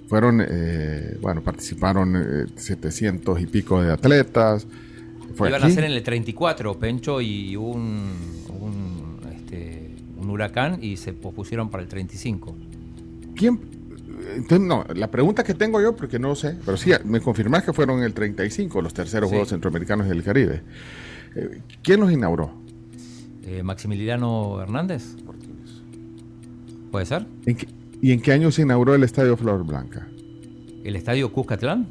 [0.08, 4.66] Fueron, eh, bueno, participaron eh, 700 y pico de atletas.
[5.34, 5.72] Fue Iban aquí.
[5.72, 8.10] a ser en el 34, Pencho, y hubo un,
[8.60, 12.54] un, este, un huracán y se pospusieron para el 35.
[13.34, 13.60] ¿Quién?
[14.36, 17.72] Entonces, no, la pregunta que tengo yo, porque no sé, pero sí, me confirmás que
[17.72, 19.34] fueron en el 35 los terceros Sí.
[19.34, 20.62] Juegos Centroamericanos del Caribe.
[21.36, 22.52] Eh, ¿Quién los inauguró?
[23.42, 25.16] Eh, Maximiliano Hernández.
[26.90, 27.26] ¿Puede ser?
[27.46, 27.68] ¿En qué-
[28.00, 30.06] ¿Y en qué año se inauguró el Estadio Flor Blanca?
[30.84, 31.88] ¿El estadio Cuscatlán?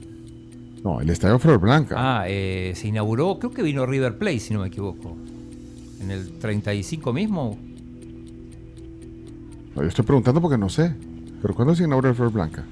[0.84, 1.95] No, el Estadio Flor Blanca.
[1.97, 5.15] Ah, eh, se inauguró, creo que vino River Plate, si no me equivoco.
[6.01, 7.57] En el 35 mismo.
[9.76, 10.93] No, yo estoy preguntando porque no sé.
[11.44, 12.64] ¿Pero cuándo se inauguró el Flor Blanca?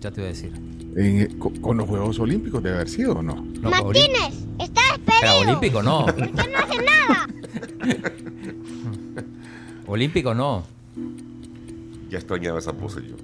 [0.00, 0.52] Ya te voy a decir.
[0.96, 3.36] En- eh, con, con los Juegos Olímpicos debe haber sido o no?
[3.62, 4.10] No, Oli-
[4.58, 6.04] estás Era olímpico, no.
[6.06, 7.28] ¿Por qué no hace nada?
[9.86, 10.64] olímpico, no.
[12.10, 13.14] Ya extrañaba esa pose yo.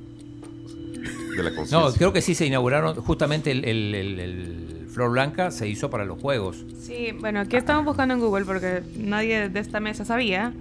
[1.36, 1.50] De la.
[1.70, 2.94] No, creo que sí se inauguraron.
[2.96, 6.64] Justamente el, el- el- el Flor Blanca se hizo para los Juegos.
[6.80, 10.52] Sí, bueno, aquí estamos buscando en Google porque nadie de esta mesa sabía.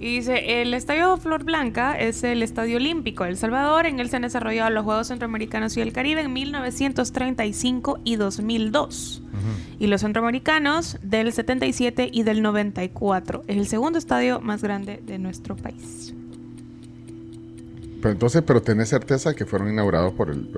[0.00, 3.86] Y dice, el Estadio Flor Blanca es el Estadio Olímpico de El Salvador.
[3.86, 9.22] En él se han desarrollado los Juegos Centroamericanos y del Caribe en 1935 y 2002.
[9.80, 13.42] Y los centroamericanos del 77 y del 94.
[13.48, 16.14] Es el segundo estadio más grande de nuestro país.
[18.00, 20.48] Pero entonces, pero tenés certeza que fueron inaugurados por el-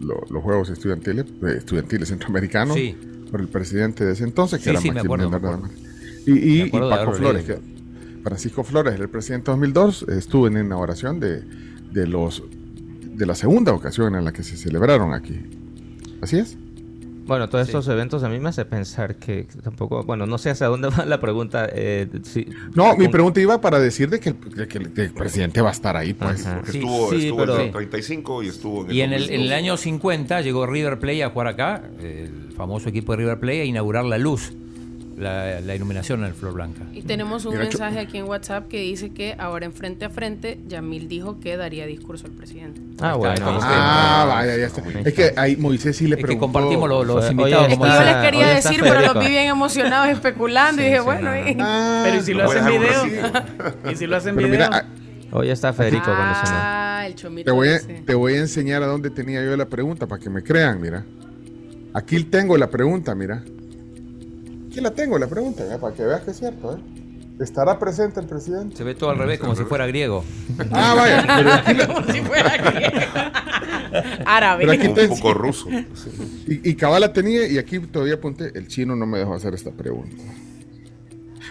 [0.00, 2.94] lo- los Juegos Estudiantiles, eh, estudiantiles Centroamericanos Sí.
[3.30, 5.82] por el presidente de ese entonces, que Sí, era sí, me acuerdo, Maximiliano me acuerdo.
[5.82, 6.26] Hernández.
[6.26, 7.58] Y, y- y de Paco Flores, que
[8.22, 11.42] Francisco Flores, el presidente 2002, estuvo en la inauguración de,
[11.92, 12.42] de los
[13.14, 15.38] de la segunda ocasión en la que se celebraron aquí.
[16.20, 16.56] ¿Así es?
[17.24, 20.66] Bueno, todos estos eventos a mí me hace pensar que tampoco, bueno, no sé hacia
[20.66, 21.68] dónde va la pregunta.
[21.72, 25.02] eh, si- No, mi pregunta iba para decir de que, el- de que el, que
[25.02, 26.42] el presidente va a estar ahí, pues.
[26.44, 29.12] Porque Sí, estuvo, sí, estuvo pero- en el 35 y estuvo en el Y en
[29.12, 29.58] el, en el 2002.
[29.58, 33.64] año 50 llegó River Plate a jugar acá, el famoso equipo de River Plate, a
[33.66, 34.52] inaugurar la luz,
[35.22, 36.82] la, la iluminación en el Flor Blanca.
[36.92, 40.10] Y tenemos un Mira, mensaje aquí en WhatsApp que dice que ahora en frente a
[40.10, 42.80] frente, Yamil dijo que daría discurso al presidente.
[43.00, 43.32] Ah, bueno.
[43.48, 43.68] Ahí está.
[44.22, 44.82] Ah, vaya, ya está.
[45.04, 46.52] Es que ahí Moisés sí le Es que preguntó.
[46.52, 47.68] compartimos lo- los Oye, invitados.
[47.68, 48.14] Es como que yo está- dice.
[48.20, 51.36] les quería decir, pero los vi bien emocionados especulando y Sí, dije, sí, bueno, no,
[51.48, 53.06] y- Ah, pero ¿y si lo hacen video?
[53.92, 54.68] Y si lo hacen pero video.
[54.68, 54.84] mira, ah,
[55.34, 56.14] Hoy está Federico con.
[56.18, 57.46] Ah, el chomito.
[57.46, 60.28] te voy, a, te voy a enseñar a dónde tenía yo la pregunta para que
[60.28, 61.04] me crean, mira.
[61.94, 63.42] Aquí tengo la pregunta, mira.
[64.72, 66.80] Aquí la tengo la pregunta, mira, para que veas que es cierto, ¿eh?
[67.40, 68.74] ¿Estará presente el presidente?
[68.74, 70.24] Se ve todo al revés, como si fuera griego.
[70.72, 71.24] Ah, vaya.
[71.36, 73.06] Pero aquí, la- Como si fuera griego.
[74.24, 74.60] Árabe.
[74.64, 75.68] Pero aquí Un te- poco ruso.
[75.94, 76.42] sí.
[76.64, 79.52] y, y cabal la tenía y aquí todavía apunté, el chino no me dejó hacer
[79.52, 80.16] esta pregunta.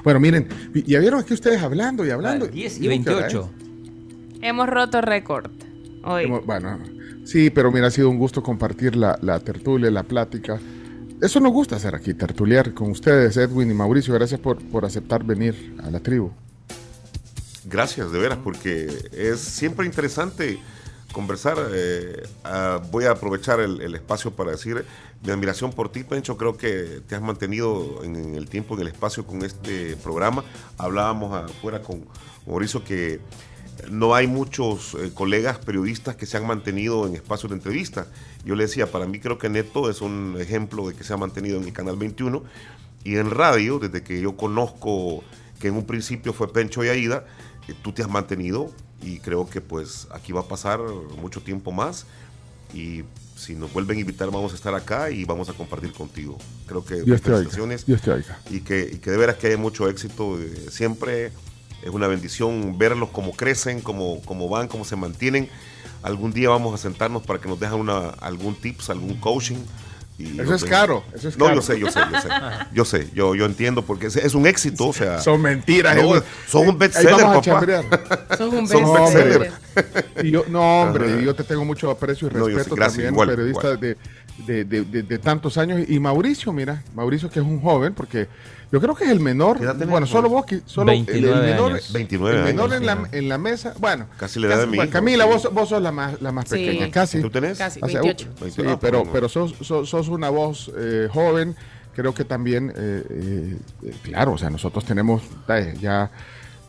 [0.03, 2.48] Bueno, miren, ya vieron aquí ustedes hablando y hablando.
[2.48, 3.52] 10 y Digo, ¿qué hora 28.
[4.41, 5.52] Hemos roto récord
[6.03, 6.23] hoy.
[6.23, 6.80] Hemos- Bueno,
[7.23, 10.60] sí, pero mira, ha sido un gusto compartir la, la tertulia, la plática.
[11.22, 14.11] Eso nos gusta hacer aquí, tertuliar con ustedes, Edwin y Mauricio.
[14.11, 16.31] Gracias por, por aceptar venir a la tribu.
[17.65, 20.60] Gracias, de veras, porque es siempre interesante
[21.14, 21.57] conversar.
[21.73, 24.84] eh, ah, voy a aprovechar el, espacio para decir
[25.23, 26.38] mi admiración por ti, Pencho.
[26.38, 30.43] Creo que te has mantenido en, el tiempo, en el espacio con este programa.
[30.80, 32.03] Hablábamos afuera con
[32.48, 33.19] Mauricio que
[33.89, 38.07] no hay muchos eh, colegas periodistas que se han mantenido en espacios de entrevista.
[38.45, 41.18] Yo le decía, para mí creo que Neto es un ejemplo de que se ha
[41.18, 42.43] mantenido en el Canal 21
[43.03, 45.23] y en radio, desde que yo conozco
[45.59, 47.26] que en un principio fue Pencho y Aida,
[47.68, 50.80] eh, tú te has mantenido y creo que pues aquí va a pasar
[51.22, 52.05] mucho tiempo más
[52.73, 53.03] y
[53.35, 56.38] si nos vuelven a invitar vamos a estar acá y vamos a compartir contigo.
[56.68, 58.01] Creo que Dios felicitaciones Dios
[58.49, 60.39] y que, y que de veras que hay mucho éxito.
[60.39, 61.31] eh, siempre
[61.81, 65.49] es una bendición verlos cómo crecen, cómo, cómo van, cómo se mantienen.
[66.03, 69.57] Algún día vamos a sentarnos para que nos dejen una, algún tips, algún coaching.
[70.18, 71.56] y Eso es caro, eso es no, caro.
[71.57, 72.28] yo sé, yo sé, yo sé.
[72.73, 75.19] Yo sé, yo, yo entiendo porque es, es un éxito, o sea.
[75.19, 75.95] Son mentiras.
[75.95, 76.14] No,
[76.48, 77.41] son un bestseller, papá.
[78.38, 79.52] Son un No, bestseller.
[80.23, 81.22] yo, no, hombre, Ajá.
[81.22, 83.80] yo te tengo mucho aprecio y No, respeto gracias, también, igual, periodista igual.
[83.80, 83.98] De,
[84.45, 85.82] de, de- de- de tantos años.
[85.88, 88.28] Y Mauricio, mira, Mauricio que es un joven, porque
[88.72, 89.57] yo creo que es el menor.
[89.57, 91.93] ¿Qué edad tenés, Bueno, solo vos, solo el- el, 29 menor, años.
[91.93, 93.73] 29 el menor años, en, la, en la mesa.
[93.80, 95.30] Bueno, Casi de mi bueno, hijo, Camila, sí.
[95.31, 96.56] vos, vos sos la más, la más Sí.
[96.56, 97.22] pequeña, casi.
[97.22, 97.57] ¿Tú tenés?
[97.57, 98.27] Casi, O sea, 28.
[98.30, 98.61] uh, 28.
[98.61, 99.11] sí, Ah, pero, bueno.
[99.14, 101.56] pero sos, sos, sos una voz eh, joven.
[101.93, 105.22] Creo que también, eh, eh, eh, claro, o sea, nosotros tenemos
[105.81, 106.10] ya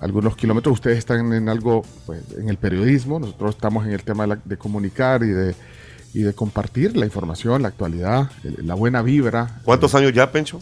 [0.00, 0.74] algunos kilómetros.
[0.74, 3.20] Ustedes están en algo, pues, en el periodismo.
[3.20, 5.54] Nosotros estamos en el tema de, la- de comunicar y de,
[6.12, 9.60] y de compartir la información, la actualidad, la buena vibra.
[9.64, 10.58] ¿Cuántos años ya, Pencho?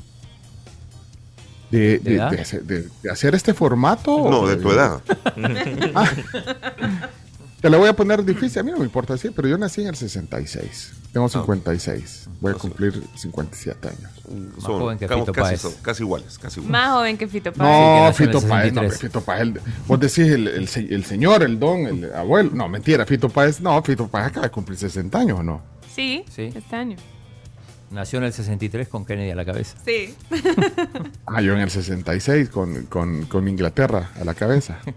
[1.71, 4.29] De, ¿De de- de hacer- de- de hacer este formato.
[4.31, 5.01] No, de tu edad.
[7.61, 9.83] Te la voy a poner difícil, a mí no me importa decir, pero yo nací
[9.83, 10.93] en el 66.
[10.95, 12.29] Ah, Tengo 56.
[12.41, 14.11] Voy a cumplir 57 años.
[14.63, 15.61] Son joven que casi- Fito casi, Páez.
[15.61, 16.71] son- casi iguales, casi iguales.
[16.73, 17.99] Más joven que Fito No, Páez.
[18.01, 18.99] en el Fito Páez, no, 63.
[19.01, 19.43] Fito Páez.
[19.43, 22.51] el- vos decís el, el señor, el don, el abuelo.
[22.55, 23.61] No, mentira, Fito Páez.
[23.61, 25.61] No, Fito Páez acaba de cumplir 60 años, ¿o no?
[25.95, 26.51] Sí, Sí.
[26.55, 26.97] este año.
[27.91, 29.77] Nació en el 63 con Kennedy a la cabeza.
[29.85, 30.15] Sí.
[31.27, 34.79] Ah, yo en el 66 con, con, con Inglaterra a la cabeza.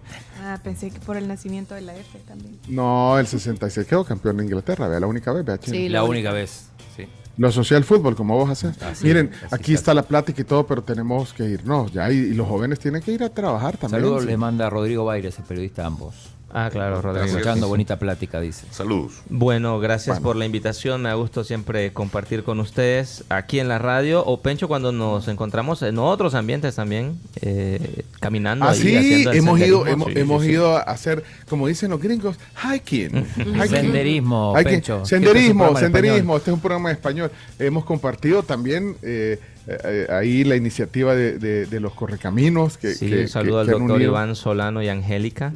[0.46, 2.58] Ah, pensé que por el nacimiento de la F también.
[2.68, 5.58] No, el 66 quedó campeón de Inglaterra, vea, la única vez, vea.
[5.62, 6.66] Sí, La única vez.
[6.94, 7.08] Sí.
[7.38, 8.80] Lo social fútbol, como vos haces.
[8.82, 9.80] Así Miren, así aquí es.
[9.80, 12.12] está la plática y todo, pero tenemos que irnos ya.
[12.12, 14.02] Y, y los jóvenes tienen que ir a trabajar también.
[14.02, 14.28] Saludos sí.
[14.28, 16.33] le manda Rodrigo Baires, el periodista ambos.
[16.56, 17.26] Ah, claro, Rodrigo.
[17.26, 18.64] Escuchando bonita plática, dice.
[18.70, 19.14] Saludos.
[19.28, 20.22] Bueno, gracias Bueno.
[20.28, 21.02] por la invitación.
[21.02, 25.26] Me ha gustado siempre compartir con ustedes aquí en la radio o Pencho cuando nos
[25.26, 28.66] encontramos en otros ambientes también, eh, caminando.
[28.66, 30.50] Ah, ahí, sí, haciendo el hemos ido, hemos, Sí, hemos sí.
[30.52, 33.10] ido a hacer, como dicen los gringos, hiking.
[33.36, 33.68] hiking.
[33.68, 34.72] Senderismo, Hiking.
[34.72, 35.00] Pencho.
[35.02, 36.36] ¿Qué Senderismo, este es senderismo.
[36.36, 37.32] Este es un programa en español.
[37.58, 42.78] Hemos compartido también eh, eh, ahí la iniciativa de, de- de los correcaminos.
[42.78, 44.10] Que, Sí, que- un saludo que- al doctor unido.
[44.12, 45.52] Iván Solano y Angélica.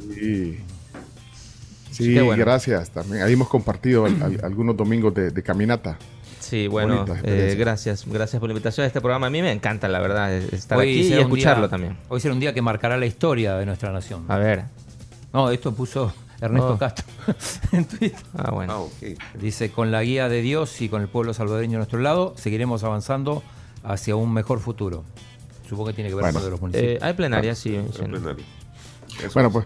[1.99, 2.43] Sí, Sí, Qué bueno.
[2.43, 3.21] gracias también.
[3.23, 5.97] Ahí hemos compartido al- al- algunos domingos de, de caminata.
[6.39, 9.27] Sí, bueno, eh, gracias, gracias por la invitación a este programa.
[9.27, 11.69] A mí me encanta, la verdad, es- estar Hoy aquí y será un escucharlo día-
[11.69, 11.97] también.
[12.07, 14.25] Hoy será un día que marcará la historia de nuestra nación.
[14.29, 14.63] A ver.
[15.33, 16.11] No, esto puso
[16.41, 16.77] Ernesto Oh.
[16.79, 17.05] Castro
[17.73, 18.17] en Twitter.
[18.35, 18.87] Ah, bueno.
[19.03, 19.37] Ah.
[19.37, 22.83] Dice, con la guía de Dios y con el pueblo salvadoreño a nuestro lado, seguiremos
[22.85, 23.43] avanzando
[23.83, 25.03] hacia un mejor futuro.
[25.67, 26.33] Supongo que tiene que ver Bueno.
[26.35, 26.93] con lo de los municipios.
[26.93, 27.77] Eh, hay plenaria, sí.
[27.99, 29.51] Bueno, es.
[29.51, 29.65] pues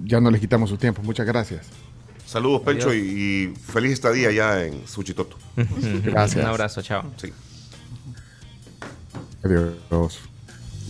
[0.00, 1.02] ya no les quitamos su tiempo.
[1.02, 1.66] Muchas gracias.
[2.26, 5.36] Saludos, Pencho, y, y feliz estadía ya en Suchitoto.
[6.04, 6.42] Gracias.
[6.42, 7.04] Un abrazo, chao.
[7.20, 7.30] Sí.
[9.44, 10.18] Adiós.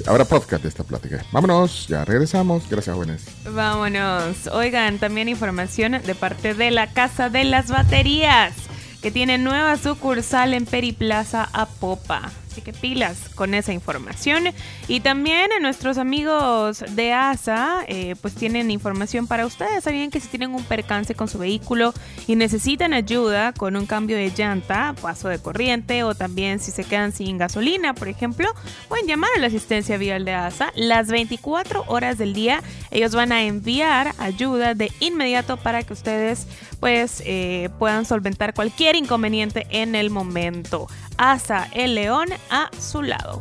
[0.07, 1.24] Ahora podcast de esta plática.
[1.33, 2.69] Vámonos, ya regresamos.
[2.70, 3.24] Gracias, jóvenes.
[3.45, 4.47] Vámonos.
[4.53, 8.55] Oigan, también información de parte de la Casa de las Baterías,
[9.01, 12.31] que tiene nueva sucursal en Periplaza Apopa.
[12.53, 14.45] Así que pilas con esa información.
[14.87, 19.85] Y también a nuestros amigos de ASA, eh, pues tienen información para ustedes.
[19.85, 21.95] Sabían que si tienen un percance con su vehículo
[22.27, 26.85] y necesitan ayuda con un cambio de llanta, paso de corriente o también si se
[26.85, 28.51] quedan sin gasolina, por ejemplo,
[28.89, 32.62] pueden llamar a la asistencia vial de ASA las 24 horas del día.
[32.91, 36.47] Ellos van a enviar ayuda de inmediato para que ustedes
[36.81, 40.89] pues eh, puedan solventar cualquier inconveniente en el momento.
[41.16, 43.40] ASA El León a su lado.